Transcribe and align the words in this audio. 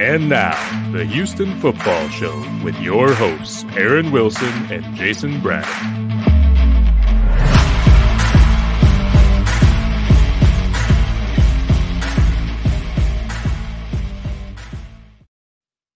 And 0.00 0.30
now, 0.30 0.56
the 0.92 1.04
Houston 1.04 1.60
Football 1.60 2.08
Show 2.08 2.34
with 2.64 2.74
your 2.80 3.12
hosts, 3.12 3.66
Aaron 3.76 4.10
Wilson 4.10 4.72
and 4.72 4.96
Jason 4.96 5.42
Braddock. 5.42 6.09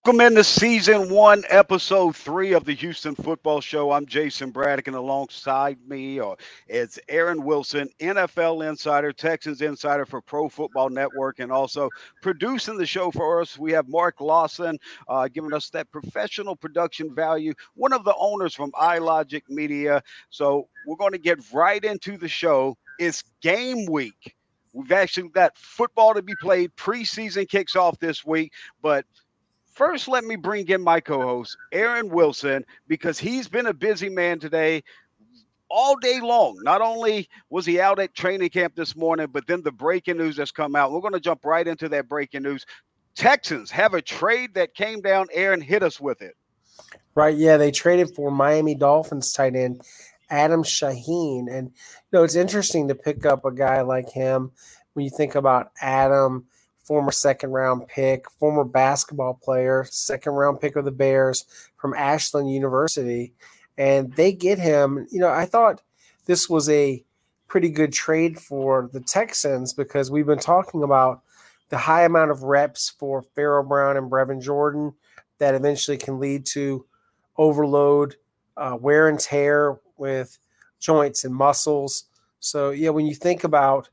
Welcome 0.06 0.20
into 0.20 0.44
season 0.44 1.08
one, 1.08 1.44
episode 1.48 2.14
three 2.14 2.52
of 2.52 2.66
the 2.66 2.74
Houston 2.74 3.14
Football 3.14 3.62
Show. 3.62 3.90
I'm 3.90 4.04
Jason 4.04 4.50
Braddock, 4.50 4.86
and 4.86 4.96
alongside 4.96 5.78
me 5.88 6.20
uh, 6.20 6.34
is 6.68 6.98
Aaron 7.08 7.42
Wilson, 7.42 7.88
NFL 8.00 8.68
insider, 8.68 9.14
Texans 9.14 9.62
insider 9.62 10.04
for 10.04 10.20
Pro 10.20 10.50
Football 10.50 10.90
Network, 10.90 11.38
and 11.38 11.50
also 11.50 11.88
producing 12.20 12.76
the 12.76 12.84
show 12.84 13.10
for 13.10 13.40
us. 13.40 13.58
We 13.58 13.72
have 13.72 13.88
Mark 13.88 14.20
Lawson 14.20 14.78
uh, 15.08 15.28
giving 15.28 15.54
us 15.54 15.70
that 15.70 15.90
professional 15.90 16.54
production 16.54 17.14
value, 17.14 17.54
one 17.72 17.94
of 17.94 18.04
the 18.04 18.14
owners 18.18 18.54
from 18.54 18.72
iLogic 18.72 19.44
Media. 19.48 20.02
So 20.28 20.68
we're 20.86 20.96
going 20.96 21.12
to 21.12 21.18
get 21.18 21.38
right 21.50 21.82
into 21.82 22.18
the 22.18 22.28
show. 22.28 22.76
It's 22.98 23.24
game 23.40 23.86
week. 23.86 24.36
We've 24.74 24.92
actually 24.92 25.28
got 25.28 25.56
football 25.56 26.14
to 26.14 26.20
be 26.22 26.34
played. 26.42 26.74
Preseason 26.76 27.48
kicks 27.48 27.76
off 27.76 27.98
this 28.00 28.24
week, 28.24 28.52
but 28.82 29.06
First, 29.74 30.06
let 30.06 30.24
me 30.24 30.36
bring 30.36 30.68
in 30.68 30.82
my 30.82 31.00
co 31.00 31.20
host, 31.20 31.56
Aaron 31.72 32.08
Wilson, 32.08 32.64
because 32.86 33.18
he's 33.18 33.48
been 33.48 33.66
a 33.66 33.74
busy 33.74 34.08
man 34.08 34.38
today 34.38 34.84
all 35.68 35.96
day 35.96 36.20
long. 36.20 36.56
Not 36.62 36.80
only 36.80 37.28
was 37.50 37.66
he 37.66 37.80
out 37.80 37.98
at 37.98 38.14
training 38.14 38.50
camp 38.50 38.76
this 38.76 38.94
morning, 38.94 39.26
but 39.32 39.48
then 39.48 39.62
the 39.62 39.72
breaking 39.72 40.16
news 40.16 40.36
has 40.36 40.52
come 40.52 40.76
out. 40.76 40.92
We're 40.92 41.00
going 41.00 41.14
to 41.14 41.20
jump 41.20 41.44
right 41.44 41.66
into 41.66 41.88
that 41.88 42.08
breaking 42.08 42.44
news. 42.44 42.64
Texans 43.16 43.70
have 43.72 43.94
a 43.94 44.02
trade 44.02 44.54
that 44.54 44.74
came 44.74 45.00
down. 45.00 45.26
Aaron 45.32 45.60
hit 45.60 45.82
us 45.82 46.00
with 46.00 46.22
it. 46.22 46.36
Right. 47.16 47.36
Yeah. 47.36 47.56
They 47.56 47.72
traded 47.72 48.14
for 48.14 48.30
Miami 48.30 48.76
Dolphins 48.76 49.32
tight 49.32 49.56
end 49.56 49.82
Adam 50.30 50.62
Shaheen. 50.62 51.46
And, 51.50 51.68
you 51.68 51.72
know, 52.12 52.22
it's 52.22 52.36
interesting 52.36 52.88
to 52.88 52.94
pick 52.94 53.26
up 53.26 53.44
a 53.44 53.52
guy 53.52 53.80
like 53.80 54.10
him 54.10 54.52
when 54.92 55.04
you 55.04 55.10
think 55.10 55.34
about 55.34 55.72
Adam 55.80 56.46
former 56.84 57.10
second 57.10 57.50
round 57.50 57.88
pick, 57.88 58.30
former 58.32 58.64
basketball 58.64 59.34
player, 59.34 59.84
second 59.90 60.32
round 60.32 60.60
pick 60.60 60.76
of 60.76 60.84
the 60.84 60.90
Bears 60.90 61.44
from 61.76 61.94
Ashland 61.94 62.50
University. 62.50 63.32
And 63.76 64.12
they 64.14 64.32
get 64.32 64.58
him. 64.58 65.06
You 65.10 65.20
know, 65.20 65.30
I 65.30 65.46
thought 65.46 65.82
this 66.26 66.48
was 66.48 66.68
a 66.68 67.04
pretty 67.48 67.70
good 67.70 67.92
trade 67.92 68.38
for 68.38 68.88
the 68.92 69.00
Texans 69.00 69.72
because 69.72 70.10
we've 70.10 70.26
been 70.26 70.38
talking 70.38 70.82
about 70.82 71.22
the 71.70 71.78
high 71.78 72.04
amount 72.04 72.30
of 72.30 72.42
reps 72.42 72.90
for 72.98 73.24
Pharaoh 73.34 73.64
Brown 73.64 73.96
and 73.96 74.10
Brevin 74.10 74.42
Jordan 74.42 74.92
that 75.38 75.54
eventually 75.54 75.96
can 75.96 76.20
lead 76.20 76.46
to 76.46 76.86
overload, 77.36 78.16
uh, 78.56 78.76
wear 78.80 79.08
and 79.08 79.18
tear 79.18 79.78
with 79.96 80.38
joints 80.78 81.24
and 81.24 81.34
muscles. 81.34 82.04
So, 82.40 82.70
yeah, 82.70 82.90
when 82.90 83.06
you 83.06 83.14
think 83.14 83.42
about 83.42 83.88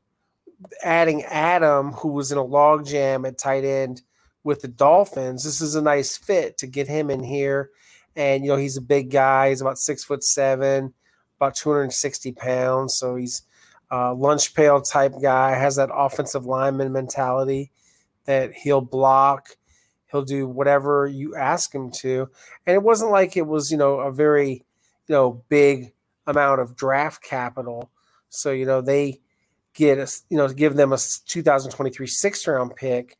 adding 0.82 1.22
Adam, 1.24 1.92
who 1.92 2.08
was 2.08 2.32
in 2.32 2.38
a 2.38 2.44
logjam 2.44 3.26
at 3.26 3.38
tight 3.38 3.64
end 3.64 4.02
with 4.44 4.60
the 4.60 4.68
Dolphins, 4.68 5.44
this 5.44 5.60
is 5.60 5.74
a 5.74 5.82
nice 5.82 6.16
fit 6.16 6.58
to 6.58 6.66
get 6.66 6.88
him 6.88 7.10
in 7.10 7.22
here. 7.22 7.70
And 8.16 8.44
you 8.44 8.50
know, 8.50 8.56
he's 8.56 8.76
a 8.76 8.82
big 8.82 9.10
guy. 9.10 9.50
He's 9.50 9.60
about 9.60 9.78
six 9.78 10.04
foot 10.04 10.22
seven, 10.24 10.94
about 11.38 11.54
260 11.54 12.32
pounds. 12.32 12.96
So 12.96 13.16
he's 13.16 13.42
a 13.90 14.14
lunch 14.14 14.54
pail 14.54 14.80
type 14.80 15.14
guy, 15.20 15.54
has 15.54 15.76
that 15.76 15.90
offensive 15.92 16.46
lineman 16.46 16.92
mentality 16.92 17.70
that 18.24 18.52
he'll 18.52 18.80
block, 18.80 19.56
he'll 20.10 20.22
do 20.22 20.48
whatever 20.48 21.06
you 21.06 21.36
ask 21.36 21.74
him 21.74 21.90
to. 21.90 22.28
And 22.66 22.74
it 22.74 22.82
wasn't 22.82 23.10
like 23.10 23.36
it 23.36 23.46
was, 23.46 23.70
you 23.70 23.76
know, 23.76 24.00
a 24.00 24.12
very, 24.12 24.64
you 25.08 25.14
know, 25.14 25.42
big 25.48 25.92
amount 26.26 26.60
of 26.60 26.76
draft 26.76 27.22
capital. 27.22 27.90
So, 28.28 28.50
you 28.50 28.64
know, 28.64 28.80
they 28.80 29.20
get 29.74 29.98
us, 29.98 30.24
you 30.28 30.36
know, 30.36 30.48
give 30.48 30.74
them 30.74 30.92
a 30.92 30.98
2023 31.26 32.06
sixth 32.06 32.46
round 32.46 32.74
pick, 32.76 33.16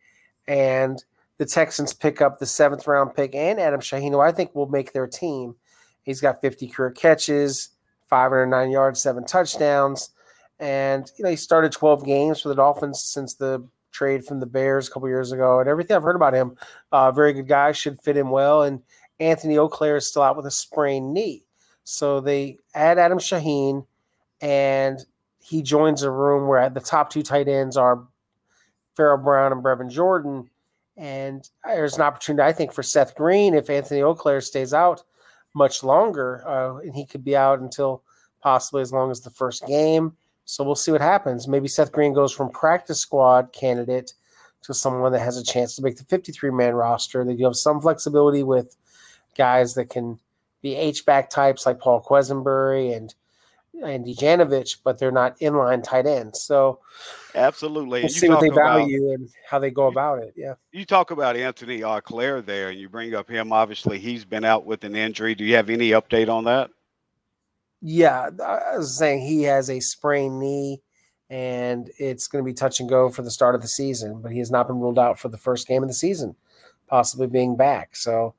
and 0.46 1.02
the 1.38 1.46
Texans 1.46 1.92
pick 1.92 2.20
up 2.20 2.38
the 2.38 2.46
seventh 2.46 2.86
round 2.86 3.14
pick 3.14 3.34
and 3.34 3.58
Adam 3.58 3.80
Shaheen, 3.80 4.10
who 4.10 4.20
I 4.20 4.32
think 4.32 4.54
will 4.54 4.68
make 4.68 4.92
their 4.92 5.06
team. 5.06 5.56
He's 6.02 6.20
got 6.20 6.40
50 6.40 6.68
career 6.68 6.90
catches, 6.90 7.70
509 8.08 8.70
yards, 8.70 9.00
seven 9.00 9.24
touchdowns, 9.24 10.10
and 10.58 11.10
you 11.16 11.24
know 11.24 11.30
he 11.30 11.36
started 11.36 11.72
12 11.72 12.04
games 12.04 12.40
for 12.40 12.48
the 12.48 12.54
Dolphins 12.54 13.02
since 13.02 13.34
the 13.34 13.66
trade 13.92 14.24
from 14.24 14.40
the 14.40 14.46
Bears 14.46 14.88
a 14.88 14.90
couple 14.90 15.08
years 15.08 15.32
ago. 15.32 15.60
And 15.60 15.69
everything 15.69 15.96
I've 15.96 16.02
heard 16.02 16.16
about 16.16 16.34
him, 16.34 16.56
uh, 16.92 17.12
very 17.12 17.32
good 17.32 17.48
guy, 17.48 17.72
should 17.72 18.00
fit 18.00 18.16
him 18.16 18.30
well. 18.30 18.62
And 18.62 18.82
Anthony 19.20 19.56
Auclair 19.56 19.96
is 19.96 20.06
still 20.06 20.22
out 20.22 20.36
with 20.36 20.46
a 20.46 20.50
sprained 20.50 21.14
knee, 21.14 21.44
so 21.84 22.20
they 22.20 22.58
add 22.74 22.98
Adam 22.98 23.19
Shaheen, 23.19 23.86
and 24.40 25.04
he 25.42 25.60
joins 25.60 26.03
a 26.03 26.10
room 26.10 26.47
where 26.47 26.70
the 26.70 26.80
top 26.80 27.10
two 27.10 27.22
tight 27.22 27.48
ends 27.48 27.76
are 27.76 28.06
Pharaoh 28.97 29.19
Brown 29.19 29.50
and 29.50 29.62
Brevin 29.62 29.91
Jordan. 29.91 30.48
And 30.97 31.48
there's 31.64 31.97
an 31.97 32.03
opportunity, 32.03 32.47
I 32.47 32.53
think, 32.53 32.72
for 32.72 32.82
Seth 32.82 33.16
Green 33.16 33.54
if 33.54 33.69
Anthony 33.69 34.02
Auclair 34.02 34.41
stays 34.41 34.72
out 34.72 35.02
much 35.54 35.82
longer, 35.82 36.47
uh, 36.47 36.76
and 36.76 36.94
he 36.94 37.04
could 37.04 37.25
be 37.25 37.36
out 37.36 37.58
until 37.58 38.02
possibly 38.41 38.82
as 38.82 38.92
long 38.92 39.10
as 39.10 39.20
the 39.20 39.31
first 39.31 39.66
game. 39.66 40.12
So 40.44 40.62
we'll 40.62 40.75
see 40.76 40.92
what 40.92 41.00
happens. 41.00 41.48
Maybe 41.48 41.66
Seth 41.66 41.92
Green 41.92 42.12
goes 42.12 42.32
from 42.32 42.50
practice 42.50 43.00
squad 43.00 43.52
candidate 43.52 44.14
to 44.62 44.75
someone 44.75 45.10
that 45.12 45.20
has 45.20 45.36
a 45.36 45.44
chance 45.44 45.75
to 45.75 45.82
make 45.82 45.97
the 45.97 46.04
53 46.04 46.50
man 46.50 46.75
roster. 46.75 47.25
That 47.25 47.38
you 47.38 47.47
have 47.47 47.56
some 47.56 47.81
flexibility 47.81 48.44
with 48.44 48.76
guys 49.36 49.75
that 49.75 49.91
can 49.91 50.20
be 50.62 50.76
H 50.76 51.04
back 51.04 51.31
types 51.31 51.66
like 51.66 51.81
Paul 51.81 52.00
Quessenberry 52.00 52.97
and 52.97 53.12
Andy 53.84 54.15
Janovich, 54.15 54.78
but 54.84 54.99
they're 54.99 55.10
not 55.10 55.38
inline 55.41 55.83
tight 55.83 56.06
ends. 56.06 56.43
So 56.43 56.81
absolutely, 57.34 58.03
we'll 58.03 58.10
see 58.10 58.28
what 58.28 58.41
they 58.41 58.49
value 58.49 59.09
about, 59.09 59.21
and 59.21 59.28
how 59.49 59.59
they 59.59 59.71
go 59.71 59.87
about 59.87 60.22
it. 60.22 60.34
Yeah, 60.37 60.55
you 60.71 60.84
talk 60.84 61.10
about 61.10 61.37
Anthony 61.37 61.81
Auclair 61.81 62.44
there, 62.44 62.71
and 62.71 62.78
you 62.78 62.88
bring 62.88 63.15
up 63.15 63.28
him. 63.28 63.53
Obviously, 63.53 63.99
he's 63.99 64.25
been 64.25 64.44
out 64.44 64.66
with 64.66 64.84
an 64.84 64.94
injury. 64.94 65.34
Do 65.34 65.44
you 65.44 65.56
have 65.56 65.71
any 65.71 65.91
update 65.91 66.28
on 66.28 66.44
that? 66.44 66.71
Yeah, 67.81 68.31
I 68.44 68.77
was 68.77 68.97
saying 68.97 69.27
he 69.27 69.43
has 69.43 69.69
a 69.69 69.81
sprained 69.81 70.38
knee, 70.38 70.81
and 71.28 71.91
it's 71.99 72.28
going 72.28 72.44
to 72.44 72.49
be 72.49 72.55
touch 72.55 72.78
and 72.78 72.88
go 72.88 73.11
for 73.11 73.22
the 73.22 73.31
start 73.31 73.56
of 73.56 73.62
the 73.62 73.69
season. 73.69 74.22
But 74.22 74.31
he 74.31 74.38
has 74.38 74.53
not 74.53 74.69
been 74.69 74.78
ruled 74.78 75.00
out 75.00 75.19
for 75.19 75.28
the 75.28 75.38
first 75.38 75.66
game 75.66 75.82
of 75.82 75.88
the 75.88 75.94
season, 75.94 76.37
possibly 76.87 77.27
being 77.27 77.56
back. 77.56 77.97
So 77.97 78.34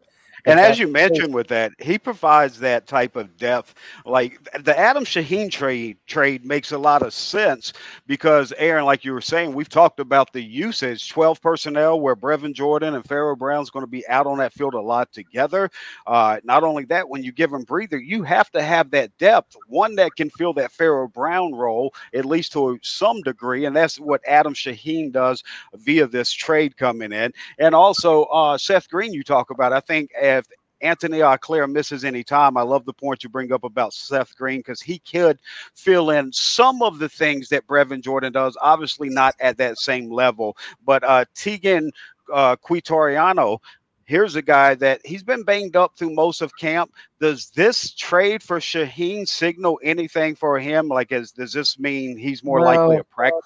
and 0.46 0.60
as 0.60 0.80
you 0.80 0.88
mentioned 0.88 1.34
with 1.34 1.48
that, 1.48 1.72
he 1.80 1.98
provides 1.98 2.60
that 2.60 2.88
type 2.88 3.16
of 3.16 3.38
depth. 3.38 3.76
Like 4.06 4.40
the 4.64 4.78
Adam 4.78 5.06
Shaheen 5.06 5.50
trade 5.50 5.98
trade 6.08 6.46
makes 6.46 6.72
a 6.72 6.78
lot 6.78 7.02
of 7.02 7.14
sense 7.14 7.74
because 8.08 8.54
Aaron, 8.58 8.86
like 8.86 9.06
you 9.06 9.14
were 9.14 9.22
saying, 9.22 9.54
we've 9.54 9.70
talked 9.70 10.00
about 10.00 10.34
the 10.34 10.42
usage, 10.42 11.10
12 11.10 11.42
personnel 11.42 12.00
where 12.00 12.16
Brevin 12.16 12.54
Jordan 12.54 12.96
and 12.96 13.06
Pharaoh 13.06 13.36
Brown's 13.36 13.70
going 13.70 13.84
to 13.84 13.90
be 13.90 14.08
out 14.08 14.28
on 14.28 14.38
that 14.40 14.54
field 14.54 14.74
a 14.74 14.82
lot 14.82 15.12
together. 15.12 15.70
Uh, 16.08 16.40
not 16.44 16.64
only 16.64 16.86
that, 16.86 17.08
when 17.08 17.24
you 17.24 17.32
give 17.32 17.52
them 17.52 17.64
breather, 17.64 17.98
you 17.98 18.24
have 18.24 18.50
to 18.52 18.62
have 18.62 18.92
that 18.92 19.16
depth, 19.18 19.56
one 19.68 19.96
that 19.96 20.16
can 20.16 20.30
fill 20.32 20.54
that 20.54 20.72
Pharaoh 20.72 21.08
Brown 21.08 21.54
role, 21.54 21.94
at 22.14 22.26
least 22.26 22.52
to 22.54 22.78
some 22.82 23.22
degree. 23.22 23.66
And 23.66 23.76
that's 23.76 24.00
what 24.00 24.22
Adam 24.28 24.54
Shaheen 24.54 25.12
does 25.12 25.44
via 25.76 26.08
this 26.08 26.32
trade 26.32 26.78
coming 26.78 27.12
in. 27.12 27.34
And 27.60 27.74
also 27.74 28.24
uh, 28.26 28.58
Seth 28.58 28.90
Green, 28.90 29.14
you 29.14 29.24
talk 29.24 29.50
about, 29.50 29.74
I 29.74 29.80
think 29.80 30.12
if 30.38 30.48
Anthony 30.82 31.20
Auclair 31.20 31.68
misses 31.72 32.04
any 32.04 32.24
time, 32.24 32.58
I 32.58 32.62
love 32.62 32.86
the 32.86 32.94
point 32.94 33.24
you 33.24 33.30
bring 33.30 33.54
up 33.54 33.64
about 33.64 33.94
Seth 33.94 34.36
Green 34.36 34.60
because 34.60 34.82
he 34.82 35.00
could 35.00 35.40
fill 35.76 36.10
in 36.10 36.32
some 36.34 36.82
of 36.82 37.00
the 37.00 37.10
things 37.10 37.50
that 37.50 37.68
Brevin 37.68 38.02
Jordan 38.02 38.34
does. 38.34 38.58
Obviously, 38.62 39.10
not 39.10 39.36
at 39.40 39.58
that 39.58 39.78
same 39.78 40.12
level, 40.12 40.58
but 40.86 41.04
uh, 41.04 41.26
Teagan 41.36 41.92
uh, 42.34 42.56
Quitoriano 42.58 43.60
here's 44.06 44.36
a 44.36 44.42
guy 44.42 44.76
that 44.76 45.02
he's 45.06 45.24
been 45.24 45.44
banged 45.44 45.76
up 45.76 45.98
through 45.98 46.14
most 46.14 46.42
of 46.42 46.56
camp. 46.58 46.92
Does 47.20 47.50
this 47.52 47.94
trade 47.94 48.44
for 48.44 48.60
Shaheen 48.60 49.28
signal 49.28 49.80
anything 49.84 50.36
for 50.36 50.60
him? 50.60 50.88
Like, 50.88 51.12
is, 51.12 51.32
does 51.32 51.54
this 51.54 51.80
mean 51.80 52.18
he's 52.18 52.44
more 52.44 52.60
no. 52.60 52.66
likely 52.66 52.98
a 52.98 53.04
practice 53.04 53.42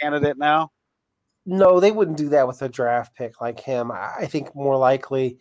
candidate 0.00 0.38
now? 0.38 0.70
No, 1.46 1.80
they 1.80 1.90
wouldn't 1.90 2.18
do 2.18 2.28
that 2.30 2.46
with 2.46 2.60
a 2.62 2.68
draft 2.68 3.14
pick 3.16 3.40
like 3.40 3.60
him. 3.60 3.90
I 3.90 4.26
think 4.26 4.54
more 4.54 4.76
likely 4.76 5.38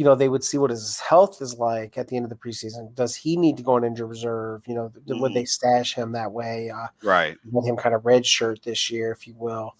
you 0.00 0.06
know, 0.06 0.14
they 0.14 0.30
would 0.30 0.42
see 0.42 0.56
what 0.56 0.70
his 0.70 0.98
health 0.98 1.42
is 1.42 1.58
like 1.58 1.98
at 1.98 2.08
the 2.08 2.16
end 2.16 2.24
of 2.24 2.30
the 2.30 2.34
preseason. 2.34 2.94
Does 2.94 3.14
he 3.14 3.36
need 3.36 3.58
to 3.58 3.62
go 3.62 3.74
on 3.74 3.84
injured 3.84 4.08
reserve? 4.08 4.62
You 4.66 4.74
know, 4.74 4.88
mm-hmm. 4.88 5.20
would 5.20 5.34
they 5.34 5.42
mm-hmm. 5.42 5.44
stash 5.44 5.92
him 5.92 6.12
that 6.12 6.32
way? 6.32 6.70
Uh, 6.70 6.86
right. 7.02 7.36
Let 7.52 7.68
him 7.68 7.76
kind 7.76 7.94
of 7.94 8.06
red 8.06 8.24
shirt 8.24 8.62
this 8.62 8.90
year, 8.90 9.12
if 9.12 9.26
you 9.26 9.34
will, 9.36 9.74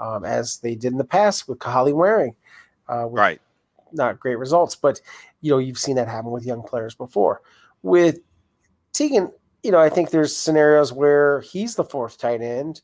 um, 0.00 0.24
as 0.24 0.58
they 0.58 0.74
did 0.74 0.90
in 0.90 0.98
the 0.98 1.04
past 1.04 1.46
with 1.46 1.60
Kahale 1.60 1.92
Warring. 1.92 2.34
Uh, 2.88 3.06
right. 3.10 3.40
Not 3.92 4.18
great 4.18 4.40
results, 4.40 4.74
but 4.74 5.00
you 5.40 5.52
know, 5.52 5.58
you've 5.58 5.78
seen 5.78 5.94
that 5.94 6.08
happen 6.08 6.32
with 6.32 6.44
young 6.44 6.64
players 6.64 6.96
before. 6.96 7.40
With 7.82 8.18
Teagan, 8.92 9.32
you 9.62 9.70
know, 9.70 9.78
I 9.78 9.88
think 9.88 10.10
there's 10.10 10.34
scenarios 10.34 10.92
where 10.92 11.42
he's 11.42 11.76
the 11.76 11.84
fourth 11.84 12.18
tight 12.18 12.42
end, 12.42 12.82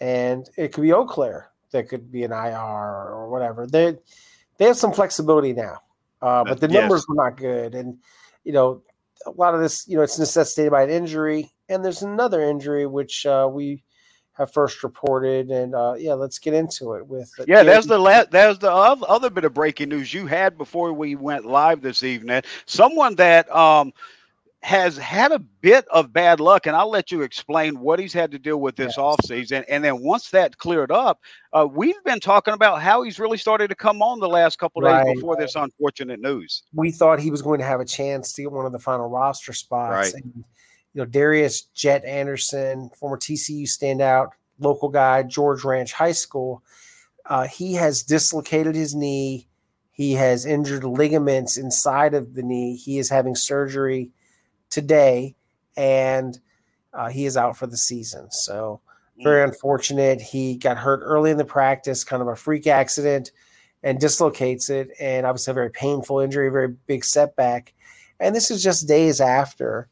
and 0.00 0.48
it 0.56 0.72
could 0.72 0.80
be 0.80 0.92
Auclair 0.92 1.48
that 1.72 1.90
could 1.90 2.10
be 2.10 2.24
an 2.24 2.32
IR 2.32 2.56
or 2.56 3.28
whatever. 3.28 3.66
They 3.66 3.98
they 4.56 4.64
have 4.64 4.78
some 4.78 4.94
flexibility 4.94 5.52
now, 5.52 5.80
uh, 6.22 6.44
but 6.44 6.60
the 6.60 6.68
numbers 6.68 7.00
yes. 7.00 7.08
were 7.08 7.16
not 7.16 7.36
good. 7.36 7.74
And 7.74 7.98
you 8.44 8.52
know, 8.52 8.82
a 9.26 9.30
lot 9.32 9.54
of 9.54 9.60
this, 9.60 9.86
you 9.86 9.96
know, 9.96 10.02
it's 10.02 10.18
necessitated 10.18 10.70
by 10.70 10.82
an 10.82 10.90
injury, 10.90 11.52
and 11.68 11.84
there's 11.84 12.02
another 12.02 12.42
injury 12.42 12.86
which 12.86 13.26
uh, 13.26 13.48
we 13.50 13.82
have 14.34 14.52
first 14.52 14.82
reported. 14.82 15.50
And 15.50 15.74
uh, 15.74 15.94
yeah, 15.98 16.14
let's 16.14 16.38
get 16.38 16.54
into 16.54 16.94
it 16.94 17.06
with. 17.06 17.30
Uh, 17.38 17.44
yeah, 17.46 17.62
there's 17.62 17.86
the 17.86 17.98
last, 17.98 18.30
there's 18.30 18.58
the 18.58 18.72
other 18.72 19.30
bit 19.30 19.44
of 19.44 19.54
breaking 19.54 19.90
news 19.90 20.14
you 20.14 20.26
had 20.26 20.56
before 20.56 20.92
we 20.92 21.16
went 21.16 21.44
live 21.44 21.82
this 21.82 22.02
evening. 22.02 22.42
Someone 22.66 23.14
that 23.16 23.54
um, 23.54 23.92
has 24.62 24.96
had 24.96 25.32
a 25.32 25.40
bit 25.40 25.86
of 25.88 26.12
bad 26.12 26.38
luck, 26.38 26.66
and 26.66 26.76
I'll 26.76 26.90
let 26.90 27.10
you 27.10 27.22
explain 27.22 27.80
what 27.80 27.98
he's 27.98 28.12
had 28.12 28.30
to 28.30 28.38
deal 28.38 28.60
with 28.60 28.76
this 28.76 28.94
yes. 28.96 28.98
offseason. 28.98 29.64
And 29.68 29.82
then 29.82 30.02
once 30.02 30.30
that 30.30 30.58
cleared 30.58 30.92
up, 30.92 31.20
uh, 31.52 31.66
we've 31.70 32.02
been 32.04 32.20
talking 32.20 32.54
about 32.54 32.80
how 32.80 33.02
he's 33.02 33.18
really 33.18 33.38
started 33.38 33.68
to 33.68 33.74
come 33.74 34.02
on 34.02 34.20
the 34.20 34.28
last 34.28 34.60
couple 34.60 34.80
days 34.82 34.92
right. 34.92 35.14
before 35.16 35.36
this 35.36 35.56
unfortunate 35.56 36.20
news. 36.20 36.62
We 36.72 36.92
thought 36.92 37.18
he 37.18 37.32
was 37.32 37.42
going 37.42 37.58
to 37.58 37.66
have 37.66 37.80
a 37.80 37.84
chance 37.84 38.32
to 38.34 38.42
get 38.42 38.52
one 38.52 38.64
of 38.64 38.70
the 38.70 38.78
final 38.78 39.08
roster 39.08 39.52
spots. 39.52 40.14
Right. 40.14 40.22
And, 40.22 40.44
you 40.94 41.00
know, 41.00 41.06
Darius 41.06 41.62
Jet 41.74 42.04
Anderson, 42.04 42.88
former 42.96 43.18
TCU 43.18 43.64
standout, 43.64 44.28
local 44.60 44.90
guy, 44.90 45.24
George 45.24 45.64
Ranch 45.64 45.92
High 45.92 46.12
School, 46.12 46.62
uh, 47.26 47.48
he 47.48 47.74
has 47.74 48.04
dislocated 48.04 48.76
his 48.76 48.94
knee. 48.94 49.48
He 49.90 50.12
has 50.12 50.46
injured 50.46 50.84
ligaments 50.84 51.56
inside 51.56 52.14
of 52.14 52.34
the 52.34 52.42
knee. 52.44 52.76
He 52.76 52.98
is 52.98 53.10
having 53.10 53.34
surgery 53.34 54.12
today, 54.72 55.36
and 55.76 56.40
uh, 56.92 57.08
he 57.08 57.26
is 57.26 57.36
out 57.36 57.56
for 57.56 57.66
the 57.66 57.76
season. 57.76 58.30
So 58.30 58.80
very 59.22 59.42
mm. 59.42 59.52
unfortunate. 59.52 60.20
He 60.20 60.56
got 60.56 60.78
hurt 60.78 61.00
early 61.02 61.30
in 61.30 61.36
the 61.36 61.44
practice, 61.44 62.02
kind 62.04 62.22
of 62.22 62.28
a 62.28 62.36
freak 62.36 62.66
accident, 62.66 63.30
and 63.82 63.98
dislocates 63.98 64.70
it, 64.70 64.90
and 65.00 65.26
obviously 65.26 65.52
a 65.52 65.54
very 65.54 65.70
painful 65.70 66.20
injury, 66.20 66.48
a 66.48 66.52
very 66.52 66.68
big 66.86 67.04
setback. 67.04 67.74
And 68.20 68.34
this 68.34 68.50
is 68.50 68.62
just 68.62 68.88
days 68.88 69.20
after 69.20 69.88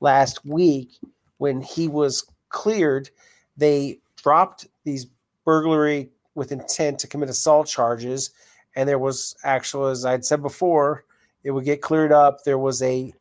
last 0.00 0.44
week 0.44 0.90
when 1.38 1.60
he 1.60 1.88
was 1.88 2.26
cleared. 2.48 3.10
They 3.56 4.00
dropped 4.16 4.66
these 4.84 5.06
burglary 5.44 6.10
with 6.34 6.52
intent 6.52 6.98
to 7.00 7.06
commit 7.06 7.28
assault 7.28 7.68
charges, 7.68 8.30
and 8.74 8.88
there 8.88 8.98
was 8.98 9.36
actual, 9.44 9.86
as 9.86 10.04
I'd 10.04 10.24
said 10.24 10.42
before, 10.42 11.04
it 11.44 11.50
would 11.50 11.64
get 11.64 11.82
cleared 11.82 12.12
up. 12.12 12.44
There 12.44 12.58
was 12.58 12.82
a 12.82 13.12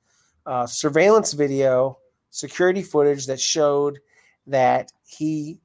uh, 0.46 0.66
surveillance 0.66 1.34
video, 1.34 1.98
security 2.30 2.82
footage 2.82 3.28
that 3.28 3.40
showed 3.40 4.00
that 4.48 4.92
he 5.06 5.60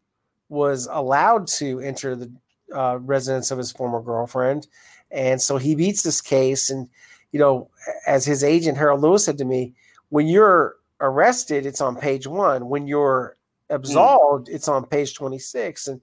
was 0.49 0.89
allowed 0.91 1.47
to 1.47 1.81
enter 1.81 2.15
the 2.15 2.33
uh, 2.75 2.99
residence 3.01 3.51
of 3.51 3.59
his 3.59 3.73
former 3.73 4.01
girlfriend. 4.01 4.67
And 5.11 5.41
so 5.41 5.57
he 5.57 5.75
beats 5.75 6.03
this 6.03 6.21
case. 6.21 6.71
And, 6.71 6.89
you 7.33 7.41
know, 7.41 7.71
as 8.07 8.25
his 8.25 8.45
agent, 8.45 8.79
Harold 8.79 9.01
Lewis, 9.01 9.25
said 9.25 9.39
to 9.39 9.45
me, 9.45 9.75
when 10.11 10.27
you're 10.27 10.77
arrested, 11.01 11.67
it's 11.67 11.81
on 11.81 11.97
page 11.97 12.27
one. 12.27 12.69
When 12.69 12.87
you're 12.87 13.37
absolved, 13.71 14.49
mm. 14.49 14.55
it's 14.55 14.69
on 14.69 14.87
page 14.87 15.15
26. 15.15 15.89
And 15.89 16.01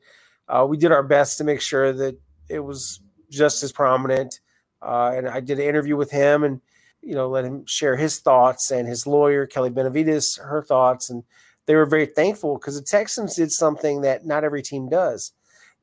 uh, 0.48 0.66
we 0.68 0.78
did 0.78 0.92
our 0.92 1.04
best 1.04 1.38
to 1.38 1.44
make 1.44 1.62
sure 1.62 1.94
that 1.94 2.18
it 2.50 2.60
was 2.60 3.00
just 3.30 3.64
as 3.64 3.72
prominent. 3.72 4.40
Uh, 4.82 5.14
and 5.16 5.28
I 5.28 5.40
did 5.40 5.60
an 5.60 5.66
interview 5.66 5.96
with 5.96 6.12
him 6.12 6.44
and 6.44 6.62
you 7.06 7.14
know, 7.14 7.30
let 7.30 7.46
him 7.46 7.66
share 7.68 7.96
his 7.96 8.20
thoughts 8.20 8.72
and 8.72 8.88
his 8.88 9.06
lawyer, 9.06 9.46
Kelly 9.46 9.70
Benavides, 9.70 10.38
her 10.38 10.64
thoughts. 10.64 11.10
And 11.10 11.24
they 11.68 11.76
were 11.76 11.86
very 11.86 12.08
thankful 12.08 12.56
because 12.56 12.78
the 12.78 12.86
Texans 12.86 13.36
did 13.36 13.52
something 13.52 14.02
that 14.02 14.26
not 14.26 14.44
every 14.44 14.64
team 14.64 14.90
does. 14.90 15.32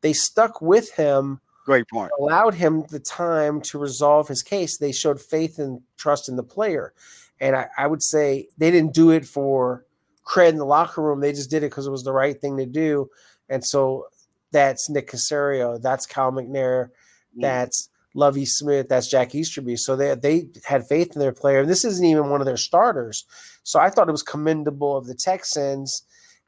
They 0.00 0.12
stuck 0.12 0.60
with 0.60 0.92
him. 0.94 1.40
Great 1.64 1.88
point. 1.88 2.10
Allowed 2.18 2.54
him 2.54 2.84
the 2.90 2.98
time 2.98 3.60
to 3.62 3.78
resolve 3.78 4.26
his 4.26 4.42
case. 4.42 4.78
They 4.78 4.90
showed 4.90 5.20
faith 5.20 5.60
and 5.60 5.80
trust 5.96 6.28
in 6.28 6.34
the 6.34 6.42
player. 6.42 6.92
And 7.40 7.54
I, 7.54 7.68
I 7.78 7.86
would 7.86 8.02
say 8.02 8.48
they 8.58 8.72
didn't 8.72 8.94
do 8.94 9.10
it 9.10 9.24
for 9.24 9.86
cred 10.26 10.50
in 10.50 10.56
the 10.56 10.66
locker 10.66 11.02
room. 11.02 11.20
They 11.20 11.32
just 11.32 11.50
did 11.50 11.62
it 11.62 11.70
because 11.70 11.86
it 11.86 11.92
was 11.92 12.04
the 12.04 12.12
right 12.12 12.40
thing 12.40 12.56
to 12.56 12.66
do. 12.66 13.08
And 13.48 13.64
so 13.64 14.06
that's 14.50 14.90
Nick 14.90 15.08
Caserio. 15.08 15.80
That's 15.80 16.04
Cal 16.04 16.32
McNair. 16.32 16.88
Mm. 17.36 17.42
That's 17.42 17.88
Lovie 18.14 18.44
Smith, 18.44 18.88
that's 18.88 19.08
Jack 19.08 19.34
Easterby. 19.34 19.76
So 19.76 19.96
they 19.96 20.14
they 20.14 20.48
had 20.64 20.86
faith 20.86 21.12
in 21.14 21.20
their 21.20 21.32
player. 21.32 21.60
And 21.60 21.70
this 21.70 21.84
isn't 21.84 22.04
even 22.04 22.30
one 22.30 22.40
of 22.40 22.46
their 22.46 22.56
starters. 22.56 23.24
So 23.62 23.80
I 23.80 23.90
thought 23.90 24.08
it 24.08 24.12
was 24.12 24.22
commendable 24.22 24.96
of 24.96 25.06
the 25.06 25.14
Texans 25.14 26.02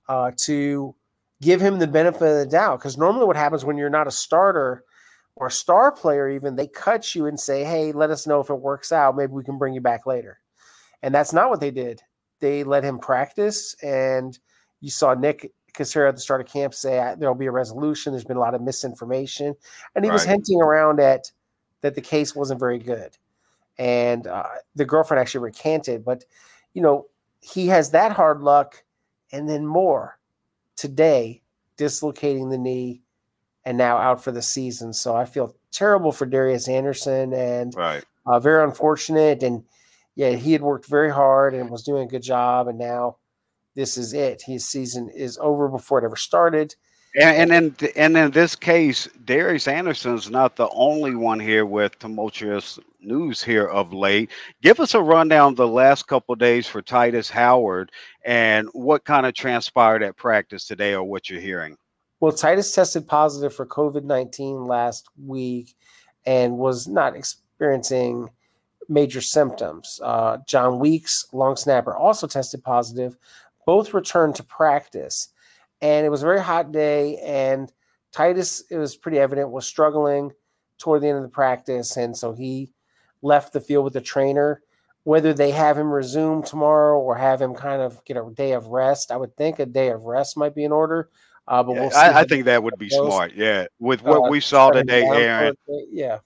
uh, 0.09 0.33
to 0.43 0.95
give 1.41 1.61
him 1.61 1.79
the 1.79 1.87
benefit 1.87 2.23
of 2.23 2.39
the 2.39 2.47
doubt. 2.47 2.79
Because 2.79 2.99
normally 2.99 3.27
what 3.27 3.37
happens 3.37 3.65
when 3.65 3.77
you're 3.77 3.91
not 3.91 4.07
a 4.07 4.13
starter 4.13 4.85
or 5.37 5.47
a 5.47 5.53
star 5.53 5.91
player, 5.91 6.29
even 6.29 6.57
they 6.57 6.69
cut 6.69 7.15
you 7.15 7.27
and 7.27 7.41
say, 7.41 7.65
Hey, 7.65 7.93
let 7.93 8.11
us 8.11 8.27
know 8.27 8.41
if 8.41 8.51
it 8.51 8.61
works 8.61 8.93
out. 8.93 9.17
Maybe 9.17 9.33
we 9.33 9.45
can 9.45 9.59
bring 9.59 9.75
you 9.75 9.81
back 9.81 10.07
later. 10.07 10.41
And 11.03 11.15
that's 11.15 11.33
not 11.33 11.51
what 11.51 11.61
they 11.61 11.71
did. 11.71 12.03
They 12.41 12.65
let 12.65 12.85
him 12.85 12.99
practice 12.99 13.75
and 13.83 14.39
you 14.81 14.91
saw 14.91 15.15
Nick 15.15 15.51
Caserio 15.75 16.09
at 16.09 16.15
the 16.15 16.21
start 16.21 16.41
of 16.41 16.47
camp 16.47 16.75
say 16.75 17.15
there'll 17.19 17.35
be 17.35 17.47
a 17.47 17.51
resolution. 17.51 18.13
There's 18.13 18.25
been 18.25 18.37
a 18.37 18.41
lot 18.41 18.55
of 18.55 18.63
misinformation, 18.63 19.55
and 19.95 20.05
he 20.05 20.11
right. 20.11 20.15
was 20.15 20.25
hinting 20.25 20.61
around 20.61 21.01
at 21.01 21.31
that 21.85 21.95
the 21.95 22.01
case 22.01 22.35
wasn't 22.35 22.59
very 22.59 22.79
good. 22.79 23.19
And 23.77 24.27
uh, 24.27 24.45
the 24.75 24.87
girlfriend 24.87 25.21
actually 25.21 25.43
recanted, 25.45 26.03
but 26.03 26.25
you 26.73 26.81
know, 26.81 27.09
he 27.43 27.67
has 27.67 27.91
that 27.91 28.13
hard 28.13 28.41
luck 28.41 28.85
and 29.31 29.47
then 29.47 29.67
more 29.67 30.19
today, 30.77 31.43
dislocating 31.77 32.49
the 32.49 32.57
knee 32.57 33.03
and 33.67 33.77
now 33.77 33.99
out 33.99 34.25
for 34.25 34.33
the 34.33 34.41
season. 34.41 34.95
So 34.95 35.15
I 35.15 35.27
feel 35.27 35.57
terrible 35.73 36.11
for 36.11 36.25
Darius 36.25 36.69
Anderson 36.69 37.35
and 37.35 37.75
right. 37.75 38.03
uh, 38.25 38.41
very 38.41 38.65
unfortunate. 38.65 39.43
And 39.43 39.65
yeah, 40.15 40.31
he 40.31 40.53
had 40.53 40.63
worked 40.63 40.87
very 40.87 41.13
hard 41.13 41.53
and 41.53 41.69
was 41.69 41.83
doing 41.83 42.05
a 42.05 42.11
good 42.11 42.23
job. 42.23 42.67
And 42.67 42.79
now 42.79 43.19
this 43.75 43.99
is 43.99 44.15
it. 44.15 44.41
His 44.47 44.67
season 44.67 45.11
is 45.11 45.37
over 45.39 45.69
before 45.69 45.99
it 45.99 46.07
ever 46.07 46.17
started. 46.17 46.77
And, 47.17 47.53
and 47.53 47.83
in 47.83 47.91
and 47.97 48.17
in 48.17 48.31
this 48.33 48.57
case, 48.57 49.09
Darius 49.25 49.69
Anderson's 49.69 50.31
not 50.31 50.57
the 50.57 50.69
only 50.71 51.15
one 51.15 51.39
here 51.39 51.65
with 51.65 51.99
tumultuous 51.99 52.79
news 53.01 53.43
here 53.43 53.67
of 53.67 53.93
late. 53.93 54.31
Give 54.63 54.81
us 54.81 54.95
a 54.95 55.01
rundown 55.01 55.55
the 55.55 55.69
last 55.69 56.09
couple 56.09 56.35
days 56.35 56.67
for 56.67 56.83
Tytus 56.83 57.31
Howard 57.31 57.93
and 58.25 58.69
what 58.73 59.05
kind 59.05 59.27
of 59.27 59.35
transpired 59.35 60.03
at 60.03 60.17
practice 60.17 60.67
today, 60.67 60.95
or 60.95 61.05
what 61.05 61.31
you're 61.31 61.41
hearing. 61.41 61.77
Well, 62.19 62.33
Titus 62.33 62.75
tested 62.75 63.07
positive 63.07 63.55
for 63.55 63.67
COVID 63.67 64.03
nineteen 64.05 64.65
last 64.67 65.07
week 65.25 65.77
and 66.27 66.59
was 66.59 66.89
not 66.89 67.15
experiencing 67.15 68.29
major 68.89 69.21
symptoms. 69.21 70.01
Uh, 70.03 70.39
Jon 70.49 70.79
Weeks, 70.81 71.27
long 71.33 71.55
snapper, 71.55 71.95
also 71.95 72.27
tested 72.27 72.65
positive. 72.65 73.17
Both 73.67 73.95
returned 73.95 74.35
to 74.37 74.43
practice 74.43 75.29
and 75.85 76.07
it 76.07 76.09
was 76.09 76.23
a 76.23 76.27
very 76.27 76.41
hot 76.41 76.73
day. 76.73 77.19
And 77.19 77.71
Tytus, 78.11 78.63
it 78.71 78.79
was 78.79 78.97
pretty 78.97 79.19
evident, 79.19 79.51
was 79.51 79.67
struggling 79.67 80.33
toward 80.79 81.03
the 81.03 81.09
end 81.09 81.19
of 81.19 81.23
the 81.23 81.29
practice, 81.29 81.99
and 81.99 82.17
so 82.17 82.33
he 82.33 82.73
left 83.21 83.53
the 83.53 83.61
field 83.61 83.85
with 83.85 83.93
the 83.93 84.01
trainer. 84.01 84.63
Whether 85.03 85.35
they 85.35 85.51
have 85.51 85.77
him 85.77 85.93
resume 85.93 86.43
tomorrow 86.43 86.99
or 86.99 87.15
have 87.17 87.43
him 87.43 87.55
kind 87.55 87.83
of 87.83 88.03
get 88.07 88.17
a 88.17 88.27
day 88.33 88.53
of 88.53 88.69
rest, 88.69 89.13
I 89.13 89.19
would 89.19 89.37
think 89.37 89.59
a 89.59 89.67
day 89.67 89.91
of 89.91 90.05
rest 90.05 90.39
might 90.39 90.55
be 90.55 90.65
in 90.65 90.73
order. 90.73 91.11
Uh, 91.47 91.63
but 91.63 91.75
yeah, 91.75 91.81
we'll 91.81 91.95
I, 91.95 92.21
I 92.21 92.25
think 92.25 92.47
that 92.47 92.63
would 92.63 92.79
be 92.79 92.89
goes. 92.89 93.07
smart. 93.07 93.35
Yeah, 93.35 93.67
with 93.79 94.03
what 94.03 94.25
uh, 94.25 94.31
we 94.31 94.41
saw 94.41 94.71
today, 94.71 95.05
Aaron. 95.05 95.55
Yeah, 95.91 96.21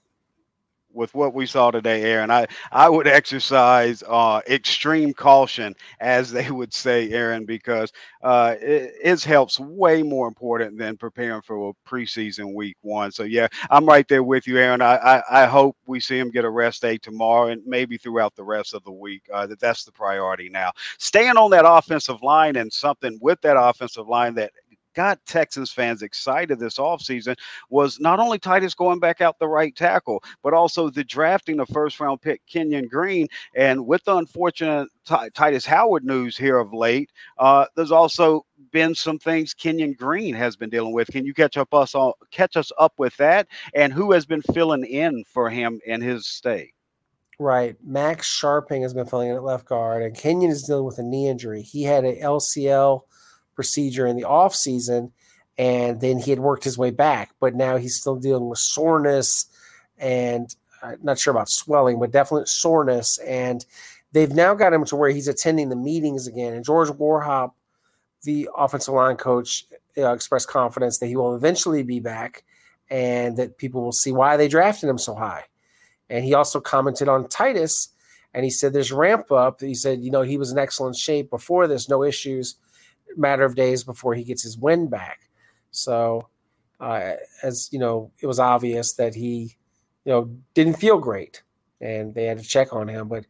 with 0.93 1.13
what 1.13 1.33
we 1.33 1.45
saw 1.45 1.71
today, 1.71 2.03
Aaron. 2.03 2.31
I, 2.31 2.47
I 2.71 2.89
would 2.89 3.07
exercise 3.07 4.03
uh, 4.07 4.41
extreme 4.49 5.13
caution, 5.13 5.75
as 5.99 6.31
they 6.31 6.51
would 6.51 6.73
say, 6.73 7.09
Aaron, 7.11 7.45
because 7.45 7.91
uh, 8.23 8.55
it, 8.59 8.95
his 9.01 9.23
help's 9.23 9.59
way 9.59 10.03
more 10.03 10.27
important 10.27 10.77
than 10.77 10.97
preparing 10.97 11.41
for 11.41 11.69
a 11.69 11.89
preseason 11.89 12.53
week 12.53 12.77
one. 12.81 13.11
So, 13.11 13.23
yeah, 13.23 13.47
I'm 13.69 13.85
right 13.85 14.07
there 14.07 14.23
with 14.23 14.47
you, 14.47 14.57
Aaron. 14.57 14.81
I, 14.81 14.95
I, 14.97 15.43
I 15.43 15.45
hope 15.45 15.77
we 15.85 15.99
see 15.99 16.17
him 16.19 16.31
get 16.31 16.45
a 16.45 16.49
rest 16.49 16.81
day 16.81 16.97
tomorrow 16.97 17.47
and 17.49 17.61
maybe 17.65 17.97
throughout 17.97 18.35
the 18.35 18.43
rest 18.43 18.73
of 18.73 18.83
the 18.83 18.91
week. 18.91 19.23
Uh, 19.33 19.47
that 19.47 19.59
that's 19.59 19.83
the 19.83 19.91
priority 19.91 20.49
now. 20.49 20.71
Staying 20.97 21.37
on 21.37 21.51
that 21.51 21.65
offensive 21.67 22.21
line 22.23 22.55
and 22.55 22.71
something 22.71 23.17
with 23.21 23.41
that 23.41 23.57
offensive 23.59 24.07
line 24.07 24.35
that 24.35 24.51
got 24.95 25.23
Texans 25.25 25.71
fans 25.71 26.01
excited 26.01 26.59
this 26.59 26.77
offseason 26.77 27.35
was 27.69 27.99
not 27.99 28.19
only 28.19 28.39
Tytus 28.39 28.75
going 28.75 28.99
back 28.99 29.21
out 29.21 29.39
the 29.39 29.47
right 29.47 29.75
tackle, 29.75 30.23
but 30.43 30.53
also 30.53 30.89
the 30.89 31.03
drafting 31.03 31.59
of 31.59 31.67
first 31.69 31.99
round 31.99 32.21
pick 32.21 32.41
Kenyon 32.47 32.87
Green. 32.87 33.27
And 33.55 33.85
with 33.85 34.03
the 34.05 34.15
unfortunate 34.15 34.89
T- 35.05 35.15
Tytus 35.15 35.65
Howard 35.65 36.03
news 36.05 36.37
here 36.37 36.57
of 36.57 36.73
late, 36.73 37.11
uh, 37.37 37.65
there's 37.75 37.91
also 37.91 38.45
been 38.71 38.93
some 38.95 39.19
things 39.19 39.53
Kenyon 39.53 39.93
Green 39.93 40.35
has 40.35 40.55
been 40.55 40.69
dealing 40.69 40.93
with. 40.93 41.09
Can 41.09 41.25
you 41.25 41.33
catch 41.33 41.57
up 41.57 41.73
us 41.73 41.95
all 41.95 42.17
catch 42.31 42.57
us 42.57 42.71
up 42.77 42.93
with 42.97 43.15
that? 43.17 43.47
And 43.73 43.93
who 43.93 44.11
has 44.11 44.25
been 44.25 44.41
filling 44.53 44.85
in 44.85 45.23
for 45.25 45.49
him 45.49 45.79
in 45.85 46.01
his 46.01 46.27
stay? 46.27 46.73
Right. 47.39 47.77
Max 47.81 48.27
Scharping 48.27 48.81
has 48.81 48.93
been 48.93 49.05
filling 49.05 49.29
in 49.29 49.35
at 49.35 49.43
left 49.43 49.65
guard, 49.65 50.03
and 50.03 50.15
Kenyon 50.15 50.51
is 50.51 50.63
dealing 50.63 50.83
with 50.83 50.99
a 50.99 51.03
knee 51.03 51.29
injury. 51.29 51.61
He 51.61 51.83
had 51.83 52.03
an 52.03 52.17
LCL 52.17 53.01
procedure 53.59 54.07
in 54.07 54.15
the 54.15 54.23
off 54.23 54.55
season, 54.55 55.11
and 55.57 55.99
then 55.99 56.17
he 56.17 56.31
had 56.31 56.39
worked 56.39 56.63
his 56.63 56.77
way 56.77 56.91
back. 56.91 57.31
But 57.41 57.55
now 57.55 57.75
he's 57.75 57.97
still 57.97 58.15
dealing 58.15 58.47
with 58.47 58.59
soreness 58.59 59.47
and 59.97 60.55
I'm 60.81 60.99
not 61.03 61.19
sure 61.19 61.31
about 61.31 61.49
swelling, 61.49 61.99
but 61.99 62.11
definitely 62.11 62.45
soreness. 62.45 63.17
And 63.19 63.65
they've 64.13 64.31
now 64.31 64.55
got 64.55 64.73
him 64.73 64.85
to 64.85 64.95
where 64.95 65.09
he's 65.09 65.27
attending 65.27 65.67
the 65.67 65.75
meetings 65.75 66.27
again. 66.27 66.53
And 66.53 66.63
George 66.63 66.89
Warhop, 66.89 67.51
the 68.23 68.49
offensive 68.55 68.93
line 68.93 69.17
coach, 69.17 69.65
uh, 69.97 70.13
expressed 70.13 70.47
confidence 70.47 70.99
that 70.99 71.07
he 71.07 71.15
will 71.15 71.35
eventually 71.35 71.83
be 71.83 71.99
back 71.99 72.43
and 72.89 73.37
that 73.37 73.57
people 73.57 73.81
will 73.81 73.91
see 73.91 74.11
why 74.11 74.37
they 74.37 74.47
drafted 74.47 74.89
him 74.89 74.97
so 74.97 75.13
high. 75.15 75.43
And 76.09 76.23
he 76.23 76.33
also 76.33 76.59
commented 76.59 77.07
on 77.07 77.25
Tytus 77.25 77.89
and 78.33 78.43
he 78.43 78.49
said 78.49 78.73
there's 78.73 78.91
ramp 78.91 79.31
up. 79.31 79.59
He 79.61 79.75
said, 79.75 80.01
you 80.01 80.11
know, 80.11 80.21
he 80.21 80.37
was 80.37 80.51
in 80.51 80.57
excellent 80.57 80.95
shape 80.95 81.29
before 81.29 81.67
this, 81.67 81.89
no 81.89 82.03
issues, 82.03 82.55
matter 83.15 83.43
of 83.43 83.55
days 83.55 83.83
before 83.83 84.13
he 84.13 84.23
gets 84.23 84.43
his 84.43 84.57
wind 84.57 84.89
back. 84.89 85.29
So, 85.71 86.27
uh, 86.79 87.13
as 87.43 87.69
you 87.71 87.79
know, 87.79 88.11
it 88.21 88.27
was 88.27 88.39
obvious 88.39 88.93
that 88.93 89.15
he, 89.15 89.55
you 90.05 90.11
know, 90.11 90.35
didn't 90.53 90.75
feel 90.75 90.97
great 90.97 91.43
and 91.81 92.13
they 92.13 92.25
had 92.25 92.39
to 92.39 92.43
check 92.43 92.73
on 92.73 92.87
him. 92.87 93.07
But 93.07 93.25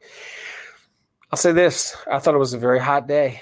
I'll 1.31 1.37
say 1.37 1.51
this 1.51 1.95
I 2.11 2.19
thought 2.19 2.35
it 2.35 2.39
was 2.39 2.53
a 2.53 2.59
very 2.59 2.79
hot 2.79 3.07
day. 3.07 3.41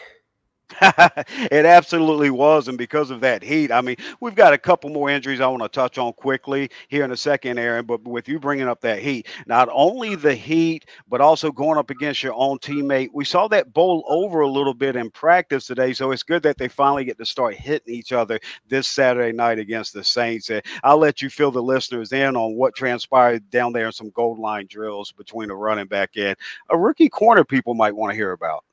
it 1.51 1.65
absolutely 1.65 2.29
was. 2.29 2.67
And 2.67 2.77
because 2.77 3.09
of 3.09 3.21
that 3.21 3.41
heat, 3.43 3.71
I 3.71 3.81
mean, 3.81 3.95
we've 4.19 4.35
got 4.35 4.53
a 4.53 4.57
couple 4.57 4.89
more 4.89 5.09
injuries 5.09 5.41
I 5.41 5.47
want 5.47 5.63
to 5.63 5.69
touch 5.69 5.97
on 5.97 6.13
quickly 6.13 6.69
here 6.87 7.03
in 7.03 7.11
a 7.11 7.17
second, 7.17 7.57
Aaron. 7.57 7.85
But 7.85 8.03
with 8.03 8.27
you 8.27 8.39
bringing 8.39 8.67
up 8.67 8.81
that 8.81 8.99
heat, 8.99 9.27
not 9.47 9.69
only 9.71 10.15
the 10.15 10.35
heat, 10.35 10.85
but 11.07 11.21
also 11.21 11.51
going 11.51 11.79
up 11.79 11.89
against 11.89 12.21
your 12.21 12.33
own 12.35 12.59
teammate. 12.59 13.09
We 13.13 13.25
saw 13.25 13.47
that 13.49 13.73
bowl 13.73 14.03
over 14.07 14.41
a 14.41 14.49
little 14.49 14.73
bit 14.75 14.95
in 14.95 15.09
practice 15.09 15.65
today. 15.65 15.93
So 15.93 16.11
it's 16.11 16.23
good 16.23 16.43
that 16.43 16.57
they 16.57 16.67
finally 16.67 17.05
get 17.05 17.17
to 17.17 17.25
start 17.25 17.55
hitting 17.55 17.93
each 17.95 18.11
other 18.11 18.39
this 18.67 18.87
Saturday 18.87 19.35
night 19.35 19.59
against 19.59 19.93
the 19.93 20.03
Saints. 20.03 20.49
And 20.49 20.61
I'll 20.83 20.97
let 20.99 21.21
you 21.23 21.29
fill 21.29 21.51
the 21.51 21.63
listeners 21.63 22.11
in 22.13 22.35
on 22.35 22.55
what 22.55 22.75
transpired 22.75 23.49
down 23.49 23.73
there 23.73 23.87
in 23.87 23.91
some 23.93 24.11
gold 24.11 24.37
line 24.39 24.67
drills 24.69 25.11
between 25.11 25.49
a 25.49 25.55
running 25.55 25.87
back 25.87 26.11
and 26.17 26.35
a 26.69 26.77
rookie 26.77 27.09
corner 27.09 27.43
people 27.43 27.73
might 27.73 27.95
want 27.95 28.11
to 28.11 28.15
hear 28.15 28.31
about. 28.33 28.63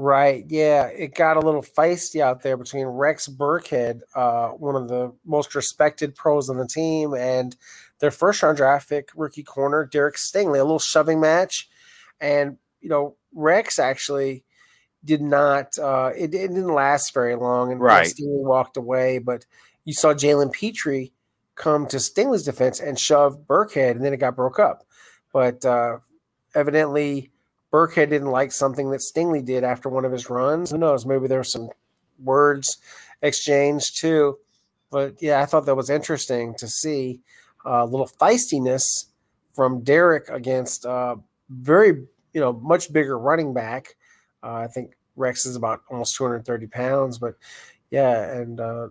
Right. 0.00 0.44
Yeah. 0.48 0.86
It 0.86 1.16
got 1.16 1.36
a 1.36 1.40
little 1.40 1.60
feisty 1.62 2.20
out 2.20 2.40
there 2.40 2.56
between 2.56 2.86
Rex 2.86 3.26
Burkhead, 3.26 4.00
uh, 4.14 4.50
one 4.50 4.76
of 4.76 4.88
the 4.88 5.12
most 5.26 5.56
respected 5.56 6.14
pros 6.14 6.48
on 6.48 6.56
the 6.56 6.68
team, 6.68 7.14
and 7.14 7.56
their 7.98 8.12
first 8.12 8.40
round 8.40 8.58
draft 8.58 8.88
pick, 8.88 9.10
rookie 9.16 9.42
corner, 9.42 9.84
Derek 9.84 10.14
Stingley, 10.14 10.60
a 10.60 10.62
little 10.62 10.78
shoving 10.78 11.20
match. 11.20 11.68
And, 12.20 12.58
you 12.80 12.88
know, 12.88 13.16
Rex 13.34 13.80
actually 13.80 14.44
did 15.04 15.20
not, 15.20 15.76
uh, 15.80 16.12
it, 16.16 16.32
it 16.32 16.48
didn't 16.48 16.72
last 16.72 17.12
very 17.12 17.34
long. 17.34 17.72
And 17.72 17.80
right. 17.80 18.06
Stingley 18.06 18.44
walked 18.44 18.76
away. 18.76 19.18
But 19.18 19.46
you 19.84 19.94
saw 19.94 20.14
Jalen 20.14 20.52
Pitre 20.52 21.10
come 21.56 21.88
to 21.88 21.96
Stingley's 21.96 22.44
defense 22.44 22.78
and 22.78 22.96
shove 22.96 23.48
Burkhead, 23.48 23.92
and 23.92 24.04
then 24.04 24.12
it 24.12 24.18
got 24.18 24.36
broke 24.36 24.60
up. 24.60 24.84
But 25.32 25.64
uh, 25.64 25.98
evidently, 26.54 27.32
Burkhead 27.72 28.10
didn't 28.10 28.30
like 28.30 28.52
something 28.52 28.90
that 28.90 29.00
Stingley 29.00 29.44
did 29.44 29.64
after 29.64 29.88
one 29.88 30.04
of 30.04 30.12
his 30.12 30.30
runs. 30.30 30.70
Who 30.70 30.78
knows? 30.78 31.04
Maybe 31.04 31.26
there 31.26 31.38
were 31.38 31.44
some 31.44 31.68
words 32.22 32.78
exchanged 33.22 33.98
too. 33.98 34.38
But 34.90 35.20
yeah, 35.20 35.42
I 35.42 35.46
thought 35.46 35.66
that 35.66 35.76
was 35.76 35.90
interesting 35.90 36.54
to 36.54 36.66
see 36.66 37.20
a 37.64 37.70
uh, 37.70 37.84
little 37.84 38.08
feistiness 38.20 39.06
from 39.52 39.82
Derek 39.82 40.28
against 40.28 40.84
a 40.84 41.16
very, 41.50 42.06
you 42.32 42.40
know, 42.40 42.52
much 42.54 42.92
bigger 42.92 43.18
running 43.18 43.52
back. 43.52 43.96
Uh, 44.42 44.54
I 44.54 44.66
think 44.68 44.96
Rex 45.16 45.44
is 45.44 45.56
about 45.56 45.82
almost 45.90 46.16
230 46.16 46.66
pounds, 46.68 47.18
but 47.18 47.34
yeah, 47.90 48.32
and 48.32 48.60
uh, 48.60 48.88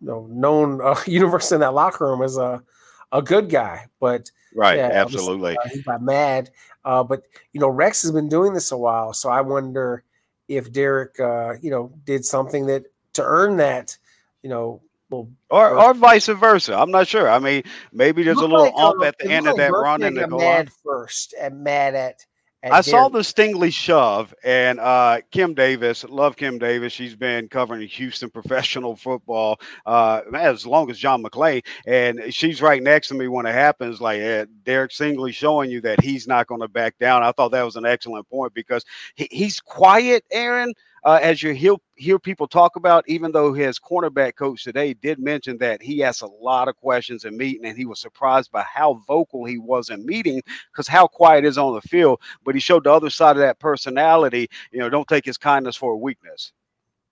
you 0.00 0.06
know, 0.06 0.26
known 0.30 0.80
uh, 0.82 0.96
universe 1.06 1.52
in 1.52 1.60
that 1.60 1.74
locker 1.74 2.06
room 2.06 2.22
as 2.22 2.36
a 2.36 2.62
a 3.10 3.22
good 3.22 3.48
guy, 3.48 3.86
but 4.00 4.30
right, 4.54 4.76
yeah, 4.76 4.90
absolutely, 4.92 5.56
uh, 5.56 5.68
he 5.72 5.80
got 5.82 6.02
mad. 6.02 6.50
Uh, 6.88 7.04
but 7.04 7.22
you 7.52 7.60
know, 7.60 7.68
Rex 7.68 8.00
has 8.00 8.12
been 8.12 8.30
doing 8.30 8.54
this 8.54 8.72
a 8.72 8.76
while, 8.78 9.12
so 9.12 9.28
I 9.28 9.42
wonder 9.42 10.04
if 10.48 10.72
Derek, 10.72 11.20
uh, 11.20 11.56
you 11.60 11.70
know, 11.70 11.92
did 12.06 12.24
something 12.24 12.64
that 12.68 12.84
to 13.12 13.22
earn 13.22 13.58
that, 13.58 13.98
you 14.42 14.48
know, 14.48 14.80
little, 15.10 15.30
or 15.50 15.78
or 15.78 15.92
vice 15.92 16.28
versa. 16.28 16.74
I'm 16.74 16.90
not 16.90 17.06
sure. 17.06 17.28
I 17.28 17.40
mean, 17.40 17.62
maybe 17.92 18.22
there's 18.22 18.38
a 18.38 18.40
little 18.40 18.60
like, 18.60 18.74
ump 18.74 19.02
uh, 19.02 19.04
at 19.04 19.18
the 19.18 19.30
end 19.30 19.46
of 19.46 19.58
that 19.58 19.70
run 19.70 20.02
and 20.02 20.16
go 20.16 20.38
mad 20.38 20.68
on. 20.68 20.72
first 20.82 21.34
and 21.38 21.62
mad 21.62 21.94
at 21.94 22.24
I 22.64 22.80
saw 22.80 23.08
the 23.08 23.20
Stingley 23.20 23.72
shove, 23.72 24.34
and 24.42 24.80
uh, 24.80 25.20
Kim 25.30 25.54
Davis, 25.54 26.02
love 26.04 26.36
Kim 26.36 26.58
Davis. 26.58 26.92
She's 26.92 27.14
been 27.14 27.48
covering 27.48 27.86
Houston 27.86 28.30
professional 28.30 28.96
football 28.96 29.60
uh, 29.86 30.22
as 30.34 30.66
long 30.66 30.90
as 30.90 30.98
John 30.98 31.22
McClain, 31.22 31.64
and 31.86 32.20
she's 32.34 32.60
right 32.60 32.82
next 32.82 33.08
to 33.08 33.14
me 33.14 33.28
when 33.28 33.46
it 33.46 33.52
happens. 33.52 34.00
Like 34.00 34.20
uh, 34.20 34.46
Derek 34.64 34.90
Stingley 34.90 35.32
showing 35.32 35.70
you 35.70 35.80
that 35.82 36.00
he's 36.00 36.26
not 36.26 36.48
going 36.48 36.60
to 36.60 36.68
back 36.68 36.98
down. 36.98 37.22
I 37.22 37.30
thought 37.30 37.52
that 37.52 37.62
was 37.62 37.76
an 37.76 37.86
excellent 37.86 38.28
point 38.28 38.52
because 38.54 38.84
he, 39.14 39.28
he's 39.30 39.60
quiet, 39.60 40.24
Aaron, 40.32 40.74
uh, 41.04 41.18
as 41.22 41.42
you 41.42 41.52
hear, 41.52 41.74
hear 41.94 42.18
people 42.18 42.46
talk 42.46 42.76
about, 42.76 43.04
even 43.08 43.32
though 43.32 43.52
his 43.52 43.78
cornerback 43.78 44.36
coach 44.36 44.64
today 44.64 44.94
did 44.94 45.18
mention 45.18 45.58
that 45.58 45.82
he 45.82 46.02
asked 46.02 46.22
a 46.22 46.26
lot 46.26 46.68
of 46.68 46.76
questions 46.76 47.24
in 47.24 47.36
meeting 47.36 47.66
and 47.66 47.76
he 47.76 47.86
was 47.86 48.00
surprised 48.00 48.50
by 48.50 48.62
how 48.62 48.94
vocal 49.06 49.44
he 49.44 49.58
was 49.58 49.90
in 49.90 50.04
meeting 50.04 50.40
because 50.72 50.88
how 50.88 51.06
quiet 51.06 51.44
is 51.44 51.58
on 51.58 51.74
the 51.74 51.82
field. 51.82 52.20
But 52.44 52.54
he 52.54 52.60
showed 52.60 52.84
the 52.84 52.92
other 52.92 53.10
side 53.10 53.36
of 53.36 53.42
that 53.42 53.58
personality. 53.58 54.48
You 54.72 54.80
know, 54.80 54.90
don't 54.90 55.08
take 55.08 55.24
his 55.24 55.38
kindness 55.38 55.76
for 55.76 55.92
a 55.92 55.96
weakness. 55.96 56.52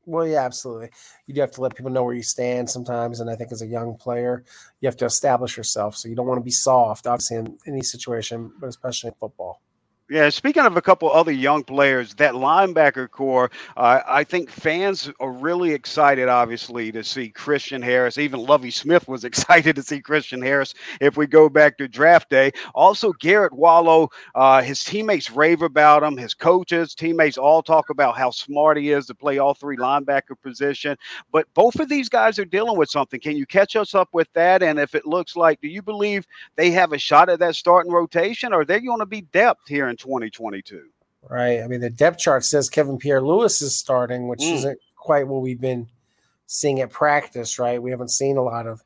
Well, 0.07 0.27
yeah, 0.27 0.45
absolutely. 0.45 0.91
You 1.27 1.35
do 1.35 1.41
have 1.41 1.51
to 1.53 1.61
let 1.61 1.75
people 1.75 1.91
know 1.91 2.05
where 2.05 2.15
you 2.15 2.23
stand 2.23 2.71
sometimes. 2.71 3.19
And 3.19 3.29
I 3.29 3.35
think 3.35 3.51
as 3.51 3.63
a 3.63 3.67
young 3.67 3.97
player, 3.97 4.45
you 4.81 4.87
have 4.87 4.97
to 4.99 5.05
establish 5.05 5.57
yourself. 5.57 5.97
So 5.97 6.09
you 6.09 6.15
don't 6.15 6.29
want 6.29 6.39
to 6.39 6.45
be 6.45 6.53
soft, 6.53 7.09
obviously, 7.09 7.39
in 7.39 7.59
any 7.67 7.83
situation, 7.83 8.53
but 8.61 8.69
especially 8.69 9.09
in 9.09 9.15
football. 9.19 9.61
Yeah, 10.09 10.29
speaking 10.29 10.65
of 10.65 10.77
a 10.77 10.83
couple 10.83 11.11
other 11.11 11.33
young 11.33 11.65
players, 11.65 12.15
that 12.15 12.35
linebacker 12.35 13.11
core, 13.11 13.51
uh, 13.77 14.03
I 14.07 14.23
think 14.23 14.51
fans 14.51 15.11
are 15.19 15.33
really 15.33 15.73
excited, 15.73 16.29
obviously, 16.29 16.93
to 16.93 17.03
see 17.03 17.29
Christian 17.29 17.83
Harris. 17.83 18.17
Even 18.17 18.39
Lovie 18.39 18.71
Smith 18.71 19.09
was 19.09 19.25
excited 19.27 19.75
to 19.75 19.83
see 19.83 20.01
Christian 20.01 20.41
Harris 20.41 20.75
if 21.01 21.17
we 21.17 21.27
go 21.27 21.49
back 21.49 21.77
to 21.79 21.89
draft 21.89 22.31
day. 22.31 22.53
Also, 22.73 23.13
Garrett 23.15 23.53
Wallow, 23.53 24.09
uh, 24.37 24.63
his 24.63 24.85
teammates 24.85 25.29
rave 25.33 25.63
about 25.63 26.05
him. 26.05 26.17
His 26.17 26.35
coaches, 26.35 26.95
teammates 26.95 27.37
all 27.37 27.61
talk 27.61 27.91
about 27.91 28.17
how 28.17 28.31
smart 28.31 28.77
he 28.77 28.93
is 28.93 29.07
to 29.07 29.15
play 29.15 29.39
all 29.39 29.55
three 29.55 29.77
linebacker 29.77 30.41
position. 30.41 30.97
But 31.33 31.47
both 31.55 31.81
of 31.81 31.89
these 31.89 32.09
guys 32.09 32.39
are 32.39 32.45
dealing 32.45 32.79
with 32.79 32.91
something. 32.91 33.19
Can 33.19 33.37
you 33.37 33.45
catch 33.45 33.75
us 33.75 33.93
up 33.93 34.11
with 34.13 34.29
that? 34.35 34.63
And 34.63 34.79
if 34.79 34.95
it 34.95 35.05
looks 35.05 35.35
like, 35.35 35.61
do 35.61 35.67
you 35.67 35.83
believe 35.83 36.29
they 36.55 36.71
have 36.71 36.93
a 36.93 36.99
shot 36.99 37.29
at 37.29 37.41
that 37.41 37.57
starting 37.57 37.91
rotation, 37.93 38.53
or 38.53 38.61
are 38.61 38.65
they 38.65 38.79
going 38.79 39.01
to 39.01 39.07
be 39.07 39.23
depth 39.23 39.67
here 39.67 39.96
in 39.97 40.09
2022. 40.09 40.89
Right. 41.29 41.61
I 41.61 41.67
mean, 41.67 41.81
the 41.81 41.91
depth 41.91 42.19
chart 42.19 42.45
says 42.45 42.69
Kevin 42.69 42.99
Pierre-Louis 42.99 43.63
is 43.63 43.77
starting, 43.77 44.29
which 44.29 44.41
mm. 44.41 44.53
isn't 44.53 44.79
quite 44.95 45.27
what 45.27 45.43
we've 45.43 45.61
been 45.61 45.89
seeing 46.47 46.81
at 46.81 46.91
practice, 46.91 47.59
right? 47.59 47.83
We 47.83 47.91
haven't 47.91 48.11
seen 48.11 48.37
a 48.37 48.43
lot 48.43 48.67
of 48.67 48.83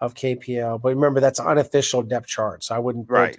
of 0.00 0.14
KPL, 0.14 0.82
but 0.82 0.88
remember 0.88 1.20
that's 1.20 1.38
unofficial 1.38 2.02
depth 2.02 2.26
chart, 2.26 2.64
so 2.64 2.74
I 2.74 2.78
wouldn't 2.78 3.08
right. 3.08 3.38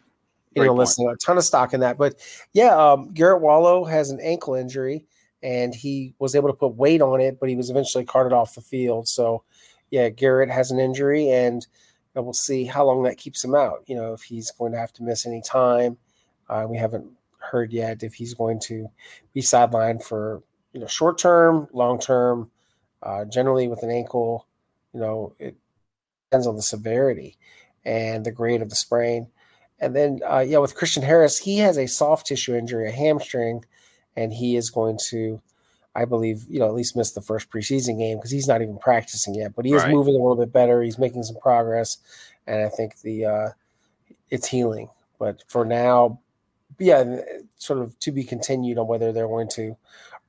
you 0.56 0.64
know 0.64 0.74
listen 0.74 1.08
a 1.08 1.16
ton 1.18 1.38
of 1.38 1.44
stock 1.44 1.74
in 1.74 1.82
that. 1.82 1.98
But 1.98 2.16
yeah, 2.54 2.76
um, 2.76 3.14
Garrett 3.14 3.42
Wallow 3.42 3.84
has 3.84 4.10
an 4.10 4.20
ankle 4.22 4.56
injury, 4.56 5.06
and 5.44 5.76
he 5.76 6.16
was 6.18 6.34
able 6.34 6.48
to 6.48 6.56
put 6.56 6.76
weight 6.76 7.02
on 7.02 7.20
it, 7.20 7.40
but 7.40 7.50
he 7.50 7.58
was 7.58 7.70
eventually 7.70 8.06
carted 8.06 8.32
off 8.32 8.56
the 8.56 8.62
field. 8.62 9.08
So 9.08 9.44
yeah, 9.92 10.08
Garrett 10.10 10.50
has 10.50 10.72
an 10.72 10.80
injury, 10.80 11.30
and 11.30 11.68
we'll 12.16 12.34
see 12.34 12.64
how 12.64 12.86
long 12.86 13.04
that 13.04 13.18
keeps 13.18 13.44
him 13.44 13.54
out. 13.54 13.84
You 13.86 13.98
know, 13.98 14.14
if 14.14 14.24
he's 14.24 14.50
going 14.52 14.72
to 14.72 14.80
have 14.80 14.94
to 14.94 15.04
miss 15.04 15.26
any 15.26 15.42
time. 15.42 15.98
Uh, 16.48 16.66
we 16.70 16.78
haven't 16.78 17.12
heard 17.46 17.72
yet 17.72 18.04
if 18.04 18.14
he's 18.14 18.34
going 18.34 18.60
to 18.62 18.88
be 19.34 19.42
sidelined 19.42 20.04
for 20.04 20.44
you 20.74 20.80
know 20.80 20.88
short 20.88 21.18
term, 21.18 21.68
long 21.74 22.00
term. 22.00 22.52
Uh, 23.04 23.24
generally, 23.26 23.68
with 23.68 23.84
an 23.84 23.92
ankle, 23.92 24.48
you 24.94 25.00
know, 25.00 25.34
it 25.38 25.56
depends 26.30 26.48
on 26.48 26.56
the 26.56 26.62
severity 26.62 27.38
and 27.86 28.26
the 28.26 28.32
grade 28.32 28.62
of 28.62 28.70
the 28.70 28.76
sprain. 28.76 29.28
And 29.80 29.96
then, 29.96 30.22
uh, 30.28 30.40
yeah, 30.40 30.58
with 30.58 30.76
Christian 30.76 31.04
Harris, 31.04 31.38
he 31.38 31.58
has 31.58 31.78
a 31.78 31.88
soft 31.88 32.28
tissue 32.28 32.56
injury, 32.56 32.90
a 32.90 32.92
hamstring, 32.92 33.64
and 34.16 34.34
he 34.34 34.56
is 34.56 34.70
going 34.70 34.98
to, 35.10 35.42
I 35.96 36.06
believe, 36.06 36.46
you 36.50 36.60
know, 36.60 36.66
at 36.66 36.74
least 36.74 36.96
miss 36.96 37.12
the 37.12 37.22
first 37.22 37.50
preseason 37.50 38.00
game 38.00 38.18
because 38.18 38.32
he's 38.32 38.48
not 38.48 38.62
even 38.62 38.78
practicing 38.78 39.36
yet. 39.36 39.54
But 39.56 39.66
he 39.66 39.74
is 39.74 39.84
right. 39.84 39.92
moving 39.92 40.16
a 40.16 40.18
little 40.18 40.38
bit 40.38 40.54
better. 40.54 40.82
He's 40.82 40.98
making 40.98 41.24
some 41.24 41.38
progress, 41.38 41.98
and 42.48 42.66
I 42.66 42.70
think 42.70 43.02
the 43.02 43.26
uh, 43.26 43.50
it's 44.30 44.48
healing. 44.48 44.90
But 45.20 45.44
for 45.48 45.66
now, 45.66 46.20
yeah, 46.80 47.22
sort 47.58 47.80
of 47.80 47.98
to 48.00 48.12
be 48.12 48.24
continued 48.24 48.78
on 48.78 48.88
whether 48.88 49.12
they're 49.12 49.28
going 49.28 49.50
to 49.50 49.76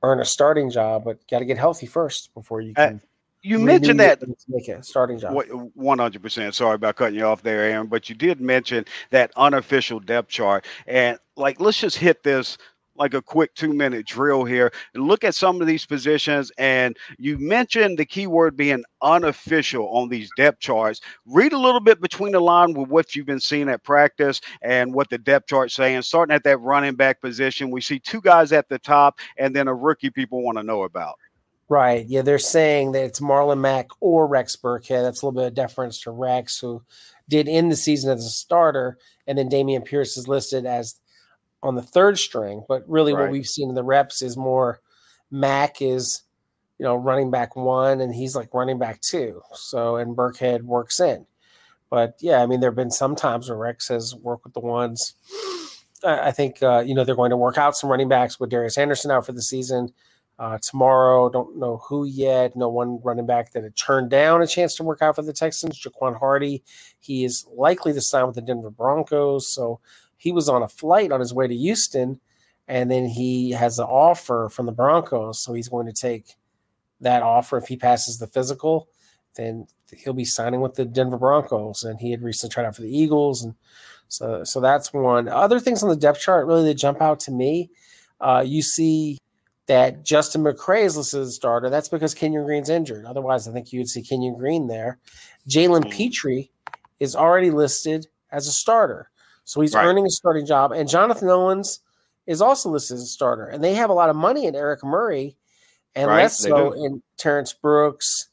earn 0.03 0.19
a 0.19 0.25
starting 0.25 0.69
job, 0.69 1.05
but 1.05 1.25
got 1.27 1.39
to 1.39 1.45
get 1.45 1.57
healthy 1.57 1.85
first 1.85 2.33
before 2.33 2.61
you 2.61 2.73
uh, 2.77 2.87
can. 2.87 2.95
Uh, 2.95 3.07
you 3.43 3.59
mentioned 3.59 3.99
that 3.99 4.21
make 4.49 4.67
a 4.67 4.83
starting 4.83 5.19
job. 5.19 5.33
One 5.73 5.99
hundred 5.99 6.21
percent. 6.21 6.53
Sorry 6.55 6.75
about 6.75 6.95
cutting 6.95 7.17
you 7.17 7.25
off 7.25 7.43
there, 7.43 7.61
Aaron, 7.61 7.87
but 7.87 8.09
you 8.09 8.15
did 8.15 8.41
mention 8.41 8.83
that 9.11 9.31
unofficial 9.37 9.99
depth 9.99 10.29
chart, 10.29 10.65
and 10.85 11.17
like 11.35 11.59
let's 11.59 11.79
just 11.79 11.97
hit 11.97 12.23
this 12.23 12.57
like 12.97 13.13
a 13.13 13.21
quick 13.21 13.53
two 13.55 13.73
minute 13.73 14.05
drill 14.05 14.43
here 14.43 14.71
and 14.93 15.07
look 15.07 15.23
at 15.23 15.35
some 15.35 15.61
of 15.61 15.67
these 15.67 15.85
positions. 15.85 16.51
And 16.57 16.97
you 17.17 17.37
mentioned 17.37 17.97
the 17.97 18.05
keyword 18.05 18.57
being 18.57 18.83
unofficial 19.01 19.87
on 19.89 20.09
these 20.09 20.29
depth 20.37 20.59
charts. 20.59 21.01
Read 21.25 21.53
a 21.53 21.59
little 21.59 21.79
bit 21.79 22.01
between 22.01 22.33
the 22.33 22.39
line 22.39 22.73
with 22.73 22.89
what 22.89 23.15
you've 23.15 23.25
been 23.25 23.39
seeing 23.39 23.69
at 23.69 23.83
practice 23.83 24.41
and 24.61 24.93
what 24.93 25.09
the 25.09 25.17
depth 25.17 25.47
chart's 25.47 25.75
saying. 25.75 26.01
Starting 26.01 26.35
at 26.35 26.43
that 26.43 26.57
running 26.59 26.95
back 26.95 27.21
position, 27.21 27.71
we 27.71 27.81
see 27.81 27.99
two 27.99 28.21
guys 28.21 28.51
at 28.51 28.69
the 28.69 28.79
top 28.79 29.19
and 29.37 29.55
then 29.55 29.67
a 29.67 29.73
rookie 29.73 30.09
people 30.09 30.43
want 30.43 30.57
to 30.57 30.63
know 30.63 30.83
about. 30.83 31.15
Right. 31.69 32.05
Yeah, 32.07 32.21
they're 32.21 32.39
saying 32.39 32.93
that 32.93 33.03
it's 33.03 33.19
Marlon 33.19 33.59
Mack 33.59 33.87
or 33.99 34.25
Rex 34.25 34.55
Burkhead. 34.55 35.03
That's 35.03 35.21
a 35.21 35.25
little 35.25 35.41
bit 35.41 35.47
of 35.47 35.53
deference 35.53 35.99
to 36.01 36.11
Rex, 36.11 36.57
who 36.59 36.81
did 37.27 37.49
end 37.49 37.71
the 37.71 37.75
season 37.75 38.09
as 38.17 38.25
a 38.25 38.29
starter, 38.29 38.97
and 39.27 39.37
then 39.37 39.49
Dameon 39.49 39.83
Pierce 39.83 40.15
is 40.15 40.29
listed 40.29 40.65
as 40.65 40.95
on 41.63 41.75
the 41.75 41.81
third 41.81 42.17
string. 42.17 42.63
But 42.67 42.87
really, 42.87 43.13
right. 43.13 43.23
what 43.23 43.31
we've 43.31 43.47
seen 43.47 43.69
in 43.69 43.75
the 43.75 43.83
reps 43.83 44.21
is 44.21 44.37
more 44.37 44.81
Mack 45.31 45.81
is, 45.81 46.23
you 46.79 46.83
know, 46.83 46.95
running 46.95 47.31
back 47.31 47.55
one, 47.55 48.01
and 48.01 48.13
he's 48.13 48.35
like 48.35 48.53
running 48.53 48.79
back 48.79 49.01
two. 49.01 49.41
So, 49.53 49.97
and 49.97 50.15
Burkhead 50.15 50.61
works 50.61 50.99
in. 50.99 51.25
But 51.89 52.15
yeah, 52.19 52.41
I 52.41 52.45
mean, 52.45 52.59
there 52.59 52.69
have 52.69 52.75
been 52.75 52.91
some 52.91 53.15
times 53.15 53.49
where 53.49 53.57
Rex 53.57 53.87
has 53.87 54.13
worked 54.15 54.43
with 54.43 54.53
the 54.53 54.59
ones. 54.59 55.13
I 56.03 56.31
think 56.31 56.61
uh, 56.61 56.83
you 56.85 56.93
know 56.93 57.03
they're 57.03 57.15
going 57.15 57.31
to 57.31 57.37
work 57.37 57.57
out 57.57 57.75
some 57.75 57.89
running 57.89 58.09
backs 58.09 58.39
with 58.39 58.49
Darius 58.49 58.77
Anderson 58.77 59.11
out 59.11 59.25
for 59.25 59.31
the 59.31 59.41
season. 59.41 59.93
Uh, 60.39 60.59
tomorrow, 60.61 61.29
don't 61.29 61.57
know 61.57 61.77
who 61.77 62.05
yet. 62.05 62.55
No 62.55 62.69
one 62.69 62.99
running 63.03 63.25
back 63.25 63.51
that 63.51 63.63
had 63.63 63.75
turned 63.75 64.11
down 64.11 64.43
a 64.43 64.47
chance 64.47 64.75
to 64.75 64.83
work 64.83 65.01
out 65.01 65.15
for 65.15 65.23
the 65.23 65.33
Texans. 65.33 65.81
Jaquan 65.81 66.17
Hardy, 66.17 66.63
he 66.99 67.25
is 67.25 67.47
likely 67.51 67.91
to 67.93 68.01
sign 68.01 68.27
with 68.27 68.35
the 68.35 68.41
Denver 68.41 68.69
Broncos. 68.69 69.51
So 69.51 69.79
he 70.17 70.31
was 70.31 70.49
on 70.49 70.63
a 70.63 70.67
flight 70.67 71.11
on 71.11 71.19
his 71.19 71.33
way 71.33 71.47
to 71.47 71.55
Houston, 71.55 72.19
and 72.67 72.91
then 72.91 73.05
he 73.05 73.51
has 73.51 73.79
an 73.79 73.85
offer 73.85 74.49
from 74.51 74.65
the 74.65 74.71
Broncos. 74.71 75.39
So 75.39 75.53
he's 75.53 75.69
going 75.69 75.85
to 75.85 75.93
take 75.93 76.35
that 77.01 77.23
offer. 77.23 77.57
If 77.57 77.67
he 77.67 77.77
passes 77.77 78.17
the 78.17 78.27
physical, 78.27 78.89
then 79.35 79.67
he'll 79.95 80.13
be 80.13 80.25
signing 80.25 80.61
with 80.61 80.75
the 80.75 80.85
Denver 80.85 81.17
Broncos. 81.17 81.83
And 81.83 81.99
he 81.99 82.11
had 82.11 82.21
recently 82.21 82.53
tried 82.53 82.65
out 82.65 82.75
for 82.75 82.81
the 82.81 82.97
Eagles, 82.97 83.43
and 83.43 83.55
so 84.07 84.43
so 84.43 84.59
that's 84.59 84.91
one. 84.93 85.27
Other 85.27 85.59
things 85.59 85.83
on 85.83 85.89
the 85.89 85.95
depth 85.95 86.19
chart 86.19 86.47
really 86.47 86.63
that 86.65 86.75
jump 86.75 87.01
out 87.01 87.19
to 87.21 87.31
me. 87.31 87.69
Uh, 88.19 88.43
you 88.45 88.61
see 88.61 89.19
that 89.67 90.03
Justin 90.03 90.43
McCray 90.43 90.85
is 90.85 90.97
listed 90.97 91.21
as 91.21 91.27
a 91.27 91.31
starter. 91.31 91.69
That's 91.69 91.89
because 91.89 92.13
Kenyon 92.13 92.45
Green's 92.45 92.69
injured. 92.69 93.05
Otherwise, 93.05 93.47
I 93.47 93.51
think 93.51 93.71
you 93.71 93.79
would 93.79 93.89
see 93.89 94.01
Kenyon 94.01 94.35
Green 94.37 94.67
there. 94.67 94.97
Jalen 95.47 95.83
mm. 95.83 95.91
Pitre 95.91 96.49
is 96.99 97.15
already 97.15 97.51
listed 97.51 98.07
as 98.31 98.47
a 98.47 98.51
starter. 98.51 99.09
So 99.47 99.61
he's 99.61 99.73
right. 99.73 99.85
earning 99.85 100.05
a 100.05 100.09
starting 100.09 100.45
job. 100.45 100.71
And 100.71 100.87
Jonathan 100.87 101.29
Owens 101.29 101.79
is 102.27 102.41
also 102.41 102.69
listed 102.69 102.95
as 102.95 103.03
a 103.03 103.07
starter. 103.07 103.47
And 103.47 103.63
they 103.63 103.73
have 103.73 103.89
a 103.89 103.93
lot 103.93 104.09
of 104.09 104.15
money 104.15 104.45
in 104.45 104.55
Eric 104.55 104.83
Murray 104.83 105.35
and 105.95 106.07
right, 106.07 106.23
less 106.23 106.37
so 106.37 106.73
do. 106.73 106.85
in 106.85 107.01
Terrence 107.17 107.53
Brooks, 107.53 108.29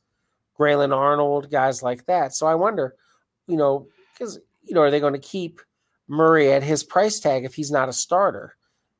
Grayland 0.56 0.92
Arnold, 0.92 1.50
guys 1.50 1.82
like 1.82 2.04
that. 2.06 2.34
So 2.34 2.46
I 2.46 2.56
wonder, 2.56 2.94
you 3.46 3.56
know, 3.56 3.86
because, 4.12 4.38
you 4.62 4.74
know, 4.74 4.82
are 4.82 4.90
they 4.90 5.00
going 5.00 5.14
to 5.14 5.18
keep 5.18 5.60
Murray 6.08 6.52
at 6.52 6.62
his 6.62 6.84
price 6.84 7.20
tag 7.20 7.44
if 7.44 7.54
he's 7.54 7.70
not 7.70 7.88
a 7.88 7.92
starter? 7.92 8.56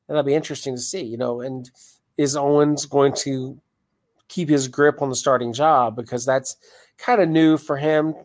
And 0.07 0.15
that'll 0.15 0.25
be 0.25 0.33
interesting 0.33 0.75
to 0.75 0.81
see, 0.81 1.03
you 1.03 1.17
know, 1.17 1.41
and– 1.41 1.69
is 2.17 2.35
Owens 2.35 2.85
going 2.85 3.13
to 3.13 3.59
keep 4.27 4.49
his 4.49 4.67
grip 4.67 5.01
on 5.01 5.09
the 5.09 5.15
starting 5.15 5.53
job 5.53 5.95
because 5.95 6.25
that's 6.25 6.57
kind 6.97 7.21
of 7.21 7.29
new 7.29 7.57
for 7.57 7.77
him. 7.77 8.15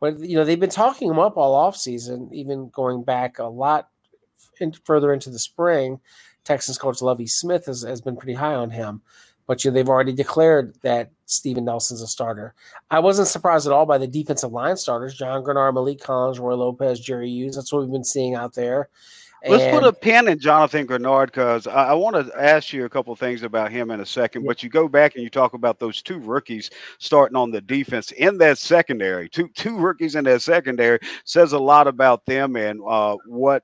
But 0.00 0.20
you 0.20 0.36
know 0.36 0.44
they've 0.44 0.60
been 0.60 0.70
talking 0.70 1.10
him 1.10 1.18
up 1.18 1.36
all 1.36 1.54
off 1.54 1.76
season, 1.76 2.28
even 2.32 2.68
going 2.70 3.02
back 3.02 3.38
a 3.38 3.44
lot 3.44 3.88
in, 4.60 4.72
further 4.84 5.12
into 5.12 5.30
the 5.30 5.38
spring. 5.38 6.00
Texans 6.44 6.78
coach 6.78 7.02
Lovie 7.02 7.26
Smith 7.26 7.66
has, 7.66 7.82
has 7.82 8.00
been 8.00 8.16
pretty 8.16 8.34
high 8.34 8.54
on 8.54 8.70
him, 8.70 9.02
but 9.46 9.64
you 9.64 9.70
know, 9.70 9.74
they've 9.74 9.88
already 9.88 10.12
declared 10.12 10.74
that 10.82 11.10
Steven 11.24 11.64
Nelson's 11.64 12.02
a 12.02 12.06
starter. 12.06 12.54
I 12.90 13.00
wasn't 13.00 13.28
surprised 13.28 13.66
at 13.66 13.72
all 13.72 13.86
by 13.86 13.98
the 13.98 14.06
defensive 14.06 14.52
line 14.52 14.76
starters: 14.76 15.16
John 15.16 15.42
Greenard, 15.42 15.74
Maliek 15.74 16.00
Collins, 16.00 16.38
Roy 16.38 16.54
Lopez, 16.54 17.00
Jerry 17.00 17.30
Hughes. 17.30 17.56
That's 17.56 17.72
what 17.72 17.82
we've 17.82 17.90
been 17.92 18.04
seeing 18.04 18.34
out 18.34 18.54
there. 18.54 18.88
Let's 19.46 19.64
and, 19.64 19.78
put 19.78 19.86
a 19.86 19.92
pin 19.92 20.28
in 20.28 20.38
Jonathan 20.38 20.86
Greenard 20.86 21.26
because 21.26 21.66
I, 21.66 21.88
I 21.88 21.94
want 21.94 22.16
to 22.16 22.42
ask 22.42 22.72
you 22.72 22.84
a 22.84 22.88
couple 22.88 23.14
things 23.14 23.42
about 23.42 23.70
him 23.70 23.90
in 23.90 24.00
a 24.00 24.06
second. 24.06 24.44
But 24.44 24.62
you 24.62 24.68
go 24.68 24.88
back 24.88 25.14
and 25.14 25.22
you 25.22 25.30
talk 25.30 25.54
about 25.54 25.78
those 25.78 26.02
two 26.02 26.18
rookies 26.18 26.70
starting 26.98 27.36
on 27.36 27.50
the 27.50 27.60
defense 27.60 28.12
in 28.12 28.38
that 28.38 28.58
secondary. 28.58 29.28
Two 29.28 29.48
two 29.54 29.76
rookies 29.76 30.14
in 30.14 30.24
that 30.24 30.42
secondary 30.42 30.98
says 31.24 31.52
a 31.52 31.58
lot 31.58 31.86
about 31.86 32.24
them 32.26 32.56
and 32.56 32.80
uh, 32.86 33.16
what 33.26 33.62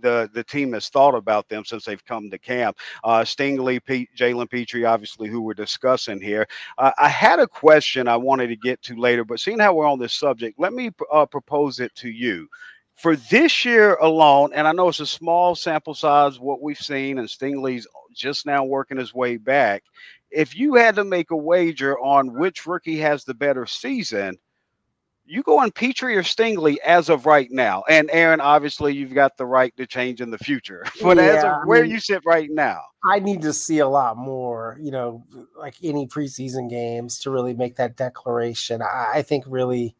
the 0.00 0.30
the 0.32 0.44
team 0.44 0.72
has 0.72 0.88
thought 0.88 1.14
about 1.14 1.48
them 1.48 1.64
since 1.64 1.84
they've 1.84 2.04
come 2.04 2.30
to 2.30 2.38
camp. 2.38 2.76
Uh, 3.04 3.20
Stingley, 3.20 3.84
Pete, 3.84 4.08
Jalen 4.16 4.50
Pitre, 4.50 4.84
obviously, 4.84 5.28
who 5.28 5.42
we're 5.42 5.54
discussing 5.54 6.20
here. 6.20 6.46
Uh, 6.78 6.92
I 6.98 7.08
had 7.08 7.40
a 7.40 7.46
question 7.46 8.08
I 8.08 8.16
wanted 8.16 8.48
to 8.48 8.56
get 8.56 8.82
to 8.82 8.96
later, 8.96 9.24
but 9.24 9.40
seeing 9.40 9.58
how 9.58 9.74
we're 9.74 9.86
on 9.86 9.98
this 9.98 10.14
subject, 10.14 10.58
let 10.58 10.72
me 10.72 10.90
uh, 11.12 11.26
propose 11.26 11.80
it 11.80 11.94
to 11.96 12.08
you 12.08 12.48
for 12.98 13.14
this 13.14 13.64
year 13.64 13.94
alone, 13.96 14.50
and 14.52 14.66
I 14.66 14.72
know 14.72 14.88
it's 14.88 15.00
a 15.00 15.06
small 15.06 15.54
sample 15.54 15.94
size, 15.94 16.40
what 16.40 16.60
we've 16.60 16.78
seen, 16.78 17.18
and 17.18 17.28
Stingley's 17.28 17.86
just 18.12 18.44
now 18.44 18.64
working 18.64 18.98
his 18.98 19.14
way 19.14 19.36
back. 19.36 19.84
If 20.30 20.56
you 20.56 20.74
had 20.74 20.96
to 20.96 21.04
make 21.04 21.30
a 21.30 21.36
wager 21.36 21.98
on 22.00 22.38
which 22.38 22.66
rookie 22.66 22.98
has 22.98 23.24
the 23.24 23.34
better 23.34 23.66
season, 23.66 24.36
you 25.24 25.42
go 25.42 25.58
on 25.58 25.70
Pitre 25.70 26.16
or 26.16 26.22
Stingley 26.22 26.78
as 26.78 27.08
of 27.08 27.26
right 27.26 27.50
now. 27.50 27.84
And 27.88 28.10
Aaron, 28.12 28.40
obviously, 28.40 28.94
you've 28.94 29.14
got 29.14 29.36
the 29.36 29.46
right 29.46 29.76
to 29.76 29.86
change 29.86 30.20
in 30.20 30.30
the 30.30 30.38
future. 30.38 30.84
But 31.02 31.18
yeah, 31.18 31.22
as 31.22 31.44
of 31.44 31.52
where 31.66 31.82
mean, 31.82 31.92
you 31.92 32.00
sit 32.00 32.22
right 32.26 32.48
now, 32.50 32.80
I 33.04 33.20
need 33.20 33.42
to 33.42 33.52
see 33.52 33.78
a 33.78 33.88
lot 33.88 34.16
more, 34.16 34.76
you 34.80 34.90
know, 34.90 35.24
like 35.56 35.74
any 35.82 36.06
preseason 36.06 36.68
games 36.68 37.18
to 37.20 37.30
really 37.30 37.54
make 37.54 37.76
that 37.76 37.96
declaration. 37.96 38.82
I, 38.82 39.12
I 39.16 39.22
think 39.22 39.44
really 39.46 39.94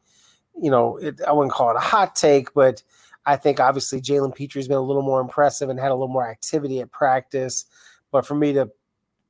you 0.60 0.70
know, 0.70 0.96
it, 0.98 1.20
I 1.26 1.32
wouldn't 1.32 1.52
call 1.52 1.70
it 1.70 1.76
a 1.76 1.80
hot 1.80 2.16
take, 2.16 2.52
but 2.54 2.82
I 3.24 3.36
think 3.36 3.60
obviously 3.60 4.00
Jalen 4.00 4.34
Pitre's 4.34 4.68
been 4.68 4.76
a 4.76 4.82
little 4.82 5.02
more 5.02 5.20
impressive 5.20 5.68
and 5.68 5.78
had 5.78 5.90
a 5.90 5.94
little 5.94 6.08
more 6.08 6.28
activity 6.28 6.80
at 6.80 6.90
practice. 6.90 7.66
But 8.10 8.26
for 8.26 8.34
me 8.34 8.54
to 8.54 8.70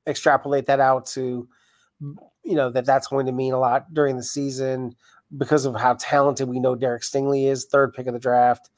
extrapolate 0.07 0.67
that 0.67 0.81
out 0.81 1.07
to, 1.07 1.49
you 2.01 2.55
know, 2.55 2.71
that 2.71 2.87
that's 2.87 3.09
going 3.09 3.27
to 3.27 3.33
mean 3.33 3.53
a 3.53 3.59
lot 3.59 3.93
during 3.93 4.17
the 4.17 4.23
season 4.23 4.95
because 5.37 5.65
of 5.65 5.75
how 5.75 5.95
talented 5.95 6.49
we 6.49 6.61
know 6.61 6.75
Derek 6.75 7.03
Stingley 7.03 7.51
is, 7.51 7.67
third 7.67 7.93
pick 7.93 8.07
of 8.07 8.15
the 8.15 8.21
draft. 8.21 8.71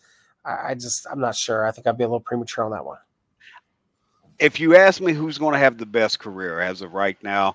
I, 0.45 0.71
I 0.71 0.75
just, 0.75 1.07
I'm 1.11 1.21
not 1.21 1.37
sure. 1.37 1.67
I 1.67 1.71
think 1.71 1.87
I'd 1.87 1.99
be 1.99 2.05
a 2.05 2.09
little 2.09 2.21
premature 2.21 2.65
on 2.65 2.73
that 2.73 2.85
one. 2.85 2.99
If 4.39 4.59
you 4.59 4.75
ask 4.75 5.03
me 5.03 5.13
who's 5.13 5.37
going 5.37 5.53
to 5.53 5.59
have 5.59 5.77
the 5.77 5.87
best 5.87 6.19
career 6.19 6.61
as 6.61 6.81
of 6.81 6.95
right 6.95 7.23
now, 7.23 7.55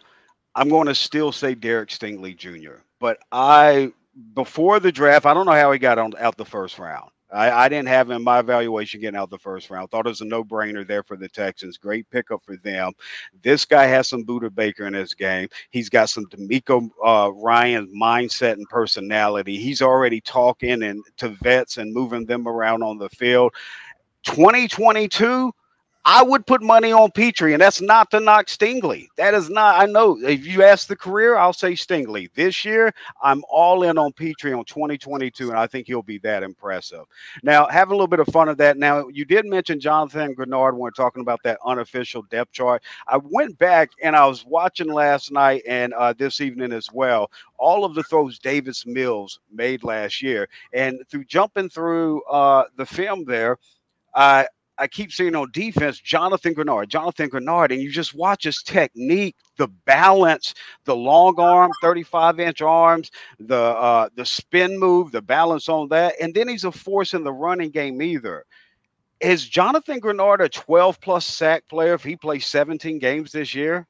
I'm 0.53 0.69
going 0.69 0.88
to 0.88 0.95
still 0.95 1.31
say 1.31 1.55
Derek 1.55 1.89
Stingley 1.89 2.38
Jr. 2.38 2.77
But 2.99 3.19
I 3.31 3.91
before 4.34 4.80
the 4.80 4.91
draft, 4.91 5.25
I 5.25 5.34
don't 5.34 5.45
know 5.45 5.51
how 5.51 5.71
he 5.71 5.80
got 5.80 5.99
on 5.99 6.13
out 6.19 6.38
the 6.38 6.45
first 6.45 6.80
round. 6.80 7.10
I, 7.34 7.65
I, 7.65 7.69
didn't 7.69 7.88
have 7.88 8.10
him 8.10 8.17
in 8.17 8.23
my 8.23 8.39
evaluation 8.39 9.01
getting 9.01 9.19
out 9.19 9.30
the 9.30 9.38
first 9.38 9.69
round. 9.69 9.89
Thought 9.89 10.06
it 10.06 10.10
was 10.10 10.21
a 10.21 10.25
no 10.25 10.43
brainer 10.43 10.88
there 10.88 11.04
for 11.04 11.17
the 11.17 11.28
Texans. 11.28 11.78
Great 11.78 12.10
pickup 12.10 12.43
for 12.45 12.56
them. 12.58 12.93
This 13.41 13.65
guy 13.65 13.86
has 13.86 14.08
some 14.08 14.23
Budda 14.23 14.54
Baker 14.54 14.86
in 14.86 14.93
his 14.93 15.13
game. 15.13 15.49
He's 15.71 15.89
got 15.89 16.10
some 16.10 16.28
DeMeco 16.28 16.89
uh, 17.04 17.32
Ryan 17.34 17.91
mindset 17.93 18.54
and 18.54 18.69
personality. 18.69 19.58
He's 19.58 19.82
already 19.82 20.21
talking 20.21 20.84
and 20.84 21.04
to 21.17 21.30
vets 21.30 21.78
and 21.78 21.93
moving 21.93 22.25
them 22.25 22.47
around 22.47 22.84
on 22.84 22.99
the 22.99 23.10
field. 23.10 23.54
2022 24.23 25.51
I 26.08 26.22
would 26.22 26.46
put 26.46 26.62
money 26.62 26.91
on 26.91 27.10
Pitre, 27.10 27.54
and 27.54 27.60
that's 27.62 27.82
not 27.82 28.12
to 28.12 28.20
knock 28.20 28.46
Stingley. 28.46 29.08
That 29.18 29.34
is 29.34 29.50
not. 29.50 29.82
I 29.82 29.88
know 29.88 30.20
if 30.22 30.46
you 30.46 30.62
ask 30.62 30.88
the 30.88 30.96
career, 30.96 31.36
I'll 31.36 31.52
say 31.52 31.72
Stingley. 31.72 32.32
This 32.36 32.63
year, 32.63 32.94
I'm 33.24 33.44
all 33.50 33.82
in 33.82 33.98
on 33.98 34.13
Pitre 34.13 34.54
on 34.54 34.65
2022, 34.65 35.50
and 35.50 35.58
I 35.58 35.65
think 35.65 35.88
he'll 35.88 36.04
be 36.04 36.20
that 36.20 36.44
impressive. 36.44 37.06
Now, 37.41 37.65
have 37.68 37.89
a 37.89 37.91
little 37.94 38.08
bit 38.08 38.20
of 38.20 38.28
fun 38.28 38.50
of 38.50 38.58
that. 38.58 38.78
Now, 38.78 39.08
you 39.08 39.26
did 39.26 39.48
mention 39.48 39.80
Jonathan 39.80 40.36
Greenard 40.36 40.74
when 40.74 40.82
we're 40.82 40.91
talking 40.91 41.24
about 41.24 41.41
that 41.41 41.58
unofficial 41.65 42.22
depth 42.30 42.52
chart. 42.52 42.84
I 43.08 43.18
went 43.18 43.58
back 43.58 43.89
and 44.04 44.15
I 44.15 44.28
was 44.28 44.46
watching 44.46 44.94
last 44.94 45.32
night 45.32 45.63
and 45.68 45.91
uh, 45.96 46.13
this 46.13 46.39
evening 46.39 46.72
as 46.72 46.88
well. 46.94 47.32
All 47.58 47.84
of 47.84 47.96
the 47.96 48.04
throws 48.04 48.38
Davis 48.38 48.86
Mills 48.86 49.39
made 49.52 49.84
last 49.84 50.22
year, 50.22 50.50
and 50.72 51.00
through 51.10 51.26
jumping 51.26 51.70
through 51.70 52.22
uh, 52.26 52.65
the 52.78 52.86
film 52.86 53.26
there. 53.26 53.58
Uh, 54.13 54.46
I 54.78 54.88
keep 54.88 55.12
seeing 55.12 55.36
on 55.36 55.52
defense, 55.52 56.00
Jonathan 56.00 56.54
Greenard, 56.54 56.90
Jonathan 56.90 57.30
Greenard, 57.30 57.72
and 57.72 57.82
you 57.82 57.90
just 57.90 58.14
watch 58.14 58.44
his 58.44 58.62
technique, 58.62 59.36
the 59.58 59.68
balance, 59.68 60.54
the 60.84 60.96
long 60.96 61.40
arm, 61.40 61.72
35 61.82 62.40
inch 62.40 62.62
arms, 62.62 63.12
the 63.40 63.56
uh, 63.56 64.10
the 64.16 64.26
spin 64.26 64.78
move, 64.78 65.12
the 65.12 65.22
balance 65.22 65.70
on 65.70 65.88
that, 65.90 66.16
and 66.22 66.34
then 66.34 66.48
he's 66.48 66.66
a 66.66 66.72
force 66.72 67.14
in 67.14 67.24
the 67.24 67.34
running 67.34 67.70
game 67.70 68.02
either. 68.02 68.46
Is 69.22 69.48
Jonathan 69.48 70.02
Greenard 70.02 70.42
a 70.42 70.50
12 70.50 71.00
plus 71.00 71.26
sack 71.26 71.68
player 71.70 71.94
if 71.94 72.04
he 72.04 72.18
plays 72.18 72.46
17 72.46 73.00
games 73.00 73.32
this 73.32 73.56
year? 73.56 73.88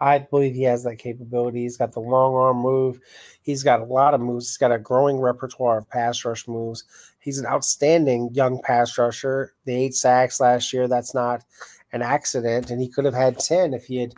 I 0.00 0.18
believe 0.18 0.54
he 0.54 0.62
has 0.62 0.82
that 0.84 0.96
capability. 0.96 1.62
He's 1.62 1.76
got 1.76 1.92
the 1.92 2.00
long 2.00 2.34
arm 2.34 2.58
move. 2.58 3.00
He's 3.42 3.62
got 3.62 3.80
a 3.80 3.84
lot 3.84 4.14
of 4.14 4.20
moves. 4.20 4.48
He's 4.48 4.56
got 4.56 4.72
a 4.72 4.78
growing 4.78 5.18
repertoire 5.18 5.78
of 5.78 5.88
pass 5.90 6.24
rush 6.24 6.48
moves. 6.48 6.84
He's 7.18 7.38
an 7.38 7.46
outstanding 7.46 8.30
young 8.32 8.60
pass 8.62 8.96
rusher. 8.96 9.52
The 9.66 9.74
eight 9.74 9.94
sacks 9.94 10.40
last 10.40 10.72
year, 10.72 10.88
that's 10.88 11.14
not 11.14 11.44
an 11.92 12.02
accident. 12.02 12.70
And 12.70 12.80
he 12.80 12.88
could 12.88 13.04
have 13.04 13.14
had 13.14 13.38
10 13.38 13.74
if 13.74 13.86
he 13.86 13.98
had 13.98 14.14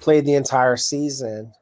played 0.00 0.24
the 0.24 0.34
entire 0.34 0.76
season. 0.76 1.52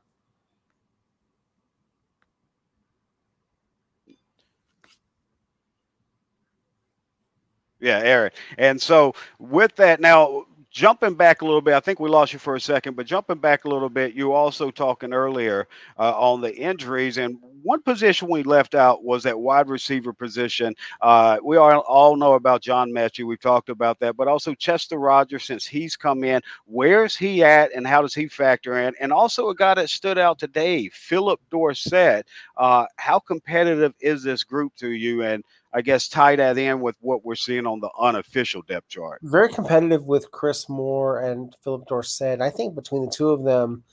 Yeah, 7.80 7.98
Aaron. 7.98 8.30
And 8.58 8.80
so 8.80 9.14
with 9.38 9.76
that, 9.76 10.00
now 10.00 10.46
jumping 10.76 11.14
back 11.14 11.40
a 11.40 11.44
little 11.46 11.62
bit, 11.62 11.72
I 11.72 11.80
think 11.80 12.00
we 12.00 12.10
lost 12.10 12.34
you 12.34 12.38
for 12.38 12.54
a 12.54 12.60
second, 12.60 12.96
but 12.96 13.06
jumping 13.06 13.38
back 13.38 13.64
a 13.64 13.68
little 13.68 13.88
bit, 13.88 14.12
you 14.12 14.34
also 14.34 14.70
talking 14.70 15.14
earlier 15.14 15.66
uh, 15.98 16.12
on 16.20 16.42
the 16.42 16.54
injuries, 16.54 17.16
and 17.16 17.38
one 17.62 17.80
position 17.80 18.28
we 18.28 18.42
left 18.42 18.74
out 18.74 19.02
was 19.02 19.22
that 19.22 19.40
wide 19.40 19.70
receiver 19.70 20.12
position. 20.12 20.74
Uh, 21.00 21.38
we 21.42 21.56
all, 21.56 21.78
all 21.78 22.14
know 22.14 22.34
about 22.34 22.60
John 22.60 22.92
Metchie. 22.92 23.24
We've 23.24 23.40
talked 23.40 23.70
about 23.70 23.98
that, 24.00 24.18
but 24.18 24.28
also 24.28 24.52
Chester 24.52 24.98
Rogers, 24.98 25.44
since 25.44 25.66
he's 25.66 25.96
come 25.96 26.22
in, 26.24 26.42
where's 26.66 27.16
he 27.16 27.42
at 27.42 27.74
and 27.74 27.86
how 27.86 28.02
does 28.02 28.14
he 28.14 28.28
factor 28.28 28.78
in? 28.78 28.94
And 29.00 29.14
also 29.14 29.48
a 29.48 29.54
guy 29.54 29.72
that 29.74 29.88
stood 29.88 30.18
out 30.18 30.38
today, 30.38 30.90
Philip 30.90 31.40
Dorsett. 31.50 32.26
Uh, 32.58 32.84
how 32.96 33.18
competitive 33.18 33.94
is 34.00 34.22
this 34.22 34.44
group 34.44 34.74
to 34.76 34.90
you? 34.90 35.22
And 35.22 35.42
I 35.76 35.82
guess 35.82 36.08
tie 36.08 36.36
that 36.36 36.56
in 36.56 36.80
with 36.80 36.96
what 37.00 37.22
we're 37.22 37.34
seeing 37.34 37.66
on 37.66 37.80
the 37.80 37.90
unofficial 38.00 38.62
depth 38.62 38.88
chart. 38.88 39.20
Very 39.22 39.52
competitive 39.52 40.06
with 40.06 40.30
Chris 40.30 40.70
Moore 40.70 41.20
and 41.20 41.54
Philip 41.62 41.86
Dorsett. 41.86 42.40
I 42.40 42.48
think 42.48 42.74
between 42.74 43.04
the 43.04 43.10
two 43.10 43.28
of 43.28 43.44
them, 43.44 43.84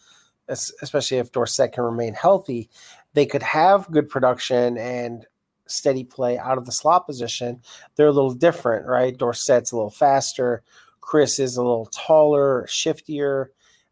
especially 0.48 1.18
if 1.18 1.34
Dorsett 1.34 1.74
can 1.74 1.84
remain 1.84 2.14
healthy, 2.14 2.70
they 3.16 3.26
could 3.26 3.44
have 3.44 3.92
good 3.92 4.10
production 4.10 4.78
and 4.78 5.26
steady 5.68 6.06
play 6.06 6.38
out 6.38 6.58
of 6.58 6.66
the 6.66 6.72
slot 6.72 7.06
position. 7.06 7.62
They're 7.98 8.08
a 8.08 8.14
little 8.14 8.34
different, 8.34 8.88
right? 8.88 9.18
Dorsett's 9.18 9.74
a 9.74 9.76
little 9.76 9.90
faster. 9.90 10.64
Chris 11.02 11.38
is 11.38 11.58
a 11.58 11.62
little 11.62 11.88
taller, 11.88 12.66
shiftier. 12.70 13.48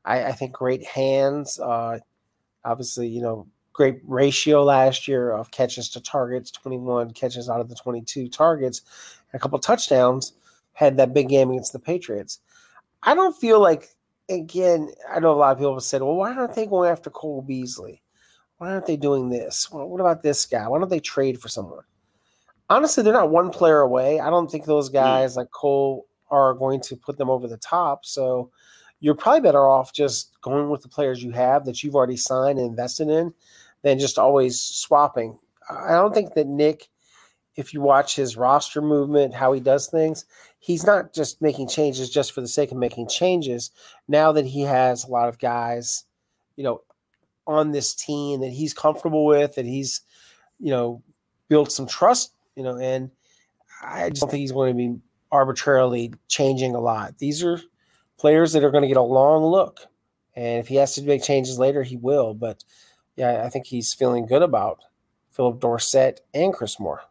I, 0.06 0.24
I 0.28 0.32
think 0.32 0.54
great 0.54 0.86
hands. 0.86 1.60
Uh, 1.60 2.00
obviously, 2.64 3.10
you 3.10 3.22
know, 3.22 3.48
great 3.82 4.00
ratio 4.06 4.64
last 4.64 5.08
year 5.08 5.32
of 5.32 5.50
catches 5.50 5.90
to 5.90 6.00
targets 6.00 6.52
21 6.52 7.10
catches 7.14 7.50
out 7.50 7.60
of 7.60 7.68
the 7.68 7.74
22 7.74 8.30
targets 8.30 8.84
and 9.32 9.40
a 9.40 9.42
couple 9.42 9.58
touchdowns 9.58 10.34
had 10.74 10.98
that 10.98 11.16
big 11.16 11.30
game 11.30 11.50
against 11.50 11.74
the 11.74 11.80
patriots. 11.80 12.42
I 13.02 13.16
don't 13.16 13.36
feel 13.36 13.60
like 13.60 13.88
again 14.30 14.88
i 15.12 15.20
know 15.20 15.32
a 15.32 15.34
lot 15.34 15.52
of 15.52 15.58
people 15.58 15.74
have 15.74 15.82
said 15.82 16.02
well 16.02 16.16
why 16.16 16.32
aren't 16.32 16.54
they 16.54 16.68
going 16.68 16.92
after 16.92 17.10
cole 17.10 17.42
beasley? 17.42 18.04
Why 18.60 18.70
aren't 18.70 18.86
they 18.86 18.98
doing 18.98 19.30
this? 19.30 19.72
Well, 19.72 19.90
what 19.90 20.00
about 20.00 20.22
this 20.22 20.46
guy? 20.46 20.68
Why 20.68 20.78
don't 20.78 20.92
they 20.92 21.00
trade 21.00 21.42
for 21.42 21.48
someone? 21.48 21.84
Honestly 22.70 23.02
they're 23.02 23.14
not 23.14 23.32
one 23.32 23.50
player 23.50 23.80
away. 23.80 24.20
I 24.20 24.30
don't 24.30 24.50
think 24.50 24.66
those 24.66 24.90
hmm. 24.90 24.94
guys 24.94 25.36
like 25.36 25.50
cole 25.50 26.06
are 26.30 26.54
going 26.54 26.82
to 26.82 26.96
put 26.96 27.18
them 27.18 27.32
over 27.32 27.48
the 27.48 27.58
top. 27.58 28.06
So 28.06 28.52
you're 29.02 29.16
probably 29.16 29.42
better 29.42 29.68
off 29.68 29.92
just 29.92 30.40
going 30.42 30.70
with 30.70 30.84
the 30.84 30.88
players 30.88 31.22
you 31.24 31.32
have 31.32 31.66
that 31.66 31.84
you've 31.84 31.96
already 31.96 32.16
signed 32.16 32.60
and 32.60 32.68
invested 32.68 33.10
in 33.10 33.34
than 33.84 34.00
just 34.00 34.18
always 34.18 34.60
swapping. 34.60 35.38
I 35.70 35.92
don't 35.92 36.14
think 36.14 36.34
that 36.34 36.48
Nick, 36.48 36.90
if 37.56 37.74
you 37.74 37.82
watch 37.82 38.16
his 38.16 38.38
roster 38.38 38.82
movement, 38.82 39.34
how 39.34 39.54
he 39.54 39.60
does 39.60 39.88
things, 39.88 40.26
he's 40.60 40.86
not 40.86 41.14
just 41.14 41.42
making 41.42 41.68
changes 41.68 42.10
just 42.10 42.32
for 42.32 42.42
the 42.42 42.48
sake 42.48 42.72
of 42.72 42.78
making 42.78 43.10
changes. 43.10 43.72
Now 44.08 44.32
that 44.32 44.46
he 44.46 44.62
has 44.62 45.04
a 45.04 45.10
lot 45.10 45.30
of 45.30 45.40
guys, 45.40 46.06
you 46.56 46.64
know, 46.64 46.82
on 47.48 47.72
this 47.72 47.94
team 47.94 48.42
that 48.42 48.52
he's 48.52 48.74
comfortable 48.74 49.26
with, 49.26 49.56
that 49.56 49.66
he's, 49.66 50.02
you 50.60 50.70
know, 50.70 51.02
built 51.50 51.72
some 51.72 51.88
trust, 51.88 52.34
you 52.56 52.64
know, 52.64 52.78
and 52.78 53.12
I 53.84 54.10
just 54.10 54.22
don't 54.22 54.30
think 54.30 54.42
he's 54.42 54.52
going 54.52 54.72
to 54.72 54.78
be 54.78 55.00
arbitrarily 55.32 56.14
changing 56.28 56.76
a 56.76 56.80
lot. 56.80 57.18
These 57.18 57.44
are 57.44 57.60
players 58.18 58.54
that 58.54 58.64
are 58.64 58.72
going 58.72 58.84
to 58.84 58.88
get 58.88 58.98
a 58.98 59.02
long 59.02 59.44
look. 59.44 59.80
And 60.36 60.60
if 60.60 60.68
he 60.68 60.76
has 60.76 60.94
to 60.96 61.02
make 61.02 61.24
changes 61.24 61.58
later, 61.58 61.84
he 61.84 61.98
will. 61.98 62.34
But 62.34 62.64
yeah, 63.16 63.44
I 63.46 63.50
think 63.50 63.68
he's 63.68 63.94
feeling 63.94 64.26
good 64.26 64.42
about 64.42 64.80
Philip 65.32 65.60
Dorsett 65.60 66.22
and 66.34 66.54
Chris 66.54 66.80
Moore. 66.80 67.02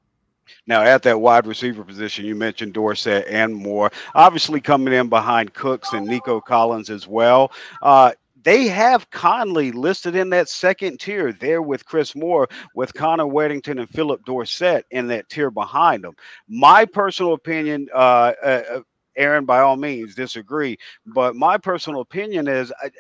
Now, 0.66 0.82
at 0.82 1.02
that 1.04 1.20
wide 1.20 1.46
receiver 1.46 1.84
position, 1.84 2.24
you 2.24 2.34
mentioned 2.34 2.74
Dorsett 2.74 3.26
and 3.28 3.54
Moore, 3.54 3.90
obviously 4.14 4.60
coming 4.60 4.92
in 4.92 5.08
behind 5.08 5.54
Cooks 5.54 5.92
and 5.92 6.06
Nico 6.06 6.40
Collins 6.40 6.90
as 6.90 7.06
well. 7.06 7.52
Uh, 7.82 8.12
they 8.42 8.68
have 8.68 9.10
Conley 9.10 9.70
listed 9.70 10.16
in 10.16 10.30
that 10.30 10.48
second 10.48 10.98
tier 10.98 11.32
there 11.32 11.62
with 11.62 11.84
Chris 11.84 12.14
Moore, 12.14 12.48
with 12.74 12.94
Connor 12.94 13.24
Wedington 13.24 13.78
and 13.78 13.88
Philip 13.88 14.24
Dorsett 14.24 14.86
in 14.90 15.08
that 15.08 15.28
tier 15.28 15.50
behind 15.50 16.04
them. 16.04 16.14
My 16.48 16.84
personal 16.84 17.34
opinion, 17.34 17.88
uh, 17.94 18.32
uh, 18.42 18.62
uh 18.72 18.80
Aaron, 19.16 19.44
by 19.44 19.60
all 19.60 19.76
means, 19.76 20.14
disagree, 20.14 20.78
but 21.04 21.36
my 21.36 21.58
personal 21.58 22.00
opinion 22.00 22.48
is 22.48 22.72
I 22.82 22.90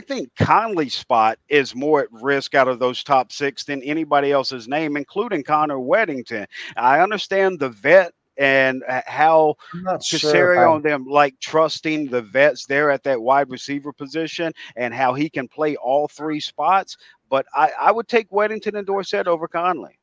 think 0.00 0.30
Conley's 0.36 0.94
spot 0.94 1.38
is 1.48 1.74
more 1.74 2.02
at 2.02 2.12
risk 2.12 2.54
out 2.54 2.68
of 2.68 2.78
those 2.78 3.02
top 3.02 3.32
six 3.32 3.64
than 3.64 3.82
anybody 3.82 4.30
else's 4.30 4.68
name, 4.68 4.96
including 4.96 5.42
Connor 5.42 5.78
Wedington. 5.78 6.46
I 6.76 7.00
understand 7.00 7.58
the 7.58 7.70
vet 7.70 8.12
and 8.36 8.82
uh, 8.88 9.02
how 9.06 9.56
Caserio 9.74 10.18
sure 10.18 10.68
on 10.68 10.82
them 10.82 11.06
like 11.06 11.38
trusting 11.40 12.08
the 12.08 12.22
vets 12.22 12.66
there 12.66 12.90
at 12.90 13.02
that 13.04 13.20
wide 13.20 13.50
receiver 13.50 13.92
position 13.92 14.52
and 14.76 14.94
how 14.94 15.14
he 15.14 15.28
can 15.28 15.48
play 15.48 15.76
all 15.76 16.08
three 16.08 16.40
spots. 16.40 16.96
But 17.28 17.46
I, 17.54 17.70
I 17.80 17.92
would 17.92 18.08
take 18.08 18.30
Wedington 18.30 18.76
and 18.78 18.86
Dorsett 18.86 19.26
over 19.26 19.48
Conley. 19.48 19.98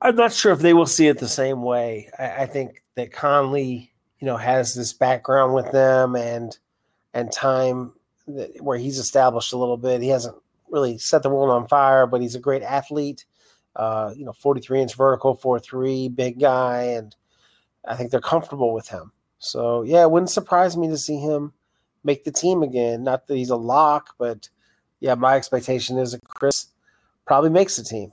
I'm 0.00 0.16
not 0.16 0.32
sure 0.32 0.52
if 0.52 0.60
they 0.60 0.74
will 0.74 0.86
see 0.86 1.08
it 1.08 1.18
the 1.18 1.28
same 1.28 1.62
way. 1.62 2.10
I, 2.18 2.42
I 2.42 2.46
think 2.46 2.82
that 2.94 3.10
Conley, 3.10 3.92
you 4.20 4.26
know, 4.26 4.36
has 4.36 4.74
this 4.74 4.92
background 4.92 5.54
with 5.54 5.72
them 5.72 6.14
and– 6.14 6.56
and 7.14 7.30
time 7.32 7.92
that, 8.26 8.62
where 8.62 8.78
he's 8.78 8.98
established 8.98 9.52
a 9.52 9.58
little 9.58 9.76
bit. 9.76 10.02
He 10.02 10.08
hasn't 10.08 10.36
really 10.70 10.98
set 10.98 11.22
the 11.22 11.30
world 11.30 11.50
on 11.50 11.68
fire, 11.68 12.06
but 12.06 12.20
he's 12.20 12.34
a 12.34 12.40
great 12.40 12.62
athlete. 12.62 13.24
Uh, 13.74 14.12
you 14.16 14.24
know, 14.24 14.32
43 14.32 14.82
inch 14.82 14.94
vertical, 14.94 15.34
4 15.34 15.58
3, 15.58 16.08
big 16.08 16.38
guy, 16.40 16.82
and 16.82 17.16
I 17.86 17.96
think 17.96 18.10
they're 18.10 18.20
comfortable 18.20 18.74
with 18.74 18.88
him. 18.88 19.12
So, 19.38 19.82
yeah, 19.82 20.02
it 20.02 20.10
wouldn't 20.10 20.30
surprise 20.30 20.76
me 20.76 20.88
to 20.88 20.98
see 20.98 21.18
him 21.18 21.52
make 22.04 22.24
the 22.24 22.32
team 22.32 22.62
again. 22.62 23.02
Not 23.02 23.26
that 23.26 23.36
he's 23.36 23.50
a 23.50 23.56
lock, 23.56 24.14
but 24.18 24.50
yeah, 25.00 25.14
my 25.14 25.36
expectation 25.36 25.98
is 25.98 26.12
that 26.12 26.22
Chris 26.24 26.66
probably 27.26 27.50
makes 27.50 27.76
the 27.76 27.82
team. 27.82 28.12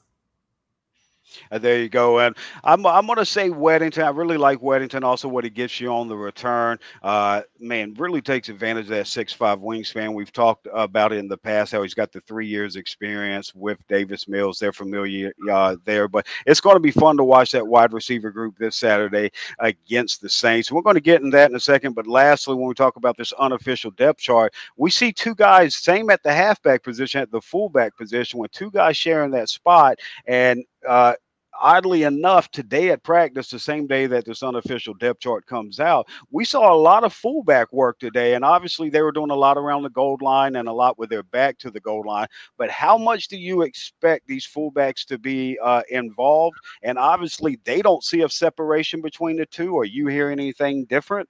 Uh, 1.51 1.57
there 1.57 1.79
you 1.79 1.89
go. 1.89 2.19
And 2.19 2.35
I'm, 2.63 2.85
I'm 2.85 3.07
to 3.07 3.25
say 3.25 3.49
Wedington. 3.49 4.03
I 4.03 4.09
really 4.09 4.37
like 4.37 4.59
Wedington. 4.59 5.03
Also, 5.03 5.27
what 5.27 5.43
he 5.43 5.49
gets 5.49 5.79
you 5.79 5.89
on 5.89 6.07
the 6.07 6.15
return. 6.15 6.77
Uh, 7.01 7.41
man, 7.59 7.93
really 7.95 8.21
takes 8.21 8.49
advantage 8.49 8.85
of 8.85 8.89
that 8.89 9.07
six-five 9.07 9.59
wingspan. 9.59 10.13
We've 10.13 10.31
talked 10.31 10.67
about 10.73 11.11
it 11.11 11.17
in 11.17 11.27
the 11.27 11.37
past 11.37 11.71
how 11.71 11.81
he's 11.81 11.93
got 11.93 12.11
the 12.11 12.21
three 12.21 12.47
years 12.47 12.75
experience 12.75 13.53
with 13.55 13.77
Davis 13.87 14.27
Mills. 14.27 14.59
They're 14.59 14.71
familiar 14.71 15.33
uh, 15.51 15.75
there. 15.85 16.07
But 16.07 16.27
it's 16.45 16.61
going 16.61 16.75
to 16.75 16.79
be 16.79 16.91
fun 16.91 17.17
to 17.17 17.23
watch 17.23 17.51
that 17.51 17.65
wide 17.65 17.93
receiver 17.93 18.31
group 18.31 18.57
this 18.57 18.75
Saturday 18.75 19.31
against 19.59 20.21
the 20.21 20.29
Saints. 20.29 20.71
We're 20.71 20.81
going 20.81 20.95
to 20.95 21.01
get 21.01 21.21
in 21.21 21.29
that 21.31 21.49
in 21.49 21.55
a 21.55 21.59
second. 21.59 21.93
But 21.93 22.07
lastly, 22.07 22.55
when 22.55 22.67
we 22.67 22.73
talk 22.73 22.95
about 22.95 23.17
this 23.17 23.33
unofficial 23.33 23.91
depth 23.91 24.19
chart, 24.19 24.53
we 24.77 24.89
see 24.91 25.11
two 25.11 25.35
guys, 25.35 25.75
same 25.75 26.09
at 26.09 26.23
the 26.23 26.33
halfback 26.33 26.83
position, 26.83 27.21
at 27.21 27.31
the 27.31 27.41
fullback 27.41 27.97
position, 27.97 28.39
with 28.39 28.51
two 28.51 28.71
guys 28.71 28.95
sharing 28.95 29.31
that 29.31 29.49
spot. 29.49 29.99
And 30.27 30.63
uh, 30.87 31.13
oddly 31.61 32.03
enough, 32.03 32.49
today 32.51 32.89
at 32.89 33.03
practice, 33.03 33.49
the 33.49 33.59
same 33.59 33.87
day 33.87 34.07
that 34.07 34.25
this 34.25 34.43
unofficial 34.43 34.93
depth 34.93 35.19
chart 35.19 35.45
comes 35.45 35.79
out, 35.79 36.07
we 36.31 36.45
saw 36.45 36.73
a 36.73 36.75
lot 36.75 37.03
of 37.03 37.13
fullback 37.13 37.71
work 37.71 37.99
today. 37.99 38.33
And 38.33 38.45
obviously, 38.45 38.89
they 38.89 39.01
were 39.01 39.11
doing 39.11 39.31
a 39.31 39.35
lot 39.35 39.57
around 39.57 39.83
the 39.83 39.89
goal 39.89 40.17
line 40.21 40.55
and 40.55 40.67
a 40.67 40.73
lot 40.73 40.97
with 40.97 41.09
their 41.09 41.23
back 41.23 41.57
to 41.59 41.71
the 41.71 41.79
goal 41.79 42.03
line. 42.05 42.27
But 42.57 42.69
how 42.69 42.97
much 42.97 43.27
do 43.27 43.37
you 43.37 43.63
expect 43.63 44.27
these 44.27 44.47
fullbacks 44.47 45.05
to 45.07 45.17
be 45.17 45.57
uh, 45.61 45.83
involved? 45.89 46.57
And 46.83 46.97
obviously, 46.97 47.59
they 47.63 47.81
don't 47.81 48.03
see 48.03 48.21
a 48.21 48.29
separation 48.29 49.01
between 49.01 49.37
the 49.37 49.45
two. 49.45 49.77
Are 49.77 49.85
you 49.85 50.07
hearing 50.07 50.39
anything 50.39 50.85
different? 50.85 51.27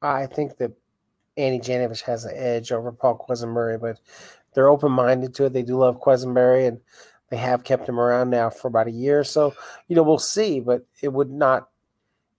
I 0.00 0.26
think 0.26 0.56
that 0.56 0.72
Andy 1.36 1.60
Janovich 1.60 2.02
has 2.02 2.24
an 2.24 2.34
edge 2.36 2.72
over 2.72 2.92
Paul 2.92 3.24
Quessenberry, 3.28 3.80
but 3.80 4.00
they're 4.54 4.68
open 4.68 4.92
minded 4.92 5.34
to 5.36 5.46
it. 5.46 5.52
They 5.52 5.62
do 5.62 5.78
love 5.78 6.00
Quessenberry 6.00 6.68
and 6.68 6.80
they 7.32 7.38
have 7.38 7.64
kept 7.64 7.88
him 7.88 7.98
around 7.98 8.28
now 8.28 8.50
for 8.50 8.68
about 8.68 8.88
a 8.88 8.92
year. 8.92 9.24
So, 9.24 9.54
you 9.88 9.96
know, 9.96 10.02
we'll 10.02 10.18
see, 10.18 10.60
but 10.60 10.84
it 11.00 11.14
would 11.14 11.30
not, 11.30 11.70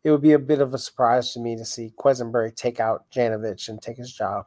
it 0.03 0.11
would 0.11 0.21
be 0.21 0.33
a 0.33 0.39
bit 0.39 0.61
of 0.61 0.71
a 0.75 0.77
surprise 0.77 1.33
to 1.33 1.39
me 1.39 1.55
to 1.55 1.65
see 1.65 1.91
Quessenberry 1.97 2.55
take 2.55 2.79
out 2.79 3.09
Janovich 3.11 3.69
and 3.69 3.81
take 3.81 3.97
his 3.97 4.13
job. 4.13 4.45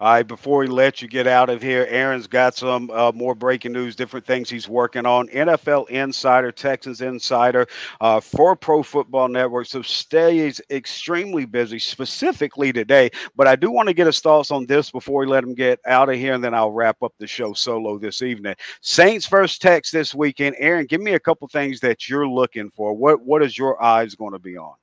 All 0.00 0.12
right, 0.12 0.22
before 0.22 0.58
we 0.58 0.66
let 0.66 1.00
you 1.00 1.08
get 1.08 1.26
out 1.26 1.48
of 1.48 1.62
here, 1.62 1.86
Aaron's 1.88 2.26
got 2.26 2.54
some 2.54 2.90
uh, 2.90 3.10
more 3.14 3.34
breaking 3.34 3.72
news, 3.72 3.96
different 3.96 4.26
things 4.26 4.50
he's 4.50 4.68
working 4.68 5.06
on. 5.06 5.28
NFL 5.28 5.88
Insider, 5.88 6.52
Texans 6.52 7.00
Insider 7.00 7.66
uh, 8.00 8.20
for 8.20 8.54
Pro 8.54 8.82
Football 8.82 9.28
Network. 9.28 9.66
So 9.66 9.80
stays 9.80 10.60
extremely 10.70 11.46
busy, 11.46 11.78
specifically 11.78 12.70
today. 12.70 13.10
But 13.34 13.48
I 13.48 13.56
do 13.56 13.70
want 13.70 13.88
to 13.88 13.94
get 13.94 14.06
his 14.06 14.20
thoughts 14.20 14.50
on 14.50 14.66
this 14.66 14.90
before 14.90 15.20
we 15.20 15.26
let 15.26 15.42
him 15.42 15.54
get 15.54 15.80
out 15.86 16.10
of 16.10 16.16
here, 16.16 16.34
and 16.34 16.44
then 16.44 16.54
I'll 16.54 16.72
wrap 16.72 17.02
up 17.02 17.14
the 17.18 17.26
show 17.26 17.54
solo 17.54 17.98
this 17.98 18.20
evening. 18.20 18.56
Saints 18.82 19.26
versus 19.26 19.58
Tex 19.58 19.90
this 19.90 20.14
weekend. 20.14 20.54
Aaron, 20.58 20.84
give 20.84 21.00
me 21.00 21.14
a 21.14 21.20
couple 21.20 21.48
things 21.48 21.80
that 21.80 22.08
you're 22.10 22.28
looking 22.28 22.70
for. 22.70 22.92
What 22.92 23.22
What 23.22 23.42
is 23.42 23.56
your 23.56 23.82
eyes 23.82 24.14
going 24.14 24.32
to 24.32 24.38
be 24.38 24.58
on? 24.58 24.74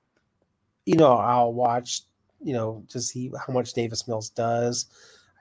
You 0.85 0.95
know, 0.95 1.13
I'll 1.13 1.53
watch 1.53 2.01
you 2.45 2.53
know, 2.53 2.83
to 2.89 3.01
see 3.01 3.31
how 3.45 3.51
much 3.51 3.73
Davis 3.73 4.07
Mills 4.07 4.29
does. 4.29 4.85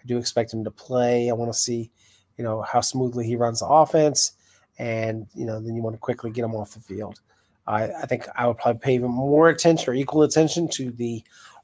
I 0.03 0.07
do 0.07 0.17
expect 0.17 0.53
him 0.53 0.65
to 0.65 0.71
play. 0.71 1.29
I 1.29 1.35
want 1.35 1.53
to 1.53 1.59
see, 1.59 1.91
you 2.39 2.43
know, 2.43 2.63
how 2.63 2.81
smoothly 2.81 3.27
he 3.27 3.37
runs 3.37 3.61
the 3.61 3.67
offense. 3.67 4.33
And, 4.79 5.27
you 5.35 5.45
know, 5.45 5.61
then 5.61 5.77
you 5.77 5.83
want 5.83 5.95
to 5.95 6.01
quickly 6.01 6.31
get 6.31 6.45
him 6.45 6.55
off 6.55 6.73
the 6.73 6.81
field. 6.81 7.21
I, 7.67 7.85
I 7.85 8.07
think 8.07 8.27
I 8.35 8.47
would 8.47 8.57
probably 8.57 8.81
pay 8.81 8.95
even 8.95 9.11
more 9.11 9.51
attention 9.51 9.91
or 9.91 9.95
equal 9.95 10.23
attention 10.23 10.67
to 10.69 10.91
the 10.93 11.23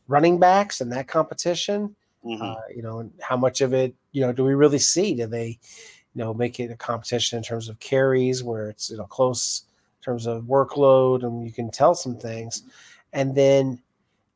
running 0.09 0.39
backs 0.39 0.83
and 0.83 0.93
that 0.93 1.09
competition. 1.09 1.97
Mm-hmm. 2.25 2.43
Uh, 2.43 2.57
you 2.75 2.83
know, 2.83 2.99
and 2.99 3.11
how 3.21 3.39
much 3.39 3.63
of 3.63 3.73
it, 3.73 3.95
you 4.13 4.21
know, 4.21 4.33
do 4.33 4.45
we 4.45 4.53
really 4.53 4.79
see? 4.79 5.15
Do 5.15 5.27
they, 5.27 5.59
you 6.15 6.23
know, 6.23 6.35
make 6.35 6.61
it 6.61 6.71
a 6.71 6.77
competition 6.77 7.39
in 7.39 7.43
terms 7.43 7.71
of 7.71 7.81
carries 7.81 8.45
where 8.45 8.69
it's, 8.69 8.91
you 8.91 8.99
know, 8.99 9.07
close 9.07 9.65
in 9.99 10.05
terms 10.05 10.27
of 10.27 10.45
workload 10.45 11.23
and 11.25 11.47
you 11.47 11.51
can 11.51 11.71
tell 11.71 11.95
some 11.95 12.17
things. 12.17 12.63
And 13.15 13.35
then, 13.35 13.81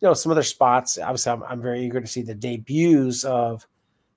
you 0.00 0.08
know, 0.08 0.14
some 0.14 0.32
other 0.32 0.42
spots. 0.42 0.98
Obviously, 0.98 1.32
I'm, 1.32 1.42
I'm 1.44 1.62
very 1.62 1.84
eager 1.84 2.00
to 2.00 2.06
see 2.06 2.22
the 2.22 2.34
debuts 2.34 3.24
of, 3.24 3.66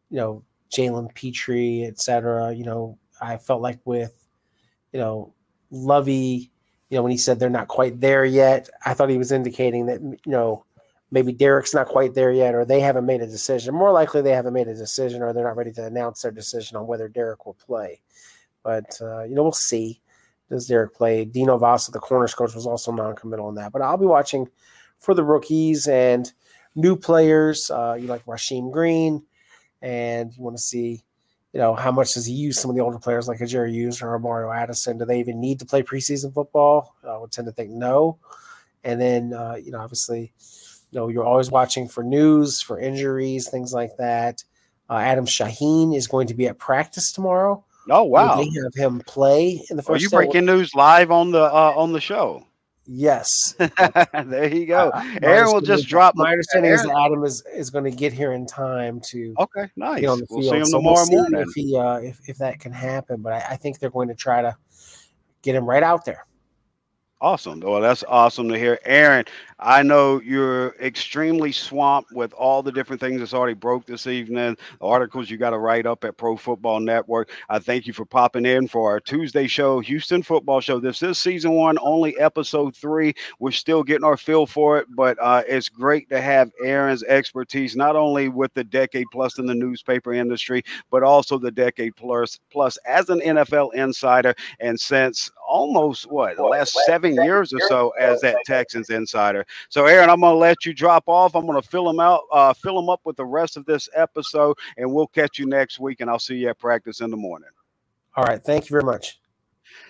you 0.10 0.18
know, 0.18 0.44
Jalen 0.72 1.14
Pitre, 1.14 1.88
et 1.88 2.00
cetera. 2.00 2.54
You 2.54 2.66
know, 2.66 2.98
I 3.22 3.38
felt 3.38 3.62
like 3.62 3.80
with, 3.86 4.14
you 4.92 5.00
know, 5.00 5.34
Lovie, 5.72 6.52
you 6.90 6.98
know, 6.98 7.04
when 7.04 7.12
he 7.12 7.18
said 7.18 7.40
they're 7.40 7.50
not 7.50 7.68
quite 7.68 8.00
there 8.00 8.26
yet, 8.26 8.70
I 8.86 8.94
thought 8.94 9.10
he 9.10 9.18
was 9.18 9.32
indicating 9.32 9.86
that, 9.88 10.02
you 10.02 10.18
know, 10.26 10.66
maybe 11.12 11.32
Derek's 11.32 11.74
not 11.74 11.88
quite 11.88 12.14
there 12.14 12.32
yet, 12.32 12.54
or 12.54 12.66
they 12.66 12.82
haven't 12.82 13.06
made 13.06 13.22
a 13.22 13.28
decision. 13.28 13.74
More 13.74 13.92
likely, 13.92 14.22
they 14.22 14.32
haven't 14.32 14.54
made 14.54 14.68
a 14.68 14.76
decision, 14.76 15.22
or 15.22 15.32
they're 15.32 15.44
not 15.44 15.56
ready 15.56 15.72
to 15.74 15.86
announce 15.86 16.22
their 16.22 16.32
decision 16.32 16.76
on 16.76 16.88
whether 16.88 17.08
Derek 17.08 17.46
will 17.46 17.54
play. 17.54 18.02
But 18.64 19.00
uh, 19.02 19.24
you 19.24 19.36
know, 19.36 19.44
we'll 19.44 19.52
see. 19.54 20.02
Does 20.50 20.68
Derek 20.68 20.94
play? 20.94 21.26
Dino 21.26 21.58
Vasso, 21.58 21.92
the 21.92 22.00
corners 22.00 22.34
coach, 22.34 22.56
was 22.56 22.66
also 22.66 22.92
non-committal 22.92 23.46
on 23.46 23.56
that. 23.56 23.72
But 23.74 23.82
I'll 23.82 23.98
be 23.98 24.06
watching 24.06 24.48
for 25.00 25.14
the 25.14 25.24
rookies 25.24 25.88
and 25.88 26.32
new 26.76 26.96
players. 26.96 27.70
Uh, 27.70 27.98
you 28.00 28.08
like 28.08 28.26
Rasheem 28.26 28.72
Green, 28.72 29.24
and 29.82 30.34
you 30.36 30.44
want 30.44 30.58
to 30.58 30.62
see, 30.62 31.04
you 31.54 31.60
know, 31.60 31.76
how 31.76 31.92
much 31.92 32.14
does 32.14 32.26
he 32.26 32.34
use 32.34 32.60
some 32.60 32.70
of 32.70 32.76
the 32.76 32.82
older 32.82 33.00
players 33.00 33.28
like 33.28 33.42
a 33.42 33.46
Jerry 33.46 33.74
Hughes 33.74 34.02
or 34.02 34.14
a 34.14 34.20
Mario 34.20 34.52
Addison? 34.52 34.98
Do 34.98 35.06
they 35.06 35.20
even 35.20 35.40
need 35.40 35.60
to 35.60 35.66
play 35.66 35.84
preseason 35.84 36.34
football? 36.34 36.96
I 37.08 37.18
would 37.18 37.32
tend 37.32 37.48
to 37.48 37.52
think 37.52 37.72
no. 37.72 38.18
And 38.84 39.02
then, 39.02 39.34
uh, 39.34 39.56
you 39.56 39.72
know, 39.72 39.80
obviously, 39.80 40.34
you 40.92 41.00
know, 41.00 41.10
you're 41.10 41.26
always 41.26 41.52
watching 41.52 41.88
for 41.88 42.04
news, 42.04 42.62
for 42.62 42.80
injuries, 42.80 43.50
things 43.50 43.74
like 43.74 43.98
that. 43.98 44.44
Uh, 44.90 44.98
Adam 44.98 45.26
Shaheen 45.26 45.96
is 45.96 46.08
going 46.08 46.28
to 46.28 46.34
be 46.34 46.48
at 46.48 46.58
practice 46.58 47.12
tomorrow. 47.12 47.66
Oh 47.90 48.04
wow! 48.04 48.38
They 48.38 48.50
have 48.62 48.74
him 48.74 49.00
play 49.06 49.64
in 49.70 49.78
the 49.78 49.84
first. 49.84 50.02
Are 50.02 50.04
you 50.04 50.10
breaking 50.10 50.46
news 50.46 50.74
live 50.76 51.12
on 51.12 51.32
the 51.32 51.44
uh, 51.44 51.74
on 51.76 51.94
the 51.94 52.02
show? 52.02 52.47
Yes. 52.88 53.54
there 54.26 54.54
you 54.54 54.66
go. 54.66 54.90
Uh, 54.94 55.04
Aaron 55.22 55.52
will 55.52 55.62
just 55.62 55.88
drop. 55.88 56.16
My 56.16 56.32
understanding 56.32 56.72
Aaron. 56.72 56.86
is 56.86 56.96
Adam 56.98 57.24
is, 57.26 57.44
is 57.54 57.70
going 57.70 57.84
to 57.84 57.92
get 57.92 58.14
here 58.14 58.32
in 58.32 58.46
time 58.46 59.02
to 59.08 59.36
okay, 59.40 59.70
nice. 59.76 60.02
Get 60.02 60.10
on 60.10 60.20
the 60.20 60.28
we'll 60.30 60.42
field. 60.42 60.54
see 60.54 60.60
him 60.60 60.66
so 60.66 60.78
tomorrow 60.78 61.06
we'll 61.10 61.22
morning 61.30 61.46
if 61.48 61.54
he 61.54 61.78
uh, 61.78 61.98
if 61.98 62.20
if 62.30 62.38
that 62.38 62.60
can 62.60 62.72
happen. 62.72 63.22
But 63.22 63.34
I, 63.34 63.46
I 63.52 63.56
think 63.58 63.80
they're 63.80 63.90
going 63.90 64.08
to 64.08 64.16
try 64.16 64.42
to 64.42 64.56
get 65.42 65.54
him 65.54 65.66
right 65.66 65.84
out 65.84 66.06
there. 66.06 66.26
Awesome. 67.20 67.60
Well, 67.60 67.82
that's 67.82 68.04
awesome 68.08 68.48
to 68.50 68.58
hear. 68.58 68.80
Aaron, 68.86 69.26
I 69.60 69.82
know 69.82 70.22
you're 70.22 70.76
extremely 70.80 71.52
swamped 71.52 72.12
with 72.12 72.32
all 72.34 72.62
the 72.62 72.72
different 72.72 73.00
things 73.00 73.20
that's 73.20 73.34
already 73.34 73.56
broke 73.56 73.88
this 73.88 74.06
evening, 74.06 74.56
the 74.80 74.86
articles 74.86 75.32
you 75.32 75.38
got 75.38 75.50
to 75.50 75.58
write 75.58 75.88
up 75.88 76.04
at 76.04 76.16
Pro 76.16 76.38
Football 76.38 76.80
Network. 76.80 77.32
I 77.50 77.58
thank 77.58 77.88
you 77.88 77.94
for 77.94 78.06
popping 78.06 78.46
in 78.46 78.68
for 78.68 78.92
our 78.92 79.00
Tuesday 79.00 79.48
show, 79.48 79.80
Houston 79.80 80.22
Football 80.22 80.62
Show. 80.62 80.80
This 80.80 81.02
is 81.02 81.18
season 81.18 81.54
one, 81.54 81.80
only 81.82 82.18
episode 82.20 82.76
three. 82.76 83.16
We're 83.40 83.52
still 83.52 83.82
getting 83.82 84.04
our 84.04 84.18
feel 84.18 84.46
for 84.46 84.78
it, 84.78 84.88
but 84.96 85.18
uh, 85.20 85.42
it's 85.48 85.70
great 85.70 86.08
to 86.10 86.22
have 86.22 86.52
Aaron's 86.64 87.04
expertise, 87.04 87.76
not 87.76 87.96
only 87.96 88.30
with 88.30 88.54
the 88.54 88.64
decade 88.64 89.08
plus 89.12 89.40
in 89.40 89.48
the 89.48 89.56
newspaper 89.56 90.14
industry, 90.14 90.64
but 90.92 91.02
also 91.02 91.40
the 91.40 91.52
decade 91.52 91.96
plus, 91.96 92.40
plus 92.52 92.78
as 92.86 93.10
an 93.10 93.22
NFL 93.22 93.74
insider. 93.74 94.36
And 94.60 94.80
since 94.80 95.32
almost 95.48 96.12
what 96.12 96.36
the 96.36 96.44
last 96.44 96.78
seven 96.86 97.16
years 97.16 97.54
or 97.54 97.60
so 97.68 97.94
as 98.00 98.22
that 98.22 98.36
Texans 98.46 98.90
insider. 98.90 99.46
So, 99.70 99.86
Aaron, 99.86 100.10
I'm 100.10 100.22
going 100.22 100.34
to 100.34 100.38
let 100.38 100.66
you 100.66 100.74
drop 100.74 101.04
off. 101.08 101.36
I'm 101.36 101.46
going 101.46 101.62
to 101.62 101.68
fill 101.68 101.86
them 101.86 102.00
out, 102.00 102.22
uh, 102.32 102.54
fill 102.54 102.76
them 102.76 102.90
up 102.90 103.02
with 103.04 103.18
the 103.18 103.26
rest 103.26 103.58
of 103.58 103.66
this 103.66 103.90
episode, 103.96 104.58
and 104.78 104.92
we'll 104.92 105.08
catch 105.08 105.40
you 105.40 105.46
next 105.46 105.80
week. 105.80 106.02
And 106.02 106.10
I'll 106.10 106.20
see 106.20 106.36
you 106.36 106.50
at 106.50 106.60
practice 106.60 107.02
in 107.02 107.12
the 107.12 107.18
morning. 107.18 107.50
All 108.16 108.24
right. 108.24 108.42
Thank 108.42 108.66
you 108.66 108.74
very 108.74 108.84
much. 108.84 109.20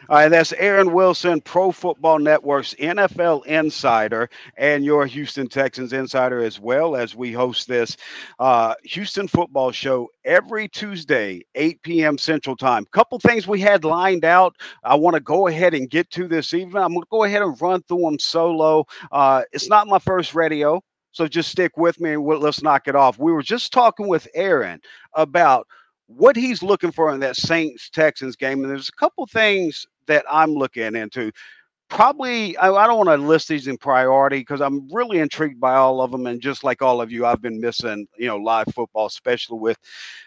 All 0.10 0.16
right, 0.16 0.30
that's 0.30 0.54
Aaron 0.54 0.94
Wilson, 0.94 1.42
Pro 1.42 1.72
Football 1.72 2.20
Network's 2.20 2.74
NFL 2.76 3.46
insider, 3.46 4.30
and 4.58 4.86
your 4.86 5.06
Houston 5.06 5.48
Texans 5.48 5.92
insider 5.92 6.42
as 6.42 6.60
well 6.60 6.96
as 6.96 7.16
we 7.16 7.34
host 7.34 7.68
this 7.68 7.98
uh, 8.40 8.74
Houston 8.84 9.28
football 9.28 9.72
show 9.72 10.08
every 10.24 10.70
Tuesday, 10.70 11.42
8 11.56 11.82
p.m. 11.82 12.18
Central 12.18 12.56
Time. 12.56 12.86
Couple 12.92 13.20
things 13.20 13.48
we 13.48 13.60
had 13.60 13.84
lined 13.84 14.24
out. 14.24 14.56
I 14.84 14.96
want 14.96 15.16
to 15.16 15.20
go 15.20 15.48
ahead 15.48 15.74
and 15.74 15.90
get 15.90 16.10
to 16.12 16.28
this 16.28 16.54
evening. 16.54 16.82
I'm 16.82 16.94
going 16.94 17.02
to 17.02 17.08
go 17.12 17.24
ahead 17.26 17.42
and 17.42 17.60
run 17.62 17.82
through 17.84 18.02
them 18.02 18.20
solo. 18.20 18.86
Uh, 19.12 19.44
it's 19.52 19.68
not 19.68 19.88
my 19.88 20.00
first 20.00 20.34
radio, 20.34 20.82
so 21.12 21.28
just 21.28 21.50
stick 21.50 21.76
with 21.78 22.00
me 22.00 22.12
and 22.14 22.24
we'll, 22.24 22.40
let's 22.40 22.62
knock 22.62 22.88
it 22.88 22.96
off. 22.96 23.20
We 23.20 23.32
were 23.32 23.42
just 23.42 23.74
talking 23.74 24.08
with 24.08 24.28
Aaron 24.36 24.80
about 25.16 25.68
what 26.08 26.36
he's 26.36 26.64
looking 26.64 26.92
for 26.92 27.14
in 27.14 27.20
that 27.20 27.36
Saints 27.36 27.90
Texans 27.90 28.36
game. 28.36 28.62
And 28.62 28.70
there's 28.70 28.90
a 28.90 28.94
couple 28.94 29.26
things 29.28 29.86
that 30.08 30.26
I'm 30.30 30.54
looking 30.54 30.96
into. 30.96 31.32
Probably, 31.90 32.58
I, 32.58 32.72
I 32.72 32.88
don't 32.88 32.98
want 33.06 33.10
to 33.10 33.28
list 33.28 33.48
these 33.48 33.68
in 33.68 33.78
priority 33.78 34.40
because 34.40 34.62
I'm 34.62 34.90
really 34.94 35.20
intrigued 35.20 35.60
by 35.60 35.76
all 35.76 36.02
of 36.02 36.12
them. 36.12 36.28
And 36.28 36.42
just 36.42 36.64
like 36.64 36.82
all 36.82 37.02
of 37.02 37.12
you, 37.12 37.26
I've 37.26 37.42
been 37.42 37.62
missing, 37.62 38.08
you 38.18 38.28
know, 38.28 38.38
live 38.38 38.68
football, 38.74 39.06
especially 39.06 39.60
with 39.60 39.78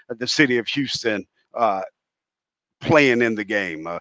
the 0.09 0.27
city 0.27 0.59
of 0.59 0.67
Houston 0.69 1.27
uh, 1.55 1.83
playing 2.81 3.21
in 3.21 3.35
the 3.35 3.45
game. 3.45 3.87
Uh, 3.87 3.99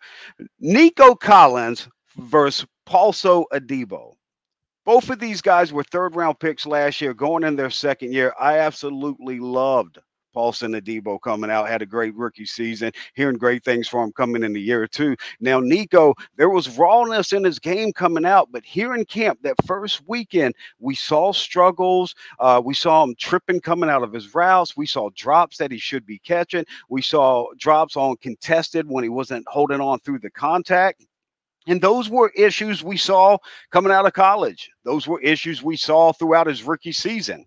Nico 0.59 1.15
Collins 1.15 1.87
versus 2.17 2.65
Paulson 2.85 3.43
Adebo. 3.53 4.13
Both 4.85 5.09
of 5.09 5.19
these 5.19 5.41
guys 5.41 5.71
were 5.71 5.83
third 5.83 6.15
round 6.15 6.39
picks 6.39 6.65
last 6.65 6.99
year, 7.01 7.13
going 7.13 7.43
in 7.43 7.55
their 7.55 7.69
second 7.69 8.13
year. 8.13 8.33
I 8.39 8.59
absolutely 8.59 9.39
loved 9.39 9.99
Paulson 10.39 10.71
Adebo 10.71 11.19
coming 11.19 11.51
out, 11.51 11.67
had 11.67 11.81
a 11.81 11.85
great 11.85 12.15
rookie 12.15 12.45
season, 12.45 12.93
hearing 13.13 13.35
great 13.35 13.61
things 13.65 13.89
from 13.89 14.05
him 14.05 14.13
coming 14.13 14.41
in 14.41 14.53
the 14.53 14.61
year 14.61 14.87
two. 14.87 15.17
Now, 15.41 15.59
Nico, 15.59 16.13
there 16.37 16.49
was 16.49 16.77
rawness 16.77 17.33
in 17.33 17.43
his 17.43 17.59
game 17.59 17.91
coming 17.91 18.23
out, 18.23 18.47
but 18.49 18.63
here 18.63 18.95
in 18.95 19.03
camp, 19.03 19.39
that 19.41 19.55
first 19.65 20.01
weekend, 20.07 20.55
we 20.79 20.95
saw 20.95 21.33
struggles. 21.33 22.15
Uh, 22.39 22.61
we 22.63 22.73
saw 22.73 23.03
him 23.03 23.15
tripping 23.19 23.59
coming 23.59 23.89
out 23.89 24.01
of 24.01 24.13
his 24.13 24.33
routes. 24.33 24.77
We 24.77 24.85
saw 24.85 25.09
drops 25.13 25.57
that 25.57 25.73
he 25.73 25.77
should 25.77 26.05
be 26.05 26.19
catching. 26.19 26.63
We 26.87 27.01
saw 27.01 27.47
drops 27.57 27.97
on 27.97 28.15
contested 28.21 28.87
when 28.89 29.03
he 29.03 29.09
wasn't 29.09 29.45
holding 29.49 29.81
on 29.81 29.99
through 29.99 30.19
the 30.19 30.31
contact. 30.31 31.05
And 31.67 31.81
those 31.81 32.09
were 32.09 32.31
issues 32.33 32.81
we 32.81 32.95
saw 32.95 33.39
coming 33.71 33.91
out 33.91 34.05
of 34.05 34.13
college. 34.13 34.71
Those 34.85 35.05
were 35.05 35.19
issues 35.19 35.61
we 35.61 35.75
saw 35.75 36.13
throughout 36.13 36.47
his 36.47 36.63
rookie 36.63 36.93
season. 36.93 37.45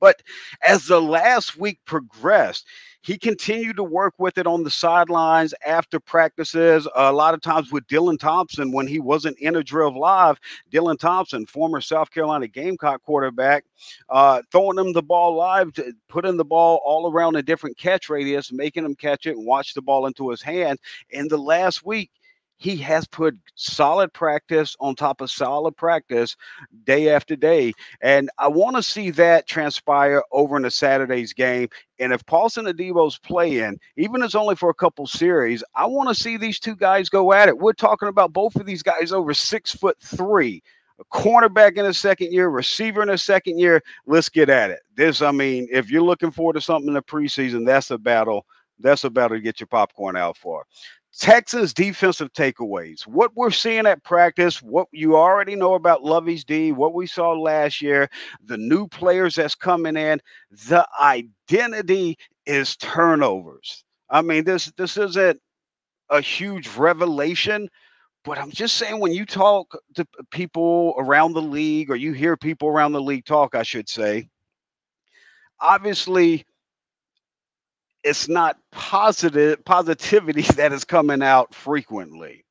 But 0.00 0.22
as 0.66 0.86
the 0.86 1.00
last 1.00 1.56
week 1.56 1.78
progressed, 1.84 2.66
he 3.02 3.16
continued 3.16 3.76
to 3.76 3.84
work 3.84 4.14
with 4.18 4.38
it 4.38 4.46
on 4.46 4.64
the 4.64 4.70
sidelines 4.70 5.54
after 5.64 6.00
practices. 6.00 6.86
A 6.94 7.12
lot 7.12 7.32
of 7.32 7.40
times 7.40 7.72
with 7.72 7.86
Dylan 7.86 8.18
Thompson, 8.18 8.72
when 8.72 8.86
he 8.86 8.98
wasn't 8.98 9.38
in 9.38 9.56
a 9.56 9.62
drill 9.62 9.98
live, 9.98 10.38
Dylan 10.70 10.98
Thompson, 10.98 11.46
former 11.46 11.80
South 11.80 12.10
Carolina 12.10 12.48
Gamecock 12.48 13.02
quarterback, 13.02 13.64
uh, 14.10 14.42
throwing 14.50 14.78
him 14.78 14.92
the 14.92 15.02
ball 15.02 15.36
live, 15.36 15.72
putting 16.08 16.36
the 16.36 16.44
ball 16.44 16.82
all 16.84 17.10
around 17.10 17.36
a 17.36 17.42
different 17.42 17.78
catch 17.78 18.10
radius, 18.10 18.52
making 18.52 18.84
him 18.84 18.94
catch 18.94 19.26
it 19.26 19.36
and 19.36 19.46
watch 19.46 19.74
the 19.74 19.82
ball 19.82 20.06
into 20.06 20.28
his 20.30 20.42
hand. 20.42 20.78
In 21.10 21.28
the 21.28 21.38
last 21.38 21.86
week, 21.86 22.10
he 22.58 22.76
has 22.76 23.06
put 23.06 23.36
solid 23.54 24.12
practice 24.12 24.76
on 24.80 24.94
top 24.94 25.20
of 25.20 25.30
solid 25.30 25.76
practice 25.76 26.36
day 26.84 27.08
after 27.08 27.36
day. 27.36 27.72
And 28.00 28.30
I 28.38 28.48
want 28.48 28.76
to 28.76 28.82
see 28.82 29.10
that 29.10 29.46
transpire 29.46 30.22
over 30.32 30.56
in 30.56 30.62
the 30.62 30.70
Saturday's 30.70 31.32
game. 31.32 31.68
And 32.00 32.12
if 32.12 32.26
Paulson 32.26 32.66
Adebo's 32.66 33.18
playing, 33.18 33.78
even 33.96 34.22
if 34.22 34.26
it's 34.26 34.34
only 34.34 34.56
for 34.56 34.70
a 34.70 34.74
couple 34.74 35.06
series, 35.06 35.62
I 35.74 35.86
want 35.86 36.08
to 36.08 36.14
see 36.14 36.36
these 36.36 36.58
two 36.58 36.76
guys 36.76 37.08
go 37.08 37.32
at 37.32 37.48
it. 37.48 37.58
We're 37.58 37.72
talking 37.72 38.08
about 38.08 38.32
both 38.32 38.56
of 38.56 38.66
these 38.66 38.82
guys 38.82 39.12
over 39.12 39.32
six 39.34 39.72
foot 39.74 39.96
three. 40.00 40.62
a 40.98 41.04
cornerback 41.06 41.76
in 41.76 41.86
a 41.86 41.94
second 41.94 42.32
year, 42.32 42.48
receiver 42.48 43.02
in 43.02 43.10
a 43.10 43.18
second 43.18 43.58
year. 43.58 43.82
Let's 44.06 44.28
get 44.28 44.48
at 44.48 44.70
it. 44.70 44.80
This, 44.96 45.22
I 45.22 45.30
mean, 45.30 45.68
if 45.70 45.90
you're 45.90 46.02
looking 46.02 46.30
forward 46.30 46.54
to 46.54 46.60
something 46.60 46.88
in 46.88 46.94
the 46.94 47.02
preseason, 47.02 47.64
that's 47.64 47.90
a 47.90 47.98
battle. 47.98 48.46
That's 48.80 49.04
a 49.04 49.10
battle 49.10 49.36
to 49.36 49.40
get 49.40 49.60
your 49.60 49.66
popcorn 49.66 50.16
out 50.16 50.36
for. 50.36 50.64
Texans 51.18 51.74
defensive 51.74 52.32
takeaways. 52.32 53.06
What 53.06 53.32
we're 53.34 53.50
seeing 53.50 53.86
at 53.86 54.04
practice, 54.04 54.62
what 54.62 54.86
you 54.92 55.16
already 55.16 55.56
know 55.56 55.74
about 55.74 56.04
Lovie's 56.04 56.44
D, 56.44 56.70
what 56.70 56.94
we 56.94 57.06
saw 57.08 57.32
last 57.32 57.82
year, 57.82 58.08
the 58.44 58.56
new 58.56 58.86
players 58.86 59.34
that's 59.34 59.56
coming 59.56 59.96
in, 59.96 60.20
the 60.68 60.86
identity 61.00 62.16
is 62.46 62.76
turnovers. 62.76 63.84
I 64.10 64.22
mean, 64.22 64.44
this 64.44 64.72
this 64.76 64.96
isn't 64.96 65.40
a 66.08 66.20
huge 66.20 66.68
revelation, 66.76 67.68
but 68.24 68.38
I'm 68.38 68.50
just 68.52 68.76
saying 68.76 69.00
when 69.00 69.12
you 69.12 69.26
talk 69.26 69.76
to 69.96 70.06
people 70.30 70.94
around 70.98 71.32
the 71.32 71.42
league 71.42 71.90
or 71.90 71.96
you 71.96 72.12
hear 72.12 72.36
people 72.36 72.68
around 72.68 72.92
the 72.92 73.02
league 73.02 73.24
talk, 73.24 73.56
I 73.56 73.64
should 73.64 73.88
say, 73.88 74.28
obviously 75.60 76.46
it's 78.08 78.28
not 78.28 78.56
positive 78.72 79.62
positivity 79.66 80.42
that 80.56 80.72
is 80.72 80.84
coming 80.84 81.22
out 81.22 81.54
frequently. 81.54 82.44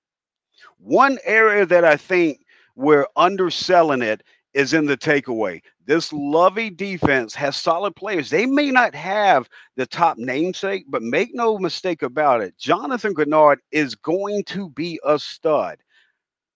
One 0.77 1.17
area 1.23 1.65
that 1.65 1.83
I 1.83 1.97
think 1.97 2.41
we're 2.75 3.07
underselling 3.15 4.03
it 4.03 4.21
is 4.53 4.73
in 4.73 4.85
the 4.85 4.97
takeaway. 4.97 5.61
This 5.85 6.13
Lovie 6.13 6.69
defense 6.69 7.33
has 7.35 7.55
solid 7.57 7.95
players. 7.95 8.29
They 8.29 8.45
may 8.45 8.69
not 8.69 8.93
have 8.93 9.49
the 9.75 9.85
top 9.87 10.17
namesake, 10.17 10.85
but 10.89 11.01
make 11.01 11.33
no 11.33 11.57
mistake 11.57 12.03
about 12.03 12.41
it. 12.41 12.57
Jonathan 12.57 13.15
Greenard 13.15 13.57
is 13.71 13.95
going 13.95 14.43
to 14.45 14.69
be 14.69 14.99
a 15.03 15.17
stud 15.17 15.79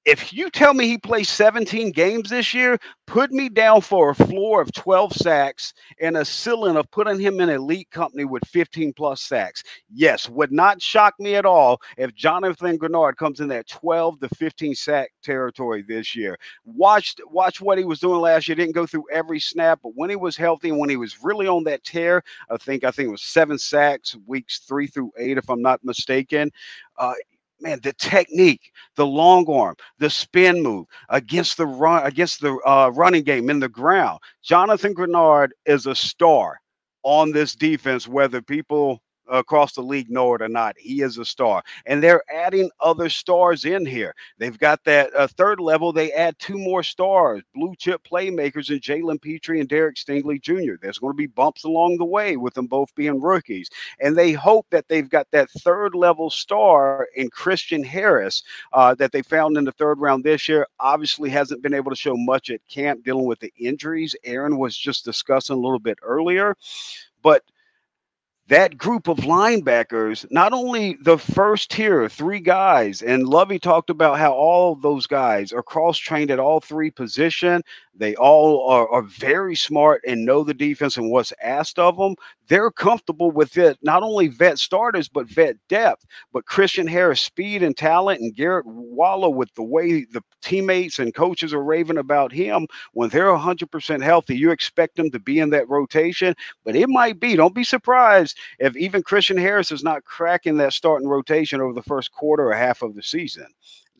if 0.06 0.34
you 0.34 0.50
tell 0.50 0.74
me 0.74 0.88
he 0.88 0.98
plays 0.98 1.30
17 1.30 1.92
games 1.92 2.30
this 2.30 2.54
year, 2.54 2.80
put 3.06 3.32
me 3.32 3.50
down 3.50 3.82
for 3.82 4.10
a 4.10 4.16
floor 4.16 4.60
of 4.62 4.72
12 4.74 5.14
sacks 5.14 5.74
and 6.00 6.18
a 6.18 6.26
ceiling 6.26 6.76
of 6.76 6.90
putting 6.90 7.20
him 7.20 7.40
in 7.40 7.50
elite 7.50 7.90
company 7.92 8.26
with 8.26 8.44
15 8.48 8.94
plus 8.94 9.22
sacks. 9.22 9.64
Yes, 9.94 10.28
would 10.28 10.52
not 10.52 10.82
shock 10.82 11.14
me 11.20 11.36
at 11.36 11.46
all 11.46 11.80
if 11.98 12.16
Jonathan 12.16 12.80
Greenard 12.80 13.16
comes 13.16 13.42
in 13.42 13.48
that 13.50 13.68
12 13.68 14.22
to 14.22 14.30
15 14.30 14.74
sack 14.74 15.12
territory 15.22 15.84
this 15.84 16.16
year. 16.16 16.36
Watched 16.66 17.22
watch 17.28 17.62
what 17.62 17.78
he 17.78 17.84
was 17.84 18.00
doing 18.00 18.22
last 18.22 18.48
year. 18.48 18.56
Didn't 18.56 18.76
go 18.76 18.88
through 18.88 19.06
every 19.12 19.40
snap, 19.40 19.82
but 19.84 19.94
when 19.96 20.10
he 20.10 20.16
was 20.16 20.36
healthy 20.36 20.70
and 20.70 20.80
when 20.80 20.90
he 20.90 20.98
was 20.98 21.22
really 21.22 21.48
on 21.48 21.64
that 21.66 21.84
tear, 21.84 22.24
I 22.50 22.58
think 22.58 22.84
I 22.84 22.90
think 22.92 23.08
it 23.08 23.12
was 23.12 23.22
seven 23.24 23.60
sacks 23.60 24.16
weeks 24.26 24.60
three 24.60 24.88
through 24.88 25.12
eight, 25.18 25.38
if 25.38 25.48
I'm 25.50 25.62
not 25.62 25.84
mistaken. 25.84 26.50
Uh, 26.98 27.14
man, 27.62 27.80
the 27.84 27.94
technique, 27.94 28.72
the 28.96 29.06
long 29.06 29.50
arm, 29.50 29.76
the 30.00 30.10
spin 30.10 30.62
move 30.62 30.86
against 31.10 31.58
the 31.58 31.68
run, 31.68 32.06
against 32.06 32.42
the 32.42 32.54
uh, 32.66 32.92
running 32.94 33.24
game 33.24 33.50
in 33.50 33.60
the 33.60 33.70
ground. 33.70 34.20
Jonathan 34.44 34.94
Greenard 34.94 35.50
is 35.66 35.86
a 35.86 35.96
star 35.96 36.60
on 37.04 37.32
this 37.32 37.56
defense, 37.56 38.08
whether 38.08 38.42
people 38.42 39.02
across 39.30 39.74
the 39.74 39.82
league 39.82 40.10
know 40.10 40.34
it 40.36 40.42
or 40.42 40.48
not. 40.48 40.76
He 40.78 41.02
is 41.02 41.18
a 41.18 41.26
star. 41.26 41.64
And 41.86 42.02
they're 42.02 42.24
adding 42.34 42.70
other 42.80 43.10
stars 43.10 43.66
in 43.66 43.86
here. 43.86 44.16
They've 44.38 44.58
got 44.58 44.84
that 44.86 45.14
uh, 45.16 45.28
third 45.28 45.60
level. 45.60 45.92
They 45.92 46.12
add 46.14 46.38
two 46.40 46.58
more 46.58 46.84
stars, 46.84 47.42
blue 47.54 47.76
chip 47.78 48.02
playmakers 48.04 48.70
in 48.70 48.80
Jalen 48.80 49.22
Pitre 49.22 49.60
and 49.60 49.70
Derek 49.70 49.96
Stingley 49.96 50.42
Jr. 50.42 50.74
There's 50.82 51.00
going 51.00 51.14
to 51.14 51.18
be 51.18 51.28
bumps 51.28 51.64
along 51.64 51.98
the 51.98 52.06
way 52.06 52.38
with 52.38 52.54
them 52.54 52.68
both 52.68 52.94
being 52.96 53.22
rookies. 53.22 53.70
And 54.00 54.18
they 54.18 54.32
hope 54.32 54.68
that 54.72 54.88
they've 54.88 55.10
got 55.10 55.28
that 55.32 55.50
third 55.52 55.96
level 55.96 56.30
star 56.30 57.08
in 57.16 57.30
Christian 57.30 57.84
Harris 57.84 58.44
uh, 58.74 58.96
that 58.96 59.12
they 59.12 59.22
found 59.22 59.58
in 59.58 59.66
the 59.66 59.72
third 59.72 60.00
round 60.00 60.24
this 60.24 60.48
year. 60.48 60.68
Obviously, 60.80 61.30
hasn't 61.30 61.62
been 61.62 61.74
able 61.74 61.92
to 61.92 61.98
show 61.98 62.16
much 62.16 62.50
at 62.50 62.62
camp 62.68 63.04
dealing 63.04 63.26
with 63.26 63.40
the 63.40 63.54
injuries. 63.58 64.16
Aaron 64.24 64.58
was 64.58 64.78
just 64.78 65.06
discussing 65.06 65.56
a 65.56 65.60
little 65.60 65.80
bit 65.80 65.98
earlier. 66.02 66.56
But 67.24 67.44
that 68.52 68.78
group 68.78 69.08
of 69.08 69.18
linebackers, 69.20 70.28
not 70.30 70.54
only 70.54 70.98
the 71.02 71.18
first 71.18 71.72
tier, 71.72 72.10
three 72.10 72.42
guys, 72.42 73.02
and 73.02 73.28
Lovie 73.28 73.60
talked 73.60 73.90
about 73.90 74.20
how 74.20 74.34
all 74.34 74.74
of 74.74 74.84
those 74.84 75.08
guys 75.08 75.54
are 75.54 75.64
cross 75.64 75.98
trained 75.98 76.32
at 76.32 76.40
all 76.40 76.60
three 76.60 76.92
position. 76.92 77.64
They 77.96 78.16
all 78.16 78.68
are, 78.70 78.88
are, 78.90 79.02
very 79.02 79.56
smart 79.56 80.02
and 80.08 80.26
know 80.26 80.44
the 80.44 80.54
defense 80.54 80.96
and 80.98 81.12
what's 81.12 81.34
asked 81.44 81.78
of 81.78 81.98
them. 81.98 82.16
They're 82.48 82.72
comfortable 82.72 83.32
with 83.32 83.58
it, 83.58 83.78
not 83.82 84.02
only 84.02 84.28
vet 84.28 84.60
starters, 84.60 85.10
but 85.10 85.28
vet 85.28 85.58
depth. 85.68 86.06
But 86.32 86.46
Christian 86.46 86.88
Harris, 86.88 87.22
speed 87.22 87.62
and 87.64 87.76
talent, 87.76 88.22
and 88.22 88.34
Garret 88.34 88.66
Wallow 88.66 89.30
with 89.30 89.54
the 89.56 89.64
way 89.64 90.06
the 90.06 90.24
teammates 90.42 91.00
and 91.00 91.14
coaches 91.14 91.54
are 91.54 91.64
raving 91.64 91.98
about 91.98 92.32
him. 92.32 92.66
When 92.94 93.10
they're 93.10 93.26
100% 93.26 94.02
healthy, 94.02 94.38
you 94.38 94.52
expect 94.52 94.96
them 94.96 95.12
to 95.12 95.20
be 95.20 95.40
in 95.40 95.50
that 95.52 95.70
rotation, 95.70 96.34
but 96.64 96.76
it 96.76 96.90
might 96.90 97.20
be. 97.20 97.36
Don't 97.36 97.56
be 97.56 97.64
surprised 97.64 98.38
if 98.60 98.76
even 98.78 99.04
Christian 99.04 99.38
Harris 99.38 99.72
is 99.72 99.84
not 99.84 100.06
cracking 100.06 100.58
that 100.58 100.74
starting 100.74 101.08
rotation 101.08 101.62
over 101.62 101.74
the 101.74 101.84
first 101.84 102.12
quarter 102.12 102.50
or 102.50 102.54
half 102.54 102.82
of 102.82 102.96
the 102.96 103.04
season. 103.04 103.48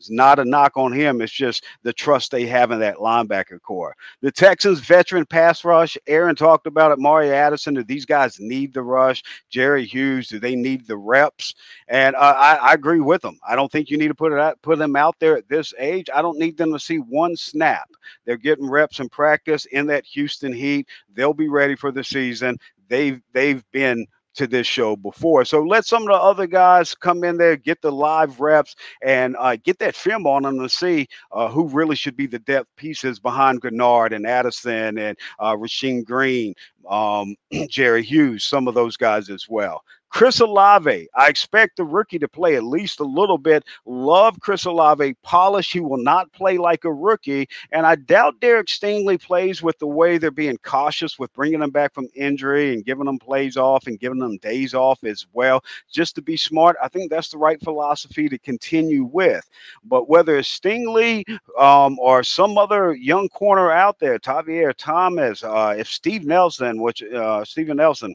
It's 0.02 0.10
not 0.10 0.40
a 0.40 0.44
knock 0.44 0.76
on 0.76 0.92
him. 0.92 1.20
It's 1.20 1.32
just 1.32 1.62
the 1.84 1.92
trust 1.92 2.32
they 2.32 2.44
have 2.46 2.72
in 2.72 2.80
that 2.80 2.96
linebacker 2.96 3.62
corps. 3.62 3.94
The 4.20 4.32
Texans 4.32 4.80
veteran 4.80 5.24
pass 5.24 5.64
rush. 5.64 5.96
Aaron 6.08 6.34
talked 6.34 6.66
about 6.66 6.90
it. 6.90 6.98
Mario 6.98 7.32
Addison. 7.32 7.74
Do 7.74 7.84
these 7.84 8.04
guys 8.04 8.40
need 8.40 8.74
the 8.74 8.82
rush? 8.82 9.22
Jerry 9.48 9.84
Hughes. 9.84 10.26
Do 10.26 10.40
they 10.40 10.56
need 10.56 10.88
the 10.88 10.96
reps? 10.96 11.54
And 11.86 12.16
uh, 12.16 12.34
I, 12.36 12.54
I, 12.56 12.74
agree 12.74 12.98
with 12.98 13.22
them. 13.22 13.38
I 13.48 13.54
don't 13.54 13.70
think 13.70 13.90
you 13.90 13.96
need 13.96 14.08
to 14.08 14.14
put 14.14 14.32
it 14.32 14.40
out, 14.40 14.60
put 14.62 14.78
them 14.78 14.96
out 14.96 15.14
there 15.20 15.36
at 15.36 15.48
this 15.48 15.72
age. 15.78 16.10
I 16.12 16.20
don't 16.20 16.38
need 16.38 16.56
them 16.56 16.72
to 16.72 16.80
see 16.80 16.96
one 16.96 17.36
snap. 17.36 17.88
They're 18.24 18.36
getting 18.36 18.68
reps 18.68 18.98
in 18.98 19.08
practice 19.08 19.66
in 19.66 19.86
that 19.86 20.04
Houston 20.06 20.52
Heat. 20.52 20.88
They'll 21.14 21.32
be 21.32 21.48
ready 21.48 21.76
for 21.76 21.92
the 21.92 22.02
season. 22.02 22.58
They've 22.88 23.22
they've 23.32 23.64
been 23.70 24.06
to 24.34 24.46
this 24.46 24.66
show 24.66 24.96
before. 24.96 25.44
So 25.44 25.62
let 25.62 25.84
some 25.84 26.02
of 26.02 26.08
the 26.08 26.14
other 26.14 26.46
guys 26.46 26.94
come 26.94 27.24
in 27.24 27.36
there, 27.36 27.56
get 27.56 27.82
the 27.82 27.92
live 27.92 28.40
reps, 28.40 28.74
and 29.02 29.36
uh, 29.38 29.56
get 29.62 29.78
that 29.80 29.94
film 29.94 30.26
on 30.26 30.42
them 30.42 30.58
to 30.60 30.68
see 30.68 31.08
uh, 31.32 31.48
who 31.48 31.68
really 31.68 31.96
should 31.96 32.16
be 32.16 32.26
the 32.26 32.38
depth 32.38 32.68
pieces 32.76 33.18
behind 33.18 33.60
Greenard 33.60 34.14
and 34.14 34.26
Addison 34.26 34.98
and 34.98 35.18
uh, 35.38 35.56
Green, 36.04 36.54
um, 36.88 37.36
Jerry 37.68 38.02
Hughes, 38.02 38.44
some 38.44 38.68
of 38.68 38.74
those 38.74 38.96
guys 38.96 39.28
as 39.30 39.48
well. 39.48 39.82
Chris 40.12 40.40
Olave, 40.40 41.08
I 41.16 41.28
expect 41.28 41.78
the 41.78 41.84
rookie 41.84 42.18
to 42.18 42.28
play 42.28 42.54
at 42.56 42.64
least 42.64 43.00
a 43.00 43.04
little 43.04 43.38
bit. 43.38 43.64
Love 43.86 44.38
Chris 44.40 44.66
Olave, 44.66 45.14
polish. 45.22 45.72
He 45.72 45.80
will 45.80 45.96
not 45.96 46.30
play 46.34 46.58
like 46.58 46.84
a 46.84 46.92
rookie. 46.92 47.48
And 47.72 47.86
I 47.86 47.94
doubt 47.94 48.38
Derek 48.38 48.66
Stingley 48.66 49.18
plays 49.18 49.62
with 49.62 49.78
the 49.78 49.86
way 49.86 50.18
they're 50.18 50.30
being 50.30 50.58
cautious 50.58 51.18
with 51.18 51.32
bringing 51.32 51.62
him 51.62 51.70
back 51.70 51.94
from 51.94 52.08
injury 52.14 52.74
and 52.74 52.84
giving 52.84 53.06
them 53.06 53.18
plays 53.18 53.56
off 53.56 53.86
and 53.86 53.98
giving 53.98 54.18
them 54.18 54.36
days 54.36 54.74
off 54.74 55.02
as 55.02 55.26
well, 55.32 55.64
just 55.90 56.14
to 56.16 56.22
be 56.22 56.36
smart. 56.36 56.76
I 56.82 56.88
think 56.88 57.10
that's 57.10 57.30
the 57.30 57.38
right 57.38 57.60
philosophy 57.62 58.28
to 58.28 58.38
continue 58.38 59.04
with. 59.04 59.48
But 59.82 60.10
whether 60.10 60.36
it's 60.36 60.60
Stingley 60.60 61.24
um, 61.58 61.98
or 61.98 62.22
some 62.22 62.58
other 62.58 62.92
young 62.92 63.30
corner 63.30 63.70
out 63.70 63.98
there, 63.98 64.18
Tavierre 64.18 64.74
Thomas, 64.76 65.42
uh, 65.42 65.74
if 65.78 65.88
Steve 65.88 66.26
Nelson, 66.26 66.82
which 66.82 67.02
uh, 67.02 67.46
Steven 67.46 67.78
Nelson, 67.78 68.14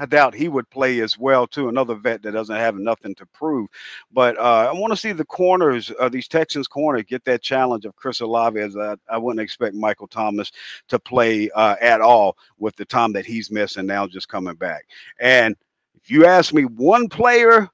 I 0.00 0.06
doubt 0.06 0.34
he 0.34 0.48
would 0.48 0.68
play 0.70 1.00
as 1.00 1.18
well 1.18 1.46
too. 1.46 1.68
Another 1.68 1.94
vet 1.94 2.22
that 2.22 2.32
doesn't 2.32 2.56
have 2.56 2.74
nothing 2.74 3.14
to 3.16 3.26
prove. 3.26 3.68
But 4.10 4.38
uh, 4.38 4.70
I 4.70 4.72
want 4.72 4.92
to 4.92 4.96
see 4.96 5.12
the 5.12 5.26
corners, 5.26 5.92
uh, 6.00 6.08
these 6.08 6.26
Texans 6.26 6.66
corner, 6.66 7.02
get 7.02 7.22
that 7.26 7.42
challenge 7.42 7.84
of 7.84 7.94
Chris 7.96 8.20
Olave. 8.20 8.58
As 8.58 8.78
I, 8.78 8.96
I 9.10 9.18
wouldn't 9.18 9.42
expect 9.42 9.74
Michael 9.74 10.08
Thomas 10.08 10.52
to 10.88 10.98
play 10.98 11.50
uh, 11.50 11.76
at 11.82 12.00
all 12.00 12.38
with 12.58 12.76
the 12.76 12.86
time 12.86 13.12
that 13.12 13.26
he's 13.26 13.50
missing 13.50 13.84
now, 13.84 14.06
just 14.06 14.28
coming 14.30 14.54
back. 14.54 14.86
And 15.20 15.54
if 15.94 16.10
you 16.10 16.24
ask 16.24 16.54
me, 16.54 16.64
one 16.64 17.06
player 17.06 17.68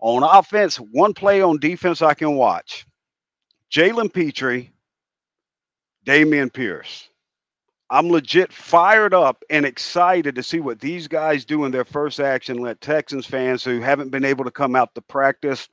on 0.00 0.24
offense, 0.24 0.76
one 0.76 1.14
play 1.14 1.40
on 1.40 1.58
defense, 1.60 2.02
I 2.02 2.14
can 2.14 2.34
watch. 2.34 2.84
Jalen 3.70 4.12
Pitre, 4.12 4.66
Dameon 6.04 6.52
Pierce. 6.52 7.08
I'm 7.90 8.08
legit 8.08 8.52
fired 8.52 9.14
up 9.14 9.44
and 9.50 9.66
excited 9.66 10.34
to 10.34 10.42
see 10.42 10.60
what 10.60 10.80
these 10.80 11.06
guys 11.06 11.44
do 11.44 11.64
in 11.64 11.72
their 11.72 11.84
first 11.84 12.18
action. 12.18 12.58
Let 12.58 12.80
Texans 12.80 13.26
fans 13.26 13.62
who 13.62 13.80
haven't 13.80 14.10
been 14.10 14.24
able 14.24 14.44
to 14.44 14.50
come 14.50 14.74
out 14.74 14.94
to 14.94 15.02
practice 15.02 15.68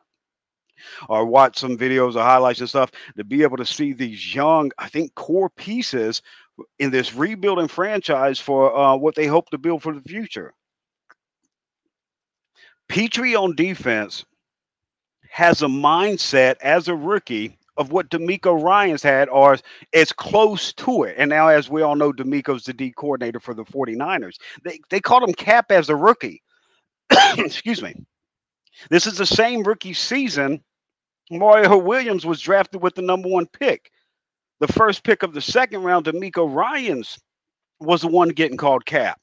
or 1.10 1.26
watch 1.26 1.58
some 1.60 1.78
videos 1.78 2.16
or 2.16 2.22
highlights 2.24 2.60
and 2.60 2.70
stuff 2.70 2.92
to 3.18 3.24
be 3.24 3.44
able 3.44 3.58
to 3.58 3.66
see 3.66 3.94
these 3.94 4.36
young, 4.36 4.72
I 4.78 4.90
think, 4.90 5.16
core 5.16 5.50
pieces 5.50 6.22
in 6.80 6.92
this 6.92 7.14
rebuilding 7.14 7.68
franchise 7.68 8.40
for 8.40 8.76
uh, 8.76 8.96
what 8.96 9.16
they 9.16 9.28
hope 9.28 9.50
to 9.52 9.58
build 9.58 9.82
for 9.82 9.94
the 9.94 10.02
future. 10.02 10.54
Pitre 12.90 13.36
on 13.36 13.56
defense 13.56 14.26
has 15.30 15.62
a 15.62 15.68
mindset 15.68 16.56
as 16.62 16.90
a 16.90 16.96
rookie 16.96 17.58
of 17.78 17.92
what 17.92 18.10
DeMeco 18.10 18.62
Ryans 18.62 19.02
had 19.02 19.30
or 19.30 19.58
as 19.94 20.12
close 20.12 20.74
to 20.74 21.04
it. 21.04 21.16
And 21.18 21.30
now, 21.30 21.48
as 21.48 21.70
we 21.70 21.82
all 21.82 21.96
know, 21.96 22.12
DeMeco's 22.12 22.66
the 22.66 22.74
D 22.74 22.92
coordinator 22.96 23.40
for 23.40 23.54
the 23.54 23.64
49ers. 23.64 24.36
They, 24.64 24.80
they 24.90 25.00
called 25.00 25.24
him 25.24 25.34
Cap 25.34 25.72
as 25.72 25.90
a 25.90 25.96
rookie. 25.96 26.42
Excuse 27.38 27.82
me. 27.82 27.96
This 28.90 29.08
is 29.08 29.18
the 29.18 29.26
same 29.26 29.64
rookie 29.64 29.94
season 29.94 30.62
Mario 31.32 31.78
Williams 31.78 32.26
was 32.26 32.42
drafted 32.42 32.82
with 32.82 32.96
the 32.96 33.02
number 33.02 33.30
one 33.30 33.48
pick. 33.48 33.92
the 34.60 34.68
first 34.68 35.04
pick 35.04 35.24
of 35.24 35.34
the 35.34 35.42
second 35.42 35.82
round, 35.82 36.06
DeMeco 36.06 36.54
Ryans, 36.54 37.18
was 37.80 38.02
the 38.02 38.08
one 38.08 38.30
getting 38.30 38.58
called 38.58 38.86
cap. 38.86 39.20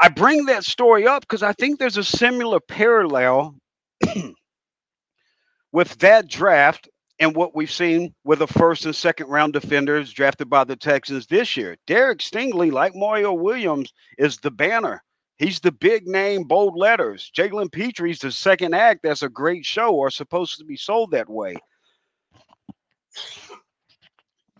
I 0.00 0.08
bring 0.08 0.46
that 0.46 0.64
story 0.64 1.06
up 1.06 1.22
because 1.22 1.42
I 1.42 1.52
think 1.52 1.78
there's 1.78 1.96
a 1.96 2.04
similar 2.04 2.58
parallel 2.58 3.54
with 5.72 5.96
that 5.98 6.28
draft 6.28 6.88
and 7.18 7.34
what 7.34 7.54
we've 7.54 7.70
seen 7.70 8.14
with 8.24 8.40
the 8.40 8.46
first 8.46 8.84
and 8.84 8.94
second 8.94 9.28
round 9.28 9.52
defenders 9.52 10.12
drafted 10.12 10.50
by 10.50 10.64
the 10.64 10.76
Texans 10.76 11.26
this 11.26 11.56
year. 11.56 11.76
Derek 11.86 12.18
Stingley, 12.18 12.70
like 12.70 12.94
Mario 12.94 13.32
Williams, 13.32 13.92
is 14.18 14.36
the 14.38 14.50
banner. 14.50 15.02
He's 15.38 15.60
the 15.60 15.72
big 15.72 16.06
name, 16.06 16.44
bold 16.44 16.76
letters. 16.76 17.30
Jalen 17.36 17.70
Pitre's 17.70 18.18
the 18.18 18.32
second 18.32 18.74
act. 18.74 19.00
That's 19.02 19.22
a 19.22 19.28
great 19.28 19.64
show 19.64 19.94
or 19.94 20.10
supposed 20.10 20.58
to 20.58 20.64
be 20.64 20.76
sold 20.76 21.10
that 21.10 21.28
way. 21.28 21.56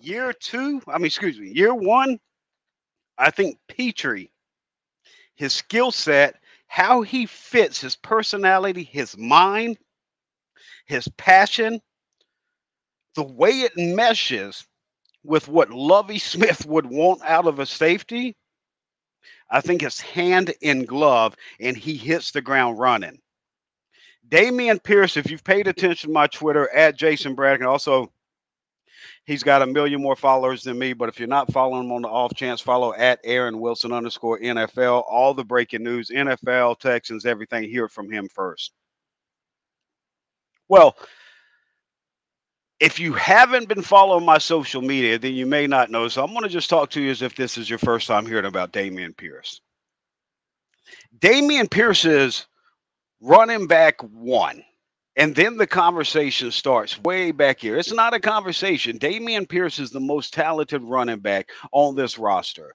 Year 0.00 0.32
two, 0.32 0.80
I 0.86 0.98
mean, 0.98 1.06
excuse 1.06 1.38
me, 1.38 1.48
year 1.48 1.74
one, 1.74 2.18
I 3.18 3.30
think 3.30 3.58
Pitre, 3.68 4.28
his 5.34 5.54
skill 5.54 5.90
set, 5.90 6.36
how 6.68 7.02
he 7.02 7.26
fits 7.26 7.80
his 7.80 7.96
personality, 7.96 8.82
his 8.82 9.16
mind, 9.16 9.78
his 10.86 11.08
passion, 11.16 11.80
the 13.16 13.24
way 13.24 13.50
it 13.50 13.76
meshes 13.76 14.64
with 15.24 15.48
what 15.48 15.70
Lovie 15.70 16.18
Smith 16.20 16.64
would 16.66 16.86
want 16.86 17.20
out 17.24 17.46
of 17.46 17.58
a 17.58 17.66
safety, 17.66 18.36
I 19.50 19.60
think 19.60 19.82
it's 19.82 20.00
hand 20.00 20.54
in 20.60 20.84
glove, 20.84 21.34
and 21.60 21.76
he 21.76 21.96
hits 21.96 22.30
the 22.30 22.42
ground 22.42 22.78
running. 22.78 23.20
Dameon 24.28 24.82
Pierce, 24.82 25.16
if 25.16 25.30
you've 25.30 25.44
paid 25.44 25.68
attention 25.68 26.10
to 26.10 26.14
my 26.14 26.26
Twitter 26.26 26.68
at 26.74 26.96
Jason 26.96 27.34
Braddock, 27.34 27.66
also 27.66 28.12
he's 29.24 29.44
got 29.44 29.62
a 29.62 29.66
million 29.66 30.02
more 30.02 30.16
followers 30.16 30.64
than 30.64 30.78
me. 30.78 30.92
But 30.94 31.08
if 31.08 31.20
you're 31.20 31.28
not 31.28 31.52
following 31.52 31.84
him 31.84 31.92
on 31.92 32.02
the 32.02 32.08
off 32.08 32.34
chance, 32.34 32.60
follow 32.60 32.92
at 32.94 33.20
Aaron 33.22 33.60
Wilson 33.60 33.92
underscore 33.92 34.40
NFL. 34.40 35.04
All 35.08 35.32
the 35.32 35.44
breaking 35.44 35.84
news, 35.84 36.10
NFL, 36.10 36.80
Texans, 36.80 37.24
everything. 37.24 37.70
Hear 37.70 37.88
from 37.88 38.10
him 38.10 38.28
first. 38.28 38.72
Well, 40.68 40.96
if 42.80 43.00
you 43.00 43.14
haven't 43.14 43.68
been 43.68 43.82
following 43.82 44.24
my 44.24 44.38
social 44.38 44.82
media, 44.82 45.18
then 45.18 45.34
you 45.34 45.46
may 45.46 45.66
not 45.66 45.90
know. 45.90 46.08
So 46.08 46.22
I'm 46.22 46.30
going 46.30 46.42
to 46.42 46.48
just 46.48 46.68
talk 46.70 46.90
to 46.90 47.00
you 47.00 47.10
as 47.10 47.22
if 47.22 47.34
this 47.34 47.56
is 47.56 47.70
your 47.70 47.78
first 47.78 48.06
time 48.06 48.26
hearing 48.26 48.44
about 48.44 48.72
Dameon 48.72 49.16
Pierce. 49.16 49.60
Dameon 51.18 51.70
Pierce 51.70 52.04
is 52.04 52.46
running 53.20 53.66
back 53.66 54.00
one. 54.02 54.62
And 55.18 55.34
then 55.34 55.56
the 55.56 55.66
conversation 55.66 56.50
starts 56.50 57.00
way 57.00 57.30
back 57.30 57.60
here. 57.60 57.78
It's 57.78 57.92
not 57.92 58.12
a 58.12 58.20
conversation. 58.20 58.98
Dameon 58.98 59.48
Pierce 59.48 59.78
is 59.78 59.90
the 59.90 60.00
most 60.00 60.34
talented 60.34 60.82
running 60.82 61.20
back 61.20 61.48
on 61.72 61.96
this 61.96 62.18
roster 62.18 62.74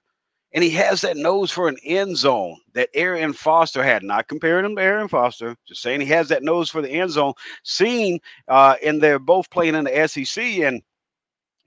and 0.54 0.62
he 0.62 0.70
has 0.70 1.00
that 1.00 1.16
nose 1.16 1.50
for 1.50 1.68
an 1.68 1.76
end 1.84 2.16
zone 2.16 2.56
that 2.74 2.90
Arian 2.94 3.32
Foster 3.32 3.82
had. 3.82 4.02
Not 4.02 4.28
comparing 4.28 4.64
him 4.64 4.76
to 4.76 4.82
Arian 4.82 5.08
Foster, 5.08 5.56
just 5.66 5.82
saying 5.82 6.00
he 6.00 6.06
has 6.08 6.28
that 6.28 6.42
nose 6.42 6.70
for 6.70 6.82
the 6.82 6.90
end 6.90 7.10
zone. 7.10 7.32
Seen, 7.62 8.20
uh, 8.48 8.76
and 8.84 9.00
they're 9.00 9.18
both 9.18 9.50
playing 9.50 9.74
in 9.74 9.84
the 9.84 10.08
SEC, 10.08 10.42
and 10.42 10.82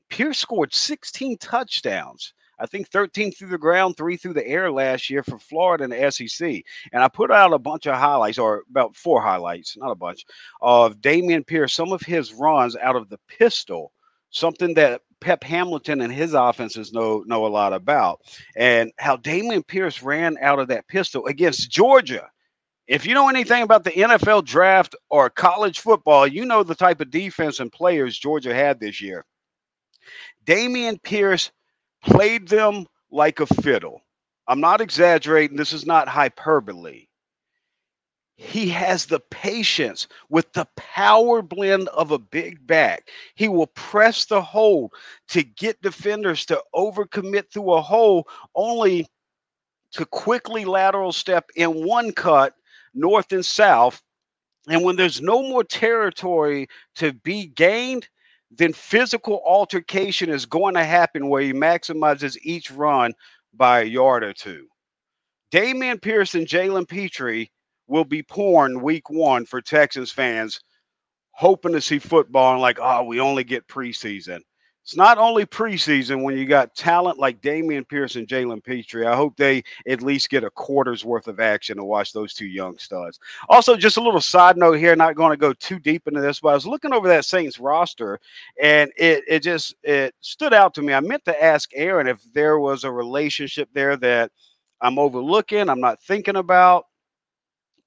Pierce 0.10 0.40
scored 0.40 0.74
16 0.74 1.38
touchdowns. 1.38 2.34
I 2.58 2.66
think 2.66 2.88
13 2.90 3.32
through 3.32 3.50
the 3.50 3.58
ground, 3.58 3.98
three 3.98 4.16
through 4.16 4.34
the 4.34 4.48
air 4.48 4.72
last 4.72 5.10
year 5.10 5.24
for 5.24 5.38
Florida 5.38 5.84
and 5.84 5.92
the 5.92 6.10
SEC. 6.10 6.64
And 6.94 7.04
I 7.04 7.08
put 7.10 7.32
out 7.32 7.52
a 7.52 7.60
bunch 7.60 7.86
of 7.86 7.96
highlights, 7.96 8.38
or 8.38 8.64
about 8.70 8.96
four 8.96 9.22
highlights, 9.22 9.76
not 9.76 9.92
a 9.92 9.96
bunch, 9.96 10.26
of 10.62 10.98
Dameon 11.02 11.46
Pierce, 11.46 11.74
some 11.74 11.92
of 11.92 12.02
his 12.02 12.34
runs 12.34 12.78
out 12.78 12.96
of 12.96 13.10
the 13.10 13.20
pistol, 13.28 13.92
something 14.30 14.74
that 14.76 15.02
Pep 15.26 15.44
Hamilton 15.44 16.02
and 16.02 16.14
his 16.14 16.36
offenses 16.36 16.94
know 16.94 17.24
know 17.26 17.48
a 17.48 17.50
lot 17.50 17.74
about, 17.74 18.22
and 18.56 18.92
how 19.00 19.18
Dameon 19.18 19.66
Pierce 19.66 20.04
ran 20.04 20.38
out 20.40 20.60
of 20.60 20.68
that 20.68 20.88
pistol 20.88 21.26
against 21.26 21.72
Georgia. 21.72 22.30
If 22.86 23.08
you 23.08 23.16
know 23.16 23.28
anything 23.28 23.64
about 23.64 23.84
the 23.84 23.90
NFL 23.90 24.46
draft 24.46 24.96
or 25.10 25.32
college 25.32 25.80
football, 25.80 26.28
you 26.28 26.46
know 26.46 26.62
the 26.62 26.76
type 26.76 27.02
of 27.02 27.10
defense 27.10 27.60
and 27.60 27.72
players 27.72 28.20
Georgia 28.20 28.54
had 28.54 28.80
this 28.80 29.02
year. 29.02 29.26
Dameon 30.46 31.02
Pierce 31.02 31.52
played 32.04 32.48
them 32.48 32.86
like 33.10 33.40
a 33.40 33.48
fiddle. 33.48 34.02
I'm 34.48 34.62
not 34.62 34.80
exaggerating. 34.80 35.58
This 35.58 35.74
is 35.74 35.88
not 35.88 36.08
hyperbole 36.08 37.08
he 38.38 38.68
has 38.70 39.06
the 39.06 39.20
patience 39.20 40.08
with 40.30 40.52
the 40.54 40.68
power 40.76 41.42
blend 41.42 41.88
of 41.90 42.12
a 42.12 42.20
big 42.20 42.66
back. 42.68 43.10
He 43.36 43.48
will 43.48 43.68
press 43.68 44.26
the 44.26 44.42
hole 44.42 44.92
to 45.30 45.44
get 45.44 45.82
defenders 45.82 46.46
to 46.48 46.62
overcommit 46.76 47.52
through 47.52 47.74
a 47.74 47.82
hole, 47.82 48.28
only 48.54 49.08
to 49.92 50.06
quickly 50.06 50.66
lateral 50.66 51.14
step 51.14 51.50
in 51.56 51.86
one 51.86 52.12
cut, 52.12 52.54
north 52.94 53.32
and 53.32 53.46
south. 53.46 54.02
And 54.68 54.84
when 54.84 54.98
there's 54.98 55.22
no 55.22 55.42
more 55.42 55.64
territory 55.64 56.68
to 56.96 57.14
be 57.14 57.48
gained, 57.48 58.10
then 58.52 58.74
physical 58.74 59.42
altercation 59.46 60.30
is 60.30 60.46
going 60.46 60.74
to 60.74 60.84
happen 60.84 61.30
where 61.30 61.42
he 61.42 61.54
maximizes 61.54 62.38
each 62.42 62.70
run 62.70 63.14
by 63.54 63.82
a 63.82 63.86
yard 63.86 64.24
or 64.24 64.34
two. 64.34 64.68
Dameon 65.54 66.02
Pearson, 66.02 66.46
Jalen 66.46 66.88
Pitre 66.88 67.48
will 67.88 68.06
be 68.06 68.24
pouring 68.24 68.82
week 68.82 69.10
one 69.10 69.46
for 69.46 69.62
Texas 69.62 70.12
fans, 70.12 70.60
hoping 71.32 71.74
to 71.74 71.82
see 71.82 72.00
football 72.00 72.54
and 72.54 72.62
like, 72.62 72.80
oh, 72.82 73.04
we 73.04 73.20
only 73.20 73.44
get 73.44 73.68
preseason. 73.68 74.42
It's 74.86 74.96
not 74.96 75.18
only 75.18 75.48
preseason 75.48 76.22
when 76.22 76.38
you 76.38 76.46
got 76.46 76.76
talent 76.76 77.18
like 77.18 77.42
Dameon 77.42 77.90
Pierce 77.90 78.18
and 78.18 78.28
Jalen 78.28 78.64
Pitre. 78.64 79.08
I 79.08 79.16
hope 79.16 79.36
they 79.36 79.64
at 79.88 80.04
least 80.04 80.30
get 80.30 80.44
a 80.44 80.52
quarter's 80.52 81.04
worth 81.04 81.28
of 81.28 81.40
action 81.40 81.78
to 81.78 81.84
watch 81.84 82.14
those 82.14 82.36
two 82.36 82.46
young 82.46 82.78
studs. 82.78 83.20
Also, 83.50 83.76
just 83.76 83.98
a 83.98 84.02
little 84.02 84.22
side 84.22 84.58
note 84.58 84.74
here, 84.74 84.96
not 84.96 85.16
going 85.16 85.32
to 85.32 85.38
go 85.38 85.54
too 85.54 85.80
deep 85.80 86.08
into 86.08 86.22
this, 86.22 86.40
but 86.40 86.50
I 86.50 86.54
was 86.54 86.68
looking 86.68 86.94
over 86.94 87.08
that 87.08 87.26
Saints 87.26 87.60
roster 87.60 88.20
and 88.62 88.92
it 88.96 89.24
it 89.28 89.40
just 89.40 89.74
it 89.82 90.14
stood 90.22 90.54
out 90.54 90.76
to 90.76 90.84
me. 90.84 90.94
I 90.94 91.00
meant 91.00 91.26
to 91.26 91.44
ask 91.44 91.72
Aaron 91.74 92.08
if 92.08 92.22
there 92.34 92.60
was 92.60 92.84
a 92.84 92.92
relationship 92.92 93.70
there 93.74 93.98
that 93.98 94.32
I'm 94.82 95.00
overlooking, 95.00 95.68
I'm 95.68 95.82
not 95.82 96.00
thinking 96.04 96.36
about 96.36 96.86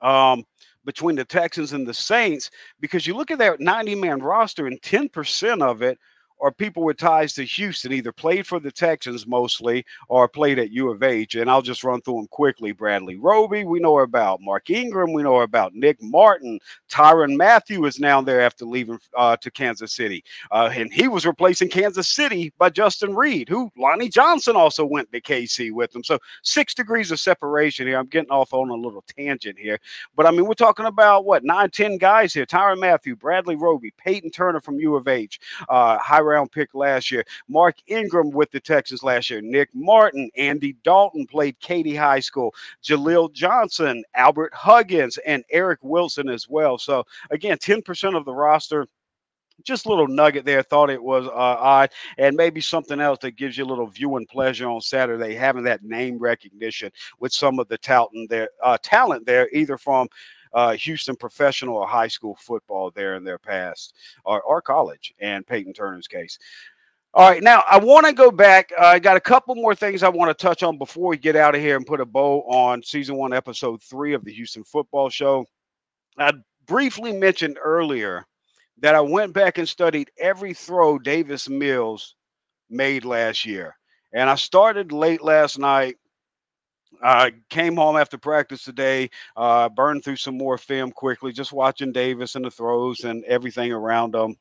um, 0.00 0.44
between 0.84 1.16
the 1.16 1.24
Texans 1.24 1.72
and 1.72 1.86
the 1.86 1.94
Saints 1.94 2.50
because 2.80 3.06
you 3.06 3.14
look 3.14 3.30
at 3.30 3.38
that 3.38 3.60
90 3.60 3.94
man 3.96 4.20
roster 4.20 4.66
and 4.66 4.80
10% 4.80 5.62
of 5.62 5.82
it 5.82 5.98
or 6.38 6.52
people 6.52 6.82
with 6.82 6.96
ties 6.96 7.32
to 7.34 7.44
Houston 7.44 7.92
either 7.92 8.12
played 8.12 8.46
for 8.46 8.60
the 8.60 8.70
Texans 8.70 9.26
mostly 9.26 9.84
or 10.08 10.28
played 10.28 10.58
at 10.58 10.70
U 10.72 10.90
of 10.90 11.02
H. 11.02 11.34
And 11.34 11.50
I'll 11.50 11.62
just 11.62 11.84
run 11.84 12.00
through 12.00 12.16
them 12.16 12.28
quickly. 12.28 12.72
Bradley 12.72 13.16
Roby, 13.16 13.64
we 13.64 13.80
know 13.80 13.98
about. 14.00 14.40
Mark 14.40 14.70
Ingram, 14.70 15.12
we 15.12 15.22
know 15.22 15.40
about. 15.40 15.74
Nick 15.74 16.02
Martin. 16.02 16.58
Tyrann 16.88 17.36
Mathieu 17.36 17.84
is 17.84 17.98
now 17.98 18.20
there 18.20 18.40
after 18.40 18.64
leaving 18.64 18.98
uh, 19.16 19.36
to 19.38 19.50
Kansas 19.50 19.92
City. 19.92 20.24
Uh, 20.50 20.70
and 20.72 20.92
he 20.92 21.08
was 21.08 21.26
replacing 21.26 21.68
Kansas 21.68 22.08
City 22.08 22.52
by 22.58 22.70
Justin 22.70 23.14
Reid, 23.14 23.48
who 23.48 23.70
Lonnie 23.76 24.08
Johnson 24.08 24.56
also 24.56 24.84
went 24.84 25.10
to 25.12 25.20
KC 25.20 25.72
with 25.72 25.94
him. 25.94 26.04
So 26.04 26.18
six 26.42 26.74
degrees 26.74 27.10
of 27.10 27.20
separation 27.20 27.86
here. 27.86 27.98
I'm 27.98 28.06
getting 28.06 28.30
off 28.30 28.52
on 28.52 28.70
a 28.70 28.74
little 28.74 29.04
tangent 29.06 29.58
here. 29.58 29.78
But 30.16 30.26
I 30.26 30.30
mean, 30.30 30.46
we're 30.46 30.54
talking 30.54 30.86
about 30.86 31.24
what, 31.24 31.44
nine, 31.44 31.70
ten 31.70 31.98
guys 31.98 32.32
here. 32.32 32.46
Tyrann 32.46 32.78
Mathieu, 32.78 33.16
Bradley 33.16 33.56
Roby, 33.56 33.92
Peyton 33.98 34.30
Turner 34.30 34.60
from 34.60 34.78
U 34.78 34.96
of 34.96 35.08
H, 35.08 35.40
uh, 35.68 35.98
round 36.28 36.52
pick 36.52 36.74
last 36.74 37.10
year. 37.10 37.24
Mark 37.48 37.76
Ingram 37.86 38.30
with 38.30 38.50
the 38.50 38.60
Texans 38.60 39.02
last 39.02 39.30
year. 39.30 39.40
Nick 39.40 39.70
Martin, 39.74 40.30
Andy 40.36 40.76
Dalton 40.84 41.26
played 41.26 41.58
Katy 41.60 41.94
High 41.94 42.20
School. 42.20 42.54
Jaleel 42.82 43.32
Johnson, 43.32 44.04
Albert 44.14 44.54
Huggins, 44.54 45.18
and 45.26 45.44
Eric 45.50 45.80
Wilson 45.82 46.28
as 46.28 46.48
well. 46.48 46.78
So 46.78 47.04
again, 47.30 47.58
10% 47.58 48.16
of 48.16 48.24
the 48.24 48.34
roster 48.34 48.86
just 49.62 49.86
a 49.86 49.88
little 49.88 50.08
nugget 50.08 50.44
there. 50.44 50.62
Thought 50.62 50.90
it 50.90 51.02
was 51.02 51.26
uh, 51.26 51.30
odd, 51.32 51.90
and 52.16 52.36
maybe 52.36 52.60
something 52.60 53.00
else 53.00 53.18
that 53.22 53.36
gives 53.36 53.58
you 53.58 53.64
a 53.64 53.66
little 53.66 53.86
viewing 53.86 54.26
pleasure 54.26 54.68
on 54.68 54.80
Saturday, 54.80 55.34
having 55.34 55.64
that 55.64 55.82
name 55.82 56.18
recognition 56.18 56.90
with 57.18 57.32
some 57.32 57.58
of 57.58 57.68
the 57.68 57.78
talent 57.78 58.30
there, 58.30 58.48
uh, 58.62 58.78
talent 58.82 59.26
there, 59.26 59.48
either 59.52 59.76
from 59.76 60.08
uh, 60.52 60.72
Houston 60.72 61.16
professional 61.16 61.76
or 61.76 61.86
high 61.86 62.08
school 62.08 62.36
football 62.40 62.90
there 62.90 63.14
in 63.16 63.24
their 63.24 63.38
past, 63.38 63.94
or, 64.24 64.42
or 64.42 64.62
college, 64.62 65.14
and 65.20 65.46
Peyton 65.46 65.72
Turner's 65.72 66.08
case. 66.08 66.38
All 67.14 67.28
right, 67.28 67.42
now 67.42 67.64
I 67.68 67.78
want 67.78 68.06
to 68.06 68.12
go 68.12 68.30
back. 68.30 68.70
Uh, 68.78 68.84
I 68.84 68.98
got 68.98 69.16
a 69.16 69.20
couple 69.20 69.54
more 69.54 69.74
things 69.74 70.02
I 70.02 70.08
want 70.08 70.30
to 70.30 70.42
touch 70.42 70.62
on 70.62 70.76
before 70.76 71.08
we 71.08 71.16
get 71.16 71.36
out 71.36 71.54
of 71.54 71.60
here 71.60 71.76
and 71.76 71.86
put 71.86 72.00
a 72.00 72.06
bow 72.06 72.42
on 72.42 72.82
season 72.82 73.16
one, 73.16 73.32
episode 73.32 73.82
three 73.82 74.12
of 74.12 74.24
the 74.24 74.32
Houston 74.32 74.62
Football 74.62 75.08
Show. 75.08 75.46
I 76.18 76.32
briefly 76.66 77.12
mentioned 77.12 77.58
earlier 77.62 78.26
that 78.80 78.94
I 78.94 79.00
went 79.00 79.32
back 79.32 79.58
and 79.58 79.68
studied 79.68 80.10
every 80.18 80.54
throw 80.54 80.98
Davis 80.98 81.48
Mills 81.48 82.14
made 82.70 83.04
last 83.04 83.44
year. 83.46 83.76
And 84.12 84.28
I 84.28 84.34
started 84.34 84.92
late 84.92 85.22
last 85.22 85.58
night 85.58 85.96
I 87.02 87.32
came 87.50 87.76
home 87.76 87.96
after 87.96 88.18
practice 88.18 88.64
today, 88.64 89.10
uh, 89.36 89.68
burned 89.68 90.04
through 90.04 90.16
some 90.16 90.36
more 90.36 90.58
film 90.58 90.90
quickly, 90.90 91.32
just 91.32 91.52
watching 91.52 91.92
Davis 91.92 92.34
and 92.34 92.44
the 92.44 92.50
throws 92.50 93.04
and 93.04 93.24
everything 93.24 93.72
around 93.72 94.14
him. 94.14 94.36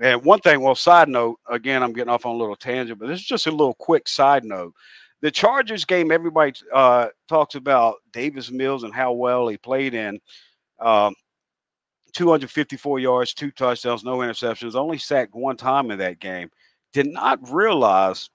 And 0.00 0.24
one 0.24 0.40
thing, 0.40 0.60
well, 0.62 0.74
side 0.74 1.08
note, 1.08 1.38
again, 1.48 1.82
I'm 1.82 1.92
getting 1.92 2.10
off 2.10 2.24
on 2.24 2.34
a 2.34 2.38
little 2.38 2.56
tangent, 2.56 2.98
but 2.98 3.08
this 3.08 3.20
is 3.20 3.26
just 3.26 3.46
a 3.46 3.50
little 3.50 3.74
quick 3.74 4.08
side 4.08 4.44
note. 4.44 4.72
The 5.20 5.30
Chargers 5.30 5.84
game, 5.84 6.10
everybody 6.10 6.54
uh, 6.72 7.08
talks 7.28 7.54
about 7.54 7.96
Davis 8.12 8.50
Mills 8.50 8.84
and 8.84 8.94
how 8.94 9.12
well 9.12 9.48
he 9.48 9.58
played 9.58 9.92
in. 9.92 10.18
Um, 10.78 11.14
254 12.14 12.98
yards, 12.98 13.34
two 13.34 13.50
touchdowns, 13.50 14.02
no 14.02 14.18
interceptions, 14.18 14.74
only 14.74 14.98
sacked 14.98 15.34
one 15.34 15.56
time 15.56 15.90
in 15.90 15.98
that 15.98 16.18
game. 16.18 16.50
Did 16.92 17.06
not 17.06 17.38
realize 17.50 18.30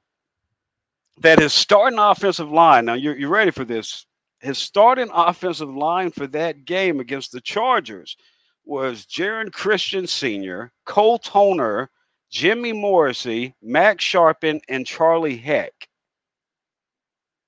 that 1.22 1.40
his 1.40 1.54
starting 1.54 2.00
offensive 2.00 2.52
line, 2.52 2.86
now 2.86 2.94
you're, 2.94 3.18
you're 3.18 3.30
ready 3.30 3.52
for 3.52 3.66
this, 3.66 4.06
his 4.40 4.58
starting 4.58 5.10
offensive 5.14 5.70
line 5.70 6.12
for 6.12 6.28
that 6.28 6.66
game 6.66 7.00
against 7.00 7.32
the 7.32 7.42
Chargers 7.42 8.18
was 8.66 9.06
Geron 9.06 9.52
Christian 9.52 10.08
Sr., 10.08 10.72
Cole 10.86 11.20
Toner, 11.20 11.90
Jimmy 12.32 12.74
Morrissey, 12.74 13.56
Max 13.62 14.04
Scharping, 14.04 14.60
and 14.68 14.86
Charlie 14.86 15.38
Heck. 15.38 15.74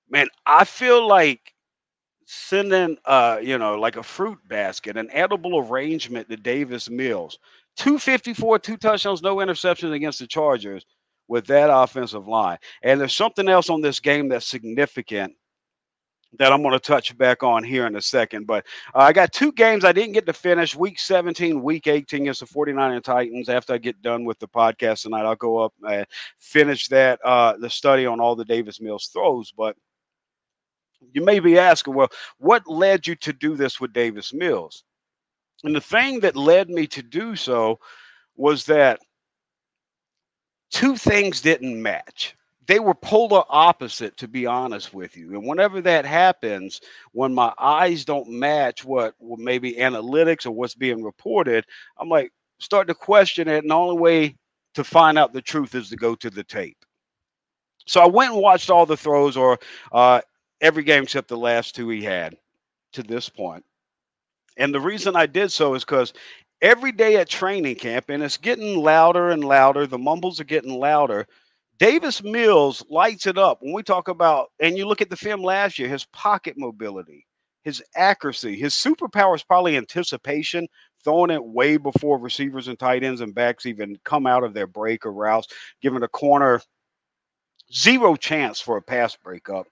Man, 0.10 0.28
I 0.46 0.64
feel 0.64 1.06
like 1.06 1.54
sending 2.26 2.98
uh, 3.06 3.40
you 3.42 3.58
know, 3.58 3.76
like 3.76 3.98
a 3.98 4.04
fruit 4.04 4.38
basket, 4.48 4.98
an 4.98 5.10
edible 5.12 5.60
arrangement 5.60 6.30
to 6.30 6.38
Davis 6.38 6.90
Mills. 6.90 7.40
254, 7.78 8.60
two 8.60 8.78
touchdowns, 8.78 9.22
no 9.22 9.38
interceptions 9.38 9.94
against 9.94 10.20
the 10.20 10.28
Chargers 10.28 10.86
with 11.28 11.46
that 11.48 11.70
offensive 11.72 12.28
line. 12.28 12.58
And 12.84 13.00
there's 13.00 13.16
something 13.16 13.48
else 13.48 13.70
on 13.70 13.82
this 13.82 14.00
game 14.00 14.30
that's 14.30 14.48
significant 14.48 15.34
that 16.40 16.52
I'm 16.52 16.62
going 16.62 16.74
to 16.74 16.80
touch 16.80 17.18
back 17.18 17.42
on 17.42 17.64
here 17.64 17.88
in 17.88 17.96
a 17.96 18.02
second. 18.02 18.48
But 18.48 18.66
uh, 18.94 19.00
I 19.00 19.14
got 19.14 19.32
two 19.32 19.52
games 19.52 19.86
I 19.86 19.92
didn't 19.92 20.14
get 20.14 20.26
to 20.26 20.34
finish 20.34 20.76
week 20.76 21.00
17, 21.00 21.62
week 21.62 21.88
18 21.88 22.22
against 22.22 22.42
the 22.42 22.46
49 22.46 22.94
and 22.94 23.04
Titans. 23.04 23.50
After 23.50 23.74
I 23.74 23.78
get 23.78 24.02
done 24.02 24.26
with 24.26 24.38
the 24.40 24.48
podcast 24.48 25.04
tonight, 25.04 25.26
I'll 25.26 25.36
go 25.36 25.58
up 25.58 25.74
and 25.88 26.06
finish 26.40 26.88
that, 26.90 27.20
uh, 27.24 27.56
the 27.58 27.70
study 27.70 28.06
on 28.06 28.20
all 28.20 28.36
the 28.36 28.46
Davis 28.46 28.82
Mills 28.82 29.08
throws. 29.08 29.52
But 29.56 29.76
you 31.14 31.24
may 31.24 31.40
be 31.40 31.58
asking, 31.58 31.94
well, 31.94 32.10
what 32.40 32.68
led 32.68 33.08
you 33.08 33.16
to 33.16 33.34
do 33.34 33.56
this 33.56 33.80
with 33.80 33.94
Davis 33.94 34.34
Mills? 34.34 34.84
And 35.64 35.76
the 35.76 35.82
thing 35.82 36.20
that 36.20 36.36
led 36.36 36.70
me 36.70 36.88
to 36.88 37.02
do 37.02 37.36
so 37.36 37.80
was 38.36 38.66
that 38.66 39.00
two 40.72 40.96
things 40.96 41.42
didn't 41.42 41.82
match. 41.82 42.36
They 42.68 42.80
were 42.80 42.94
polar 42.94 43.44
opposite, 43.50 44.18
to 44.18 44.28
be 44.28 44.46
honest 44.46 44.94
with 44.94 45.16
you. 45.16 45.34
And 45.36 45.48
whenever 45.48 45.80
that 45.82 46.06
happens, 46.06 46.82
when 47.14 47.34
my 47.34 47.54
eyes 47.58 48.04
don't 48.04 48.30
match 48.30 48.84
what 48.84 49.16
well, 49.20 49.38
maybe 49.38 49.76
analytics 49.76 50.46
or 50.46 50.52
what's 50.52 50.76
being 50.76 51.02
reported, 51.02 51.66
I'm 51.98 52.10
like, 52.10 52.32
start 52.60 52.88
to 52.88 52.94
question 52.94 53.48
it. 53.48 53.60
And 53.60 53.72
the 53.72 53.76
only 53.76 53.98
way 53.98 54.36
to 54.74 54.84
find 54.84 55.18
out 55.18 55.32
the 55.32 55.42
truth 55.42 55.76
is 55.76 55.90
to 55.90 55.96
go 55.96 56.14
to 56.16 56.30
the 56.30 56.44
tape. 56.44 56.78
So 57.86 58.02
I 58.02 58.08
went 58.08 58.34
and 58.34 58.42
watched 58.42 58.70
all 58.70 58.86
the 58.86 58.98
throws, 58.98 59.38
or 59.38 59.60
uh, 59.94 60.20
every 60.60 60.84
game 60.84 61.04
except 61.04 61.30
the 61.30 61.38
last 61.38 61.74
two 61.74 61.88
he 61.90 62.04
had 62.04 62.36
to 62.94 63.02
this 63.02 63.30
point. 63.30 63.64
And 64.58 64.74
the 64.74 64.82
reason 64.82 65.16
I 65.16 65.26
did 65.26 65.52
so 65.52 65.74
is 65.74 65.86
because 65.86 66.14
every 66.62 66.92
day 66.92 67.18
at 67.18 67.30
training 67.30 67.76
camp, 67.76 68.10
and 68.10 68.24
it's 68.24 68.38
getting 68.38 68.78
louder 68.78 69.30
and 69.30 69.44
louder, 69.44 69.88
the 69.88 69.98
mumbles 69.98 70.40
are 70.40 70.46
getting 70.46 70.80
louder. 70.80 71.28
Davis 71.80 72.24
Mills 72.24 72.84
lights 72.90 73.28
it 73.28 73.38
up 73.38 73.60
when 73.62 73.74
we 73.74 73.84
talk 73.84 74.08
about, 74.08 74.50
and 74.60 74.78
you 74.78 74.88
look 74.88 75.02
at 75.02 75.10
the 75.10 75.16
film 75.16 75.44
last 75.44 75.78
year, 75.78 75.88
his 75.88 76.06
pocket 76.06 76.56
mobility, 76.58 77.26
his 77.64 77.84
accuracy, 77.96 78.56
his 78.56 78.74
superpower 78.74 79.36
is 79.36 79.44
probably 79.44 79.78
anticipation, 79.78 80.68
throwing 81.04 81.30
it 81.30 81.44
way 81.44 81.78
before 81.78 82.18
receivers 82.18 82.68
and 82.68 82.80
tight 82.80 83.04
ends 83.04 83.22
and 83.22 83.36
backs 83.36 83.66
even 83.66 83.98
come 84.04 84.26
out 84.26 84.44
of 84.44 84.54
their 84.54 84.68
break 84.68 85.06
or 85.06 85.14
routes, 85.14 85.48
giving 85.82 86.04
a 86.04 86.08
corner 86.08 86.62
zero 87.74 88.16
chance 88.16 88.60
for 88.60 88.78
a 88.78 88.82
pass 88.82 89.16
breakup 89.16 89.68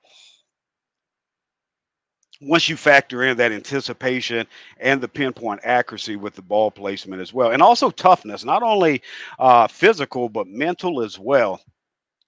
once 2.42 2.68
you 2.70 2.78
factor 2.78 3.24
in 3.24 3.38
that 3.38 3.52
anticipation 3.52 4.46
and 4.80 5.00
the 5.02 5.08
pinpoint 5.08 5.62
accuracy 5.64 6.16
with 6.16 6.36
the 6.36 6.42
ball 6.42 6.70
placement 6.70 7.22
as 7.22 7.34
well, 7.34 7.52
and 7.52 7.62
also 7.62 7.90
toughness, 7.90 8.44
not 8.44 8.64
only 8.64 9.02
uh, 9.40 9.68
physical 9.68 10.30
but 10.30 10.48
mental 10.48 11.02
as 11.02 11.18
well. 11.20 11.62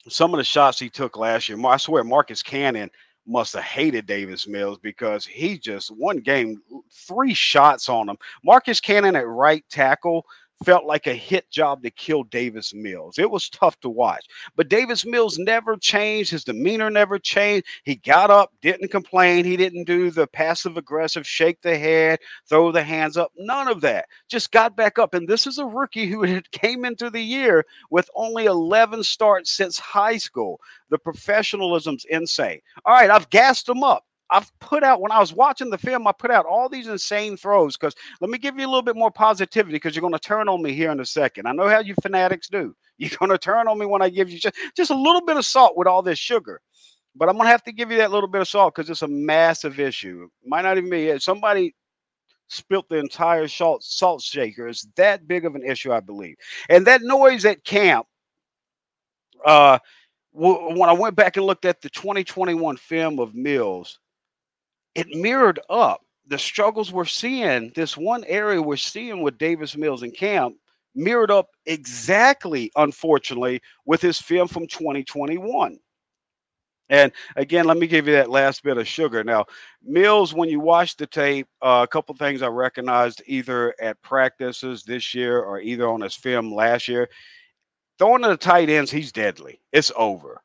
Some 0.10 0.34
of 0.34 0.38
the 0.38 0.44
shots 0.44 0.80
he 0.80 0.90
took 0.90 1.18
last 1.18 1.50
year, 1.50 1.58
I 1.66 1.78
swear, 1.78 2.04
Marcus 2.04 2.42
Cannon 2.42 2.90
must 3.28 3.54
have 3.54 3.64
hated 3.64 4.06
Davis 4.06 4.48
Mills 4.48 4.78
because 4.78 5.26
he 5.26 5.58
just 5.58 5.90
one 5.90 6.20
game, 6.20 6.62
three 6.92 7.34
shots 7.34 7.90
on 7.90 8.08
him. 8.08 8.18
Marcus 8.44 8.80
Cannon 8.80 9.18
at 9.18 9.28
right 9.28 9.66
tackle 9.70 10.26
felt 10.66 10.86
like 10.86 11.08
a 11.08 11.14
hit 11.14 11.50
job 11.52 11.84
to 11.84 11.92
kill 11.92 12.24
Davis 12.24 12.74
Mills. 12.74 13.20
It 13.20 13.30
was 13.30 13.50
tough 13.50 13.80
to 13.82 13.90
watch. 13.90 14.26
But 14.56 14.70
Davis 14.70 15.06
Mills 15.06 15.38
never 15.38 15.78
changed. 15.78 16.32
His 16.32 16.44
demeanor 16.44 16.90
never 16.90 17.20
changed. 17.20 17.68
He 17.84 17.96
got 17.96 18.32
up, 18.32 18.52
didn't 18.62 18.90
complain. 18.90 19.46
He 19.46 19.58
didn't 19.58 19.86
do 19.86 20.10
the 20.10 20.28
passive 20.28 20.78
aggressive 20.78 21.28
shake 21.28 21.62
the 21.62 21.78
head, 21.78 22.20
throw 22.50 22.72
the 22.72 22.84
hands 22.84 23.18
up. 23.18 23.32
None 23.38 23.68
of 23.68 23.82
that. 23.82 24.08
Just 24.30 24.52
got 24.52 24.76
back 24.76 24.98
up. 24.98 25.14
And 25.14 25.28
this 25.28 25.46
is 25.48 25.60
a 25.60 25.66
rookie 25.66 26.08
who 26.08 26.24
had 26.24 26.50
came 26.52 26.86
into 26.86 27.10
the 27.10 27.22
year 27.22 27.66
with 27.90 28.10
only 28.16 28.46
11 28.46 29.04
starts 29.04 29.52
since 29.52 29.78
high 29.78 30.18
school. 30.18 30.60
The 30.90 30.98
professionalism's 30.98 32.06
insane. 32.10 32.62
All 32.86 32.94
right, 32.96 33.10
I've 33.10 33.30
gassed 33.30 33.70
him 33.70 33.84
up. 33.84 34.07
I've 34.30 34.52
put 34.60 34.84
out 34.84 35.02
when 35.02 35.12
I 35.12 35.20
was 35.20 35.34
watching 35.34 35.70
the 35.70 35.78
film, 35.78 36.08
I 36.08 36.12
put 36.12 36.32
out 36.32 36.46
all 36.46 36.68
these 36.68 36.88
insane 36.88 37.38
throws 37.38 37.78
because 37.78 37.96
let 38.20 38.30
me 38.30 38.38
give 38.38 38.58
you 38.58 38.66
a 38.66 38.70
little 38.70 38.82
bit 38.82 38.96
more 38.96 39.12
positivity 39.12 39.74
because 39.74 39.96
you're 39.96 40.02
going 40.02 40.14
to 40.14 40.20
turn 40.20 40.50
on 40.50 40.62
me 40.62 40.74
here 40.74 40.92
in 40.92 41.00
a 41.00 41.06
second. 41.06 41.48
I 41.48 41.54
know 41.54 41.70
how 41.70 41.80
you 41.80 41.96
fanatics 42.02 42.48
do. 42.50 42.76
You're 43.00 43.12
going 43.20 43.30
to 43.30 43.38
turn 43.38 43.68
on 43.68 43.78
me 43.78 43.86
when 43.86 44.02
I 44.02 44.10
give 44.10 44.28
you 44.28 44.40
just, 44.40 44.56
just 44.76 44.90
a 44.90 44.96
little 44.96 45.22
bit 45.22 45.38
of 45.38 45.46
salt 45.46 45.78
with 45.78 45.88
all 45.88 46.02
this 46.02 46.18
sugar. 46.18 46.62
But 47.16 47.30
I'm 47.30 47.36
going 47.36 47.46
to 47.46 47.52
have 47.52 47.64
to 47.66 47.72
give 47.72 47.92
you 47.92 47.98
that 47.98 48.10
little 48.10 48.28
bit 48.28 48.42
of 48.42 48.48
salt 48.48 48.74
because 48.74 48.90
it's 48.90 49.04
a 49.04 49.08
massive 49.08 49.80
issue. 49.80 50.28
Might 50.44 50.64
not 50.64 50.78
even 50.78 50.90
be 50.90 51.06
it. 51.10 51.22
somebody 51.22 51.76
spilt 52.48 52.90
the 52.90 52.98
entire 52.98 53.48
salt 53.48 53.84
salt 53.84 54.22
shaker. 54.22 54.68
It's 54.68 54.88
that 54.96 55.28
big 55.28 55.46
of 55.46 55.56
an 55.56 55.64
issue, 55.64 55.94
I 55.94 56.00
believe. 56.00 56.38
And 56.70 56.88
that 56.88 57.04
noise 57.04 57.46
at 57.46 57.64
camp, 57.64 58.08
uh, 59.46 59.80
when 60.34 60.90
I 60.90 60.94
went 60.94 61.16
back 61.16 61.38
and 61.38 61.46
looked 61.46 61.66
at 61.66 61.82
the 61.82 61.90
2021 61.90 62.78
film 62.78 63.20
of 63.20 63.36
Mills, 63.36 64.00
it 64.98 65.08
mirrored 65.16 65.60
up 65.70 66.02
the 66.26 66.40
struggles 66.40 66.92
we're 66.92 67.06
seeing. 67.06 67.72
This 67.76 67.96
one 67.96 68.24
area 68.26 68.62
we're 68.62 68.76
seeing 68.76 69.22
with 69.22 69.38
Davis 69.38 69.78
Mills 69.78 70.02
and 70.02 70.14
camp 70.14 70.56
mirrored 70.96 71.30
up 71.30 71.50
exactly, 71.68 72.72
unfortunately, 72.76 73.62
with 73.86 74.02
his 74.02 74.20
film 74.20 74.48
from 74.48 74.66
2021. 74.66 75.78
And 76.90 77.12
again, 77.36 77.66
let 77.66 77.78
me 77.78 77.86
give 77.86 78.08
you 78.08 78.14
that 78.14 78.32
last 78.32 78.64
bit 78.64 78.78
of 78.78 78.88
sugar. 78.88 79.24
Now, 79.24 79.46
Mills, 79.84 80.34
when 80.34 80.50
you 80.50 80.60
watch 80.60 80.96
the 80.96 81.06
tape, 81.06 81.48
uh, 81.62 81.82
a 81.84 81.88
couple 81.88 82.16
things 82.16 82.42
I 82.42 82.48
recognized 82.48 83.22
either 83.28 83.76
at 83.80 84.02
practices 84.02 84.84
this 84.84 85.14
year 85.14 85.42
or 85.42 85.62
either 85.62 85.88
on 85.88 86.02
his 86.02 86.16
film 86.16 86.54
last 86.54 86.88
year. 86.88 87.08
Throwing 88.00 88.24
to 88.24 88.30
the 88.30 88.38
tight 88.38 88.70
ends, 88.70 88.90
he's 88.90 89.12
deadly. 89.12 89.60
It's 89.74 89.92
over. 89.96 90.42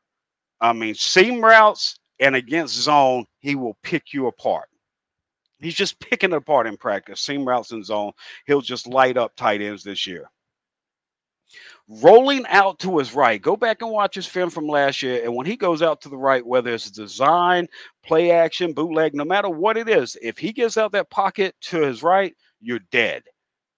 I 0.61 0.73
mean, 0.73 0.95
seam 0.95 1.43
routes, 1.43 1.97
and 2.19 2.35
against 2.35 2.75
zone, 2.75 3.25
he 3.39 3.55
will 3.55 3.77
pick 3.83 4.13
you 4.13 4.27
apart. 4.27 4.69
He's 5.59 5.75
just 5.75 5.99
picking 5.99 6.31
it 6.31 6.35
apart 6.35 6.67
in 6.67 6.77
practice. 6.77 7.21
Seam 7.21 7.45
routes 7.45 7.71
in 7.71 7.83
zone, 7.83 8.11
he'll 8.45 8.61
just 8.61 8.87
light 8.87 9.17
up 9.17 9.35
tight 9.35 9.61
ends 9.61 9.83
this 9.83 10.05
year. 10.05 10.29
Rolling 11.87 12.45
out 12.47 12.79
to 12.79 12.97
his 12.97 13.13
right, 13.13 13.41
go 13.41 13.55
back 13.55 13.81
and 13.81 13.91
watch 13.91 14.15
his 14.15 14.25
film 14.25 14.49
from 14.49 14.67
last 14.67 15.01
year. 15.01 15.23
And 15.23 15.35
when 15.35 15.45
he 15.45 15.55
goes 15.55 15.81
out 15.81 16.01
to 16.01 16.09
the 16.09 16.17
right, 16.17 16.45
whether 16.45 16.73
it's 16.73 16.89
design, 16.89 17.67
play 18.03 18.31
action, 18.31 18.73
bootleg, 18.73 19.13
no 19.13 19.25
matter 19.25 19.49
what 19.49 19.77
it 19.77 19.89
is, 19.89 20.17
if 20.21 20.37
he 20.37 20.51
gets 20.51 20.77
out 20.77 20.91
that 20.93 21.09
pocket 21.09 21.55
to 21.61 21.81
his 21.81 22.01
right, 22.01 22.33
you're 22.61 22.79
dead 22.91 23.23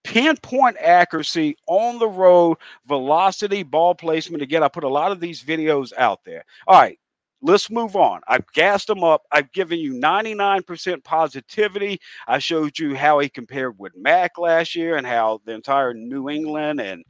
pinpoint 0.06 0.78
accuracy 0.80 1.58
on 1.68 1.98
the 2.00 2.08
road, 2.08 2.58
velocity, 2.86 3.64
ball 3.64 3.96
placement. 3.96 4.44
Again, 4.44 4.64
I 4.64 4.68
put 4.68 4.84
a 4.84 4.90
lot 4.90 5.12
of 5.12 5.20
these 5.20 5.44
videos 5.44 5.92
out 5.98 6.20
there. 6.24 6.46
All 6.68 6.80
right, 6.80 6.98
let's 7.46 7.70
move 7.70 7.96
on. 7.96 8.22
I've 8.28 8.52
gassed 8.54 8.90
him 8.90 9.04
up. 9.04 9.24
I've 9.32 9.52
given 9.52 9.80
you 9.80 9.94
99% 9.94 11.04
positivity. 11.04 12.00
I 12.28 12.40
showed 12.40 12.78
you 12.80 12.96
how 12.96 13.20
he 13.20 13.30
compared 13.30 13.78
with 13.78 13.94
Mac 13.96 14.40
last 14.40 14.76
year 14.76 14.98
and 14.98 15.06
how 15.06 15.42
the 15.46 15.54
entire 15.54 15.94
New 15.94 16.30
England 16.30 16.82
and 16.82 17.04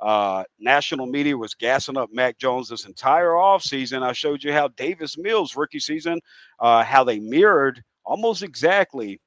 uh, 0.00 0.44
national 0.58 1.06
media 1.06 1.36
was 1.36 1.54
gassing 1.54 1.98
up 1.98 2.08
Mac 2.10 2.38
Jones 2.38 2.70
this 2.70 2.86
entire 2.86 3.32
offseason. 3.32 4.02
I 4.02 4.12
showed 4.12 4.42
you 4.42 4.52
how 4.52 4.68
Davis 4.68 5.18
Mills 5.18 5.56
rookie 5.56 5.78
season, 5.78 6.20
uh, 6.58 6.82
how 6.82 7.04
they 7.04 7.20
mirrored 7.20 7.82
almost 8.04 8.42
exactly 8.42 9.20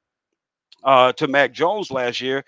uh, 0.83 1.13
to 1.13 1.27
Mac 1.27 1.53
Jones 1.53 1.91
last 1.91 2.19
year. 2.21 2.43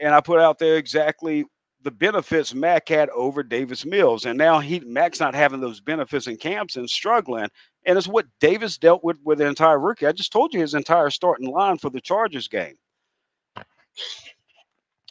And 0.00 0.12
I 0.12 0.20
put 0.20 0.40
out 0.40 0.58
there 0.58 0.76
exactly 0.76 1.44
the 1.82 1.90
benefits 1.90 2.54
Mac 2.54 2.88
had 2.88 3.08
over 3.10 3.42
Davis 3.42 3.84
Mills. 3.84 4.26
And 4.26 4.36
now 4.36 4.58
he 4.60 4.80
Mac's 4.80 5.20
not 5.20 5.34
having 5.34 5.60
those 5.60 5.80
benefits 5.80 6.26
in 6.26 6.36
camps 6.36 6.76
and 6.76 6.88
struggling. 6.88 7.48
And 7.86 7.96
it's 7.96 8.08
what 8.08 8.26
Davis 8.40 8.76
dealt 8.76 9.02
with 9.02 9.18
with 9.24 9.38
the 9.38 9.46
entire 9.46 9.78
rookie. 9.78 10.06
I 10.06 10.12
just 10.12 10.32
told 10.32 10.52
you 10.52 10.60
his 10.60 10.74
entire 10.74 11.10
starting 11.10 11.50
line 11.50 11.78
for 11.78 11.90
the 11.90 12.00
Chargers 12.00 12.48
game. 12.48 12.76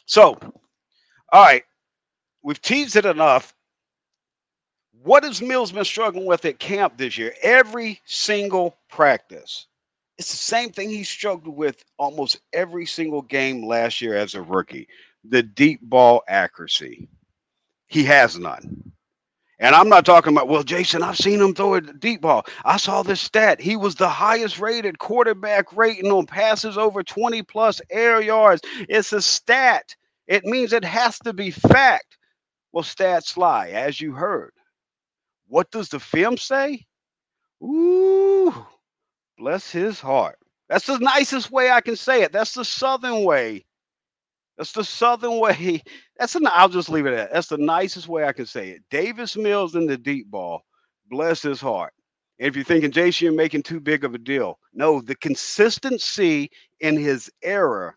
So, 0.06 0.38
all 1.32 1.44
right. 1.44 1.64
we've 2.42 2.60
teased 2.60 2.96
it 2.96 3.06
enough. 3.06 3.54
What 5.02 5.24
has 5.24 5.40
Mills 5.40 5.72
been 5.72 5.84
struggling 5.84 6.26
with 6.26 6.44
at 6.44 6.58
camp 6.58 6.98
this 6.98 7.16
year? 7.16 7.34
Every 7.42 8.00
single 8.04 8.76
practice. 8.88 9.66
It's 10.18 10.30
the 10.30 10.36
same 10.36 10.70
thing 10.70 10.90
he 10.90 11.02
struggled 11.02 11.56
with 11.56 11.82
almost 11.98 12.40
every 12.52 12.84
single 12.84 13.22
game 13.22 13.64
last 13.64 14.02
year 14.02 14.16
as 14.16 14.34
a 14.34 14.42
rookie 14.42 14.86
the 15.24 15.42
deep 15.42 15.80
ball 15.82 16.22
accuracy. 16.28 17.08
He 17.86 18.04
has 18.04 18.38
none. 18.38 18.92
And 19.58 19.74
I'm 19.74 19.90
not 19.90 20.06
talking 20.06 20.32
about, 20.32 20.48
well, 20.48 20.62
Jason, 20.62 21.02
I've 21.02 21.18
seen 21.18 21.38
him 21.40 21.54
throw 21.54 21.74
a 21.74 21.82
deep 21.82 22.22
ball. 22.22 22.46
I 22.64 22.78
saw 22.78 23.02
this 23.02 23.20
stat. 23.20 23.60
He 23.60 23.76
was 23.76 23.94
the 23.94 24.08
highest 24.08 24.58
rated 24.58 24.98
quarterback 24.98 25.76
rating 25.76 26.10
on 26.10 26.24
passes 26.24 26.78
over 26.78 27.02
20 27.02 27.42
plus 27.42 27.82
air 27.90 28.22
yards. 28.22 28.62
It's 28.88 29.12
a 29.12 29.20
stat. 29.20 29.94
It 30.26 30.46
means 30.46 30.72
it 30.72 30.84
has 30.84 31.18
to 31.20 31.34
be 31.34 31.50
fact. 31.50 32.16
Well, 32.72 32.84
stats 32.84 33.36
lie, 33.36 33.68
as 33.68 34.00
you 34.00 34.12
heard. 34.12 34.52
What 35.48 35.70
does 35.70 35.90
the 35.90 36.00
film 36.00 36.38
say? 36.38 36.86
Ooh, 37.62 38.54
bless 39.36 39.70
his 39.70 40.00
heart. 40.00 40.38
That's 40.70 40.86
the 40.86 40.98
nicest 41.00 41.50
way 41.50 41.70
I 41.70 41.82
can 41.82 41.96
say 41.96 42.22
it. 42.22 42.32
That's 42.32 42.54
the 42.54 42.64
Southern 42.64 43.24
way. 43.24 43.66
That's 44.60 44.72
the 44.72 44.84
Southern 44.84 45.40
way. 45.40 45.82
That's 46.18 46.34
an. 46.34 46.46
I'll 46.52 46.68
just 46.68 46.90
leave 46.90 47.06
it 47.06 47.14
at. 47.14 47.16
That. 47.30 47.32
That's 47.32 47.48
the 47.48 47.56
nicest 47.56 48.08
way 48.08 48.24
I 48.24 48.34
can 48.34 48.44
say 48.44 48.68
it. 48.68 48.82
Davis 48.90 49.34
Mills 49.34 49.74
in 49.74 49.86
the 49.86 49.96
deep 49.96 50.30
ball. 50.30 50.60
Bless 51.08 51.40
his 51.40 51.62
heart. 51.62 51.94
And 52.38 52.46
if 52.46 52.56
you're 52.56 52.64
thinking 52.66 52.92
JC, 52.92 53.22
you're 53.22 53.32
making 53.32 53.62
too 53.62 53.80
big 53.80 54.04
of 54.04 54.14
a 54.14 54.18
deal. 54.18 54.58
No, 54.74 55.00
the 55.00 55.16
consistency 55.16 56.50
in 56.80 56.98
his 56.98 57.30
error 57.42 57.96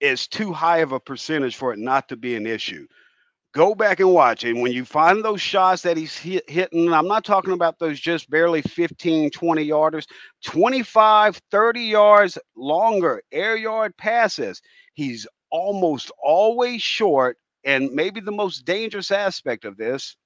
is 0.00 0.26
too 0.26 0.52
high 0.52 0.78
of 0.78 0.90
a 0.90 0.98
percentage 0.98 1.54
for 1.54 1.72
it 1.72 1.78
not 1.78 2.08
to 2.08 2.16
be 2.16 2.34
an 2.34 2.46
issue. 2.46 2.88
Go 3.54 3.74
back 3.74 4.00
and 4.00 4.12
watch. 4.12 4.44
And 4.44 4.60
when 4.60 4.72
you 4.72 4.84
find 4.84 5.24
those 5.24 5.40
shots 5.40 5.82
that 5.82 5.96
he's 5.96 6.16
hit, 6.18 6.48
hitting, 6.50 6.92
I'm 6.92 7.08
not 7.08 7.24
talking 7.24 7.54
about 7.54 7.78
those 7.78 8.00
just 8.00 8.28
barely 8.28 8.62
15, 8.62 9.30
20 9.30 9.66
yarders, 9.68 10.06
25, 10.44 11.40
30 11.50 11.80
yards 11.80 12.38
longer 12.56 13.22
air 13.32 13.56
yard 13.56 13.96
passes. 13.96 14.60
He's 14.98 15.28
almost 15.52 16.10
always 16.20 16.82
short. 16.82 17.38
And 17.64 17.92
maybe 17.92 18.18
the 18.18 18.32
most 18.32 18.64
dangerous 18.64 19.12
aspect 19.12 19.64
of 19.64 19.76
this 19.76 20.16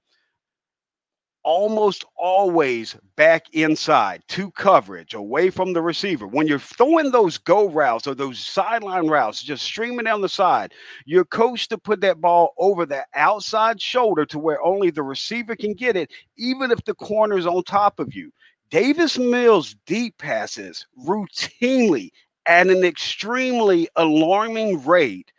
almost 1.44 2.06
always 2.16 2.96
back 3.14 3.42
inside 3.52 4.22
to 4.28 4.50
coverage 4.52 5.12
away 5.12 5.50
from 5.50 5.74
the 5.74 5.82
receiver. 5.82 6.26
When 6.26 6.46
you're 6.46 6.58
throwing 6.58 7.10
those 7.10 7.36
go 7.36 7.68
routes 7.68 8.06
or 8.06 8.14
those 8.14 8.38
sideline 8.38 9.08
routes, 9.08 9.42
just 9.42 9.62
streaming 9.62 10.06
down 10.06 10.22
the 10.22 10.28
side, 10.30 10.72
you're 11.04 11.26
coached 11.26 11.68
to 11.68 11.76
put 11.76 12.00
that 12.00 12.22
ball 12.22 12.54
over 12.56 12.86
the 12.86 13.04
outside 13.14 13.78
shoulder 13.78 14.24
to 14.24 14.38
where 14.38 14.62
only 14.62 14.88
the 14.88 15.02
receiver 15.02 15.54
can 15.54 15.74
get 15.74 15.96
it, 15.96 16.10
even 16.38 16.70
if 16.70 16.82
the 16.84 16.94
corner 16.94 17.36
is 17.36 17.46
on 17.46 17.62
top 17.64 18.00
of 18.00 18.14
you. 18.14 18.32
Davis 18.70 19.18
Mills 19.18 19.76
deep 19.84 20.16
passes 20.16 20.86
routinely 21.06 22.08
at 22.46 22.68
an 22.68 22.84
extremely 22.84 23.88
alarming 23.96 24.84
rate 24.84 25.32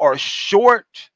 are 0.00 0.18
short 0.18 1.09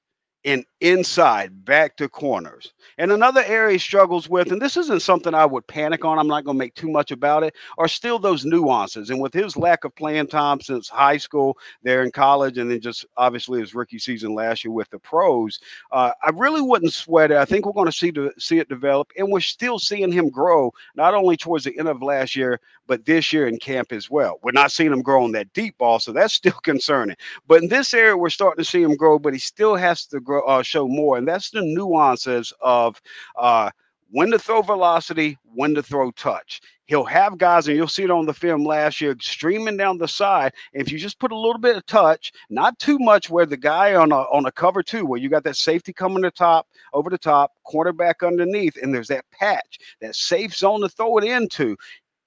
and 0.44 0.64
inside 0.80 1.64
back 1.64 1.96
to 1.96 2.08
corners. 2.08 2.74
And 2.98 3.10
another 3.10 3.42
area 3.44 3.72
he 3.72 3.78
struggles 3.78 4.28
with, 4.28 4.52
and 4.52 4.60
this 4.60 4.76
isn't 4.76 5.00
something 5.00 5.32
I 5.34 5.46
would 5.46 5.66
panic 5.66 6.04
on, 6.04 6.18
I'm 6.18 6.28
not 6.28 6.44
going 6.44 6.56
to 6.56 6.58
make 6.58 6.74
too 6.74 6.90
much 6.90 7.10
about 7.10 7.42
it, 7.42 7.54
are 7.78 7.88
still 7.88 8.18
those 8.18 8.44
nuances. 8.44 9.10
And 9.10 9.20
with 9.20 9.32
his 9.32 9.56
lack 9.56 9.84
of 9.84 9.94
playing 9.96 10.26
time 10.26 10.60
since 10.60 10.88
high 10.88 11.16
school, 11.16 11.56
there 11.82 12.02
in 12.02 12.10
college, 12.10 12.58
and 12.58 12.70
then 12.70 12.80
just 12.80 13.06
obviously 13.16 13.60
his 13.60 13.74
rookie 13.74 13.98
season 13.98 14.34
last 14.34 14.64
year 14.64 14.72
with 14.72 14.90
the 14.90 14.98
pros, 14.98 15.58
uh, 15.92 16.10
I 16.22 16.30
really 16.34 16.60
wouldn't 16.60 16.92
sweat 16.92 17.30
it. 17.30 17.38
I 17.38 17.44
think 17.46 17.64
we're 17.64 17.72
going 17.72 17.86
to 17.86 17.92
see 17.92 18.12
to 18.12 18.30
see 18.38 18.58
it 18.58 18.68
develop, 18.68 19.10
and 19.16 19.30
we're 19.30 19.40
still 19.40 19.78
seeing 19.78 20.12
him 20.12 20.28
grow 20.28 20.72
not 20.94 21.14
only 21.14 21.36
towards 21.36 21.64
the 21.64 21.76
end 21.78 21.88
of 21.88 22.02
last 22.02 22.36
year, 22.36 22.60
but 22.86 23.04
this 23.06 23.32
year 23.32 23.48
in 23.48 23.58
camp 23.58 23.92
as 23.92 24.10
well. 24.10 24.38
We're 24.42 24.52
not 24.52 24.72
seeing 24.72 24.92
him 24.92 25.02
grow 25.02 25.24
on 25.24 25.32
that 25.32 25.52
deep 25.52 25.78
ball, 25.78 25.98
so 25.98 26.12
that's 26.12 26.34
still 26.34 26.52
concerning. 26.62 27.16
But 27.46 27.62
in 27.62 27.68
this 27.68 27.94
area, 27.94 28.16
we're 28.16 28.30
starting 28.30 28.62
to 28.62 28.70
see 28.70 28.82
him 28.82 28.96
grow, 28.96 29.18
but 29.18 29.32
he 29.32 29.38
still 29.38 29.76
has 29.76 30.06
to 30.06 30.20
grow, 30.20 30.33
uh, 30.40 30.62
show 30.62 30.88
more, 30.88 31.18
and 31.18 31.26
that's 31.26 31.50
the 31.50 31.62
nuances 31.62 32.52
of 32.60 33.00
uh, 33.38 33.70
when 34.10 34.30
to 34.30 34.38
throw 34.38 34.62
velocity, 34.62 35.36
when 35.54 35.74
to 35.74 35.82
throw 35.82 36.10
touch. 36.12 36.60
He'll 36.86 37.04
have 37.04 37.38
guys, 37.38 37.66
and 37.66 37.76
you'll 37.76 37.88
see 37.88 38.04
it 38.04 38.10
on 38.10 38.26
the 38.26 38.34
film 38.34 38.64
last 38.64 39.00
year, 39.00 39.16
streaming 39.18 39.78
down 39.78 39.96
the 39.96 40.06
side. 40.06 40.52
If 40.74 40.92
you 40.92 40.98
just 40.98 41.18
put 41.18 41.32
a 41.32 41.36
little 41.36 41.58
bit 41.58 41.76
of 41.76 41.86
touch, 41.86 42.30
not 42.50 42.78
too 42.78 42.98
much, 42.98 43.30
where 43.30 43.46
the 43.46 43.56
guy 43.56 43.94
on 43.94 44.12
a 44.12 44.16
on 44.16 44.44
a 44.44 44.52
cover 44.52 44.82
two, 44.82 45.06
where 45.06 45.18
you 45.18 45.30
got 45.30 45.44
that 45.44 45.56
safety 45.56 45.92
coming 45.92 46.22
to 46.22 46.30
top, 46.30 46.68
over 46.92 47.08
the 47.08 47.18
top, 47.18 47.52
quarterback 47.64 48.22
underneath, 48.22 48.76
and 48.82 48.94
there's 48.94 49.08
that 49.08 49.24
patch, 49.30 49.78
that 50.00 50.14
safe 50.14 50.54
zone 50.54 50.82
to 50.82 50.88
throw 50.88 51.16
it 51.18 51.24
into 51.24 51.76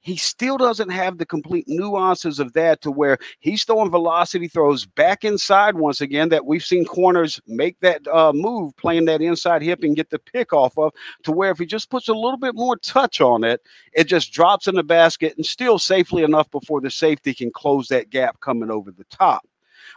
he 0.08 0.16
still 0.16 0.58
doesn't 0.58 0.89
have 0.89 1.18
the 1.18 1.26
complete 1.26 1.66
nuances 1.68 2.39
of 2.39 2.53
that 2.53 2.82
to 2.82 2.89
where 2.89 3.18
he's 3.39 3.66
throwing 3.66 3.91
velocity 3.91 4.47
throws 4.47 4.86
back 4.86 5.26
inside 5.26 5.76
once 5.76 5.99
again 5.99 6.30
that 6.30 6.45
we've 6.45 6.64
seen 6.64 6.86
corners 6.86 7.41
make 7.45 7.78
that 7.82 8.08
uh, 8.08 8.32
move, 8.34 8.76
playing 8.78 9.03
that 9.03 9.22
inside 9.22 9.62
hip 9.62 9.84
and 9.84 9.97
get 9.97 10.10
the 10.10 10.18
pick 10.18 10.53
off 10.53 10.78
of, 10.78 10.93
to 11.24 11.34
where 11.34 11.51
if 11.51 11.58
he 11.58 11.66
just 11.66 11.89
puts 11.89 12.08
a 12.08 12.14
little 12.14 12.38
bit 12.38 12.55
more 12.55 12.78
touch 12.78 13.20
on 13.20 13.43
it, 13.43 13.62
it 13.91 14.05
just 14.05 14.32
drops 14.32 14.66
in 14.68 14.76
the 14.76 14.84
basket 14.84 15.34
and 15.36 15.45
still 15.45 15.78
safely 15.78 16.24
enough 16.24 16.49
before 16.51 16.80
the 16.80 16.89
safety 16.89 17.34
can 17.34 17.51
close 17.51 17.89
that 17.89 18.10
gap 18.10 18.39
coming 18.39 18.72
over 18.72 18.91
the 18.91 19.05
top. 19.12 19.45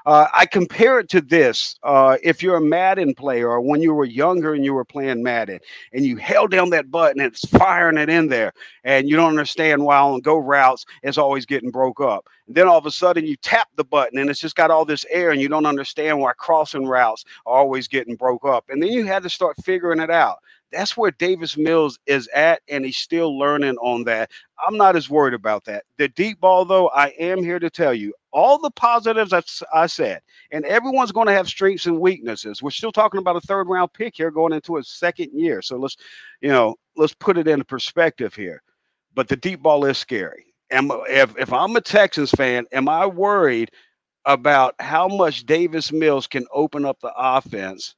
Uh, 0.07 0.27
I 0.35 0.47
compare 0.47 0.99
it 0.99 1.09
to 1.11 1.21
this: 1.21 1.77
uh, 1.83 2.17
if 2.23 2.43
you're 2.43 2.57
a 2.57 2.61
Madden 2.61 3.15
player, 3.15 3.49
or 3.51 3.61
when 3.61 3.83
you 3.83 3.93
were 3.95 4.05
younger 4.05 4.55
and 4.55 4.65
you 4.65 4.75
were 4.75 4.85
playing 4.85 5.23
Madden, 5.23 5.61
and 5.93 6.05
you 6.05 6.17
held 6.17 6.51
down 6.51 6.71
that 6.71 6.91
button, 6.91 7.21
and 7.21 7.33
it's 7.33 7.47
firing 7.49 7.99
it 7.99 8.09
in 8.09 8.29
there, 8.29 8.53
and 8.85 9.09
you 9.09 9.17
don't 9.17 9.29
understand 9.31 9.85
why 9.85 9.99
on 9.99 10.21
go 10.21 10.37
routes 10.39 10.87
it's 11.03 11.19
always 11.19 11.47
getting 11.47 11.71
broke 11.71 12.01
up. 12.01 12.29
And 12.47 12.57
then 12.57 12.67
all 12.67 12.79
of 12.79 12.87
a 12.87 12.91
sudden 12.91 13.27
you 13.27 13.37
tap 13.37 13.69
the 13.77 13.85
button, 13.85 14.19
and 14.19 14.31
it's 14.31 14.41
just 14.41 14.57
got 14.57 14.71
all 14.71 14.85
this 14.85 15.05
air, 15.11 15.31
and 15.31 15.41
you 15.41 15.49
don't 15.49 15.67
understand 15.67 16.19
why 16.19 16.33
crossing 16.33 16.87
routes 16.87 17.25
are 17.47 17.59
always 17.59 17.89
getting 17.89 18.17
broke 18.17 18.45
up. 18.45 18.65
And 18.69 18.83
then 18.83 18.91
you 18.91 19.05
had 19.05 19.23
to 19.23 19.31
start 19.31 19.57
figuring 19.65 20.01
it 20.01 20.11
out. 20.11 20.39
That's 20.73 20.97
where 20.97 21.11
Davis 21.11 21.57
Mills 21.57 21.99
is 22.07 22.29
at, 22.29 22.63
and 22.69 22.85
he's 22.85 22.97
still 22.97 23.39
learning 23.39 23.77
on 23.79 24.05
that. 24.05 24.31
I'm 24.67 24.77
not 24.77 24.97
as 24.97 25.11
worried 25.11 25.35
about 25.35 25.65
that. 25.65 25.85
The 25.99 26.09
deep 26.09 26.41
ball, 26.41 26.65
though, 26.65 26.89
I 26.89 27.09
am 27.19 27.43
here 27.43 27.59
to 27.59 27.71
tell 27.71 27.93
you 27.95 28.15
all 28.33 28.59
the 28.59 28.71
positives 28.71 29.33
I, 29.33 29.43
I 29.75 29.87
said, 29.87 30.23
and 30.53 30.65
everyone's 30.65 31.13
going 31.13 31.27
to 31.27 31.33
have 31.33 31.49
strengths 31.49 31.87
and 31.87 32.01
weaknesses. 32.01 32.63
We're 32.63 32.71
still 32.71 32.93
talking 32.93 33.19
about 33.19 33.37
a 33.37 33.41
third 33.41 33.69
round 33.69 33.93
pick 33.93 34.17
here 34.17 34.31
going 34.31 34.53
into 34.53 34.77
a 34.77 34.85
second 34.85 35.31
year. 35.33 35.63
So 35.63 35.77
let's, 35.77 35.97
you 36.41 36.51
know, 36.51 36.77
let's 36.97 37.15
put 37.15 37.39
it 37.39 37.49
into 37.49 37.65
perspective 37.65 38.35
here. 38.35 38.63
But 39.15 39.29
the 39.29 39.37
deep 39.37 39.63
ball 39.63 39.85
is 39.87 39.99
scary. 39.99 40.55
Am, 40.71 40.91
if, 41.09 41.37
if 41.37 41.53
I'm 41.53 41.75
a 41.75 41.81
Texans 41.81 42.31
fan, 42.31 42.67
am 42.71 42.89
I 42.89 43.07
worried 43.07 43.73
about 44.25 44.77
how 44.79 45.09
much 45.09 45.47
Davis 45.47 45.91
Mills 45.91 46.29
can 46.29 46.47
open 46.53 46.85
up 46.85 47.01
the 47.01 47.13
offense 47.17 47.97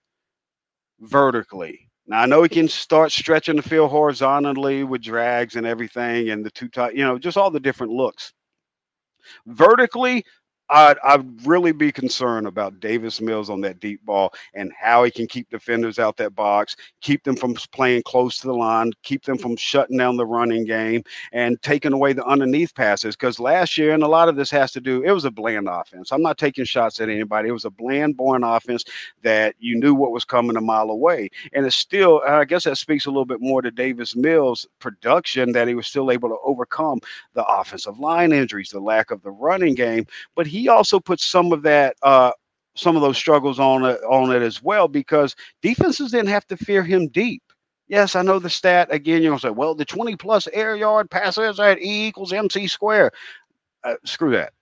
vertically? 1.01 1.91
Now 2.07 2.21
I 2.21 2.27
know 2.27 2.43
he 2.43 2.49
can 2.49 2.69
start 2.69 3.13
stretching 3.13 3.57
the 3.57 3.63
field 3.63 3.91
horizontally 3.91 4.85
with 4.85 5.03
drags 5.03 5.57
and 5.57 5.67
everything, 5.67 6.31
and 6.31 6.45
the 6.45 6.51
two 6.51 6.69
tight, 6.69 6.95
you 6.95 7.05
know, 7.05 7.19
just 7.19 7.37
all 7.37 7.51
the 7.51 7.61
different 7.61 7.93
looks. 7.93 8.33
Vertically, 9.47 10.25
I'd, 10.73 10.97
I'd 11.05 11.47
really 11.47 11.73
be 11.73 11.93
concerned 11.93 12.47
about 12.47 12.81
Davis 12.81 13.21
Mills 13.21 13.51
on 13.51 13.61
that 13.61 13.79
deep 13.79 14.03
ball 14.07 14.33
and 14.55 14.73
how 14.73 15.05
he 15.05 15.11
can 15.11 15.27
keep 15.27 15.51
defenders 15.51 15.99
out 15.99 16.17
that 16.17 16.35
box, 16.35 16.75
keep 17.03 17.23
them 17.25 17.37
from 17.37 17.55
playing 17.73 18.05
close 18.05 18.39
to 18.39 18.47
the 18.47 18.55
line, 18.55 18.91
keep 19.03 19.23
them 19.25 19.37
from 19.37 19.55
shutting 19.57 19.99
down 19.99 20.17
the 20.17 20.25
running 20.25 20.65
game, 20.65 21.03
and 21.33 21.61
taking 21.61 21.93
away 21.93 22.15
the 22.15 22.25
underneath 22.25 22.75
passes. 22.75 23.15
Because 23.15 23.39
last 23.39 23.77
year, 23.77 23.93
and 23.93 24.03
a 24.03 24.09
lot 24.09 24.31
of 24.31 24.37
this 24.37 24.51
has 24.51 24.73
to 24.73 24.81
do, 24.81 25.03
it 25.03 25.13
was 25.13 25.27
a 25.27 25.31
bland 25.31 25.69
offense. 25.69 26.11
I'm 26.11 26.23
not 26.23 26.39
taking 26.39 26.65
shots 26.65 27.01
at 27.01 27.11
anybody. 27.11 27.51
It 27.51 27.53
was 27.53 27.67
a 27.67 27.71
bland, 27.71 28.17
boring 28.17 28.43
offense 28.43 28.85
that 29.23 29.55
you 29.59 29.79
knew 29.79 29.95
what 29.95 30.13
was 30.13 30.25
coming 30.25 30.57
a 30.57 30.61
mile 30.63 30.89
away. 30.89 31.29
And 31.53 31.67
it's 31.67 31.77
still, 31.77 32.23
I 32.27 32.47
guess 32.47 32.65
that 32.65 32.79
speaks 32.79 33.05
a 33.05 33.11
little 33.11 33.27
bit 33.27 33.43
more 33.43 33.61
to 33.61 33.71
Davis 33.71 34.17
Mills' 34.17 34.67
production 34.79 35.53
that 35.53 35.69
he 35.69 35.75
was 35.75 35.87
still 35.87 36.11
able 36.11 36.31
to 36.31 36.39
overcome 36.43 37.01
the 37.35 37.45
offensive 37.45 37.99
line 37.99 38.33
injuries, 38.33 38.71
the 38.71 38.81
lack 38.81 39.11
of 39.11 39.23
the 39.23 39.31
running 39.31 39.75
game. 39.75 40.07
But 40.35 40.47
he 40.47 40.62
also 40.69 41.01
puts 41.01 41.25
some 41.27 41.53
of 41.53 41.63
that 41.63 41.97
uh, 42.03 42.33
some 42.75 42.97
of 42.97 43.03
those 43.03 43.19
struggles 43.19 43.59
on 43.59 43.85
it 43.85 44.01
on 44.05 44.35
it 44.35 44.43
as 44.43 44.63
well 44.63 44.89
because 44.89 45.37
defenses 45.61 46.11
didn't 46.11 46.29
have 46.29 46.47
to 46.49 46.57
fear 46.57 46.83
him 46.83 47.09
deep. 47.09 47.43
Yes, 47.89 48.17
I 48.17 48.23
know 48.23 48.39
the 48.39 48.49
stat 48.49 48.89
again. 48.91 49.23
You're 49.23 49.33
gonna 49.33 49.41
say, 49.41 49.51
well, 49.51 49.75
the 49.75 49.85
20 49.85 50.17
plus 50.17 50.49
air 50.53 50.77
yard 50.77 51.11
passes 51.11 51.61
at 51.61 51.81
E 51.81 52.07
equals 52.07 52.33
MC 52.33 52.67
square. 52.67 53.11
Uh, 53.85 53.95
screw 54.05 54.31
that. 54.33 54.53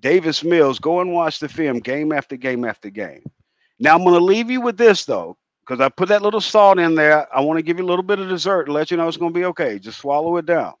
Davis 0.00 0.42
Mills, 0.42 0.78
go 0.78 1.00
and 1.00 1.12
watch 1.12 1.38
the 1.38 1.48
film 1.48 1.78
game 1.78 2.10
after 2.10 2.36
game 2.36 2.64
after 2.64 2.90
game. 2.90 3.22
Now 3.78 3.94
I'm 3.94 4.04
gonna 4.04 4.18
leave 4.18 4.50
you 4.50 4.60
with 4.60 4.76
this 4.76 5.04
though, 5.04 5.36
because 5.60 5.80
I 5.80 5.88
put 5.88 6.08
that 6.08 6.22
little 6.22 6.40
salt 6.40 6.78
in 6.78 6.94
there. 6.94 7.32
I 7.34 7.40
want 7.40 7.58
to 7.58 7.62
give 7.62 7.78
you 7.78 7.84
a 7.84 7.86
little 7.86 8.02
bit 8.02 8.18
of 8.18 8.28
dessert 8.28 8.66
and 8.66 8.74
let 8.74 8.90
you 8.90 8.96
know 8.96 9.06
it's 9.06 9.16
gonna 9.16 9.30
be 9.30 9.44
okay. 9.46 9.78
Just 9.78 10.00
swallow 10.00 10.36
it 10.38 10.46
down. 10.46 10.74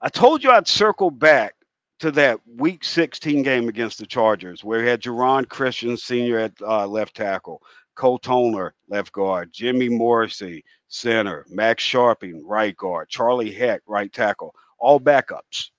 I 0.00 0.08
told 0.08 0.42
you 0.42 0.50
I'd 0.50 0.68
circle 0.68 1.10
back 1.10 1.54
to 2.00 2.10
that 2.12 2.40
Week 2.46 2.84
16 2.84 3.42
game 3.42 3.68
against 3.68 3.98
the 3.98 4.06
Chargers, 4.06 4.62
where 4.62 4.82
he 4.82 4.88
had 4.88 5.02
Geron 5.02 5.48
Christian 5.48 5.96
Sr. 5.96 6.38
at 6.38 6.52
uh, 6.60 6.86
left 6.86 7.16
tackle, 7.16 7.62
Cole 7.94 8.18
Toner, 8.18 8.74
left 8.88 9.12
guard, 9.12 9.50
Jimmy 9.52 9.88
Morrissey, 9.88 10.62
center, 10.88 11.46
Max 11.48 11.82
Scharping, 11.82 12.40
right 12.44 12.76
guard, 12.76 13.08
Charlie 13.08 13.52
Heck, 13.52 13.80
right 13.86 14.12
tackle, 14.12 14.54
all 14.78 15.00
backups. 15.00 15.70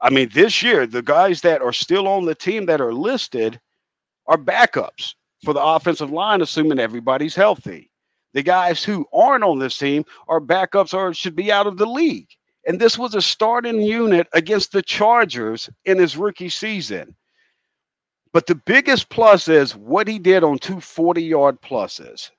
I 0.00 0.10
mean, 0.10 0.30
this 0.32 0.62
year, 0.62 0.86
the 0.86 1.02
guys 1.02 1.42
that 1.42 1.62
are 1.62 1.72
still 1.72 2.08
on 2.08 2.24
the 2.24 2.34
team 2.34 2.66
that 2.66 2.80
are 2.80 2.92
listed 2.92 3.60
are 4.26 4.38
backups 4.38 5.14
for 5.44 5.52
the 5.52 5.62
offensive 5.62 6.10
line, 6.10 6.40
assuming 6.40 6.78
everybody's 6.78 7.34
healthy. 7.34 7.90
The 8.32 8.42
guys 8.42 8.82
who 8.82 9.06
aren't 9.12 9.44
on 9.44 9.58
this 9.58 9.76
team 9.76 10.04
are 10.26 10.40
backups 10.40 10.94
or 10.94 11.12
should 11.12 11.36
be 11.36 11.52
out 11.52 11.66
of 11.66 11.76
the 11.76 11.86
league. 11.86 12.28
And 12.66 12.80
this 12.80 12.96
was 12.96 13.14
a 13.14 13.22
starting 13.22 13.80
unit 13.80 14.28
against 14.32 14.72
the 14.72 14.82
Chargers 14.82 15.68
in 15.84 15.98
his 15.98 16.16
rookie 16.16 16.48
season. 16.48 17.16
But 18.32 18.46
the 18.46 18.54
biggest 18.54 19.08
plus 19.08 19.48
is 19.48 19.76
what 19.76 20.08
he 20.08 20.18
did 20.18 20.44
on 20.44 20.58
two 20.58 20.80
40 20.80 21.22
yard 21.22 21.60
pluses 21.60 22.30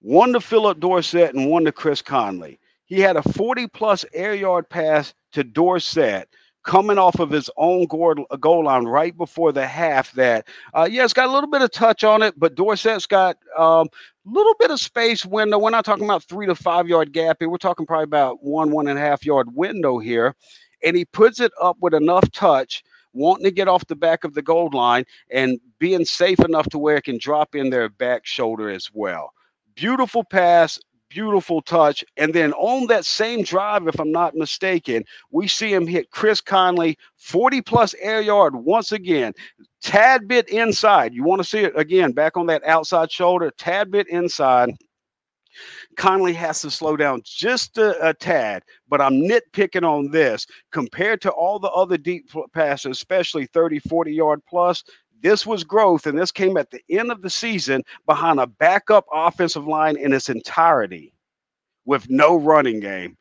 one 0.00 0.32
to 0.32 0.40
Phillip 0.40 0.80
Dorsett 0.80 1.32
and 1.34 1.48
one 1.48 1.64
to 1.64 1.70
Chris 1.70 2.02
Conley. 2.02 2.58
He 2.86 2.98
had 2.98 3.16
a 3.16 3.22
40 3.22 3.68
plus 3.68 4.04
air 4.12 4.34
yard 4.34 4.68
pass 4.68 5.14
to 5.32 5.44
Dorsett 5.44 6.28
coming 6.64 6.98
off 6.98 7.18
of 7.18 7.30
his 7.30 7.50
own 7.56 7.86
goal 7.86 8.64
line 8.64 8.84
right 8.84 9.16
before 9.16 9.52
the 9.52 9.66
half. 9.66 10.12
That, 10.12 10.46
uh, 10.74 10.88
yeah, 10.90 11.04
it's 11.04 11.12
got 11.12 11.28
a 11.28 11.32
little 11.32 11.50
bit 11.50 11.62
of 11.62 11.70
touch 11.70 12.04
on 12.04 12.22
it, 12.22 12.38
but 12.38 12.54
Dorsett's 12.54 13.06
got 13.06 13.36
a 13.56 13.62
um, 13.62 13.88
little 14.24 14.54
bit 14.58 14.70
of 14.70 14.80
space 14.80 15.24
window. 15.24 15.58
We're 15.58 15.70
not 15.70 15.84
talking 15.84 16.04
about 16.04 16.24
three 16.24 16.46
to 16.46 16.54
five 16.54 16.88
yard 16.88 17.12
gap 17.12 17.38
here. 17.40 17.48
We're 17.48 17.58
talking 17.58 17.86
probably 17.86 18.04
about 18.04 18.42
one, 18.42 18.70
one 18.70 18.88
and 18.88 18.98
a 18.98 19.02
half 19.02 19.24
yard 19.24 19.54
window 19.54 19.98
here. 19.98 20.34
And 20.84 20.96
he 20.96 21.04
puts 21.04 21.40
it 21.40 21.52
up 21.60 21.76
with 21.80 21.94
enough 21.94 22.30
touch 22.32 22.82
wanting 23.12 23.44
to 23.44 23.50
get 23.50 23.68
off 23.68 23.86
the 23.86 23.96
back 23.96 24.24
of 24.24 24.34
the 24.34 24.42
goal 24.42 24.70
line 24.72 25.04
and 25.30 25.60
being 25.78 26.04
safe 26.04 26.40
enough 26.40 26.68
to 26.70 26.78
where 26.78 26.96
it 26.96 27.04
can 27.04 27.18
drop 27.18 27.54
in 27.54 27.70
their 27.70 27.88
back 27.88 28.24
shoulder 28.24 28.70
as 28.70 28.90
well. 28.92 29.32
Beautiful 29.74 30.24
pass, 30.24 30.78
beautiful 31.12 31.62
touch. 31.62 32.04
And 32.16 32.34
then 32.34 32.52
on 32.54 32.86
that 32.88 33.04
same 33.04 33.42
drive, 33.42 33.86
if 33.88 34.00
I'm 34.00 34.12
not 34.12 34.34
mistaken, 34.34 35.04
we 35.30 35.48
see 35.48 35.72
him 35.72 35.86
hit 35.86 36.10
Chris 36.10 36.40
Conley 36.40 36.98
40 37.16 37.60
plus 37.62 37.94
air 38.00 38.20
yard 38.20 38.54
once 38.56 38.92
again. 38.92 39.32
Tad 39.82 40.28
bit 40.28 40.48
inside. 40.48 41.14
You 41.14 41.24
want 41.24 41.40
to 41.40 41.48
see 41.48 41.60
it 41.60 41.78
again 41.78 42.12
back 42.12 42.36
on 42.36 42.46
that 42.46 42.64
outside 42.64 43.10
shoulder, 43.10 43.50
tad 43.58 43.90
bit 43.90 44.08
inside. 44.08 44.70
Conley 45.96 46.32
has 46.32 46.62
to 46.62 46.70
slow 46.70 46.96
down 46.96 47.20
just 47.24 47.76
a, 47.76 48.08
a, 48.08 48.14
tad, 48.14 48.62
but 48.88 49.00
I'm 49.00 49.14
nitpicking 49.14 49.82
on 49.82 50.10
this 50.10 50.46
compared 50.70 51.20
to 51.22 51.30
all 51.30 51.58
the 51.58 51.70
other 51.70 51.98
deep 51.98 52.30
passes, 52.54 52.90
especially 52.92 53.46
30, 53.46 53.80
40 53.80 54.12
yard 54.12 54.40
plus. 54.48 54.82
This 55.22 55.46
was 55.46 55.64
growth, 55.64 56.06
and 56.06 56.18
this 56.18 56.32
came 56.32 56.56
at 56.56 56.70
the 56.70 56.82
end 56.90 57.10
of 57.10 57.22
the 57.22 57.30
season 57.30 57.82
behind 58.06 58.40
a 58.40 58.46
backup 58.46 59.06
offensive 59.12 59.66
line 59.66 59.96
in 59.96 60.12
its 60.12 60.28
entirety 60.28 61.14
with 61.84 62.10
no 62.10 62.36
running 62.36 62.80
game. 62.80 63.16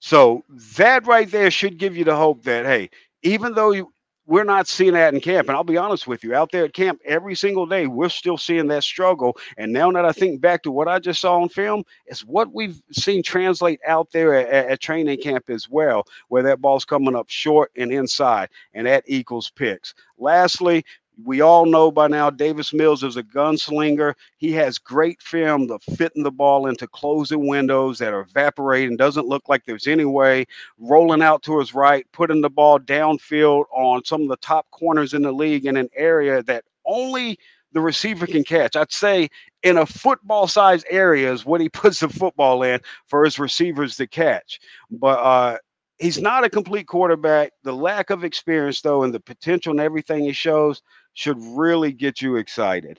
So 0.00 0.44
that 0.76 1.06
right 1.06 1.30
there 1.30 1.50
should 1.50 1.78
give 1.78 1.96
you 1.96 2.04
the 2.04 2.16
hope 2.16 2.42
that, 2.42 2.66
hey, 2.66 2.90
even 3.22 3.54
though 3.54 3.70
you, 3.70 3.90
we're 4.26 4.44
not 4.44 4.68
seeing 4.68 4.94
that 4.94 5.14
in 5.14 5.20
camp. 5.20 5.48
And 5.48 5.56
I'll 5.56 5.64
be 5.64 5.76
honest 5.76 6.06
with 6.06 6.24
you, 6.24 6.34
out 6.34 6.50
there 6.50 6.64
at 6.64 6.72
camp 6.72 7.00
every 7.04 7.34
single 7.34 7.66
day, 7.66 7.86
we're 7.86 8.08
still 8.08 8.38
seeing 8.38 8.68
that 8.68 8.84
struggle. 8.84 9.36
And 9.56 9.72
now 9.72 9.90
that 9.92 10.04
I 10.04 10.12
think 10.12 10.40
back 10.40 10.62
to 10.62 10.70
what 10.70 10.88
I 10.88 10.98
just 10.98 11.20
saw 11.20 11.40
on 11.40 11.48
film, 11.48 11.84
it's 12.06 12.24
what 12.24 12.52
we've 12.52 12.80
seen 12.90 13.22
translate 13.22 13.80
out 13.86 14.10
there 14.12 14.34
at, 14.34 14.70
at 14.70 14.80
training 14.80 15.20
camp 15.20 15.50
as 15.50 15.68
well, 15.68 16.06
where 16.28 16.42
that 16.42 16.60
ball's 16.60 16.84
coming 16.84 17.14
up 17.14 17.28
short 17.28 17.70
and 17.76 17.92
inside, 17.92 18.48
and 18.72 18.86
that 18.86 19.04
equals 19.06 19.50
picks. 19.50 19.94
Lastly, 20.18 20.84
we 21.22 21.40
all 21.40 21.66
know 21.66 21.90
by 21.90 22.08
now 22.08 22.30
Davis 22.30 22.72
Mills 22.72 23.04
is 23.04 23.16
a 23.16 23.22
gunslinger. 23.22 24.14
He 24.36 24.52
has 24.52 24.78
great 24.78 25.22
film 25.22 25.70
of 25.70 25.82
fitting 25.82 26.22
the 26.22 26.30
ball 26.30 26.66
into 26.66 26.86
closing 26.88 27.46
windows 27.46 27.98
that 27.98 28.12
are 28.12 28.22
evaporating, 28.22 28.96
doesn't 28.96 29.28
look 29.28 29.48
like 29.48 29.64
there's 29.64 29.86
any 29.86 30.04
way, 30.04 30.46
rolling 30.78 31.22
out 31.22 31.42
to 31.44 31.58
his 31.58 31.74
right, 31.74 32.06
putting 32.12 32.40
the 32.40 32.50
ball 32.50 32.78
downfield 32.80 33.64
on 33.72 34.04
some 34.04 34.22
of 34.22 34.28
the 34.28 34.36
top 34.36 34.66
corners 34.70 35.14
in 35.14 35.22
the 35.22 35.32
league 35.32 35.66
in 35.66 35.76
an 35.76 35.88
area 35.94 36.42
that 36.42 36.64
only 36.86 37.38
the 37.72 37.80
receiver 37.80 38.26
can 38.26 38.44
catch. 38.44 38.76
I'd 38.76 38.92
say 38.92 39.28
in 39.62 39.78
a 39.78 39.86
football 39.86 40.46
size 40.46 40.84
area 40.90 41.32
is 41.32 41.44
what 41.44 41.60
he 41.60 41.68
puts 41.70 42.00
the 42.00 42.08
football 42.08 42.62
in 42.62 42.80
for 43.06 43.24
his 43.24 43.38
receivers 43.38 43.96
to 43.96 44.06
catch. 44.06 44.60
But 44.90 45.18
uh, 45.18 45.58
he's 45.98 46.20
not 46.20 46.44
a 46.44 46.50
complete 46.50 46.86
quarterback. 46.86 47.52
The 47.62 47.72
lack 47.72 48.10
of 48.10 48.24
experience, 48.24 48.80
though, 48.80 49.02
and 49.02 49.14
the 49.14 49.20
potential 49.20 49.70
and 49.72 49.80
everything 49.80 50.24
he 50.24 50.32
shows 50.32 50.82
should 51.14 51.38
really 51.40 51.92
get 51.92 52.20
you 52.20 52.36
excited. 52.36 52.98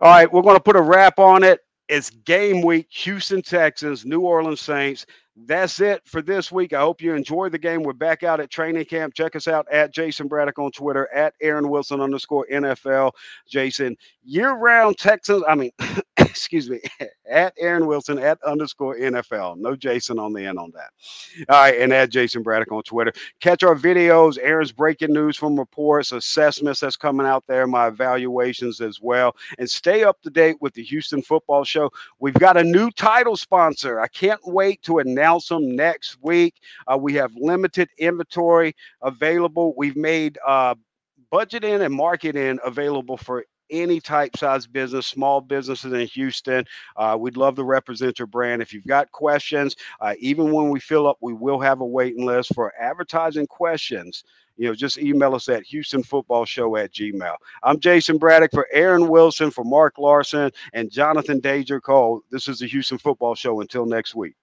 All 0.00 0.10
right, 0.10 0.32
we're 0.32 0.42
going 0.42 0.56
to 0.56 0.62
put 0.62 0.76
a 0.76 0.82
wrap 0.82 1.18
on 1.18 1.42
it. 1.42 1.60
It's 1.88 2.10
game 2.10 2.62
week, 2.62 2.86
Houston 2.90 3.42
Texans, 3.42 4.06
New 4.06 4.20
Orleans 4.20 4.60
Saints. 4.60 5.06
That's 5.46 5.80
it 5.80 6.02
for 6.06 6.22
this 6.22 6.52
week. 6.52 6.72
I 6.72 6.80
hope 6.80 7.00
you 7.00 7.14
enjoyed 7.14 7.52
the 7.52 7.58
game. 7.58 7.82
We're 7.82 7.94
back 7.94 8.22
out 8.22 8.40
at 8.40 8.50
training 8.50 8.84
camp. 8.84 9.14
Check 9.14 9.34
us 9.34 9.48
out 9.48 9.66
at 9.72 9.92
Jason 9.92 10.28
Braddock 10.28 10.58
on 10.58 10.70
Twitter, 10.70 11.12
at 11.12 11.34
Aaron 11.40 11.68
Wilson 11.68 12.00
underscore 12.00 12.46
NFL. 12.52 13.12
Jason, 13.48 13.96
year 14.22 14.52
round 14.52 14.98
Texans, 14.98 15.42
I 15.48 15.54
mean, 15.54 15.72
excuse 16.30 16.70
me, 16.70 16.80
at 17.30 17.52
Aaron 17.58 17.86
Wilson 17.86 18.18
at 18.18 18.42
underscore 18.42 18.96
NFL. 18.96 19.58
No 19.58 19.76
Jason 19.76 20.18
on 20.18 20.32
the 20.32 20.46
end 20.46 20.58
on 20.58 20.72
that. 20.74 20.90
All 21.48 21.62
right, 21.62 21.78
and 21.78 21.92
at 21.92 22.10
Jason 22.10 22.42
Braddock 22.42 22.72
on 22.72 22.82
Twitter. 22.82 23.12
Catch 23.40 23.62
our 23.62 23.74
videos, 23.74 24.38
Aaron's 24.40 24.72
breaking 24.72 25.12
news 25.12 25.36
from 25.36 25.58
reports, 25.58 26.12
assessments 26.12 26.80
that's 26.80 26.96
coming 26.96 27.26
out 27.26 27.44
there, 27.46 27.66
my 27.66 27.88
evaluations 27.88 28.80
as 28.80 29.00
well. 29.00 29.36
And 29.58 29.68
stay 29.68 30.04
up 30.04 30.20
to 30.22 30.30
date 30.30 30.56
with 30.60 30.74
the 30.74 30.82
Houston 30.84 31.22
Football 31.22 31.64
Show. 31.64 31.90
We've 32.18 32.34
got 32.34 32.56
a 32.56 32.64
new 32.64 32.90
title 32.90 33.36
sponsor. 33.36 34.00
I 34.00 34.08
can't 34.08 34.40
wait 34.46 34.82
to 34.82 34.98
announce 34.98 35.48
them 35.48 35.74
next 35.74 36.16
week. 36.22 36.54
Uh, 36.86 36.96
we 36.96 37.14
have 37.14 37.32
limited 37.36 37.88
inventory 37.98 38.74
available. 39.02 39.74
We've 39.76 39.96
made 39.96 40.38
uh, 40.46 40.74
budgeting 41.32 41.84
and 41.84 41.94
marketing 41.94 42.58
available 42.64 43.16
for 43.16 43.44
any 43.70 44.00
type 44.00 44.36
size 44.36 44.66
business, 44.66 45.06
small 45.06 45.40
businesses 45.40 45.92
in 45.92 46.06
Houston. 46.06 46.64
Uh, 46.96 47.16
we'd 47.18 47.36
love 47.36 47.56
to 47.56 47.64
represent 47.64 48.18
your 48.18 48.26
brand. 48.26 48.62
If 48.62 48.72
you've 48.72 48.86
got 48.86 49.10
questions, 49.12 49.76
uh, 50.00 50.14
even 50.18 50.52
when 50.52 50.70
we 50.70 50.80
fill 50.80 51.06
up, 51.06 51.18
we 51.20 51.32
will 51.32 51.60
have 51.60 51.80
a 51.80 51.86
waiting 51.86 52.24
list 52.24 52.54
for 52.54 52.72
advertising 52.78 53.46
questions. 53.46 54.24
You 54.56 54.68
know, 54.68 54.74
just 54.74 54.98
email 54.98 55.34
us 55.34 55.48
at 55.48 55.64
HoustonFootballShow 55.64 56.84
at 56.84 56.92
Gmail. 56.92 57.36
I'm 57.62 57.80
Jason 57.80 58.18
Braddock 58.18 58.50
for 58.52 58.68
Aaron 58.72 59.08
Wilson, 59.08 59.50
for 59.50 59.64
Mark 59.64 59.96
Larson, 59.96 60.50
and 60.74 60.90
Jonathan 60.90 61.40
Danger 61.40 61.80
Cole. 61.80 62.22
This 62.30 62.46
is 62.46 62.58
the 62.58 62.66
Houston 62.66 62.98
Football 62.98 63.34
Show. 63.34 63.62
Until 63.62 63.86
next 63.86 64.14
week. 64.14 64.34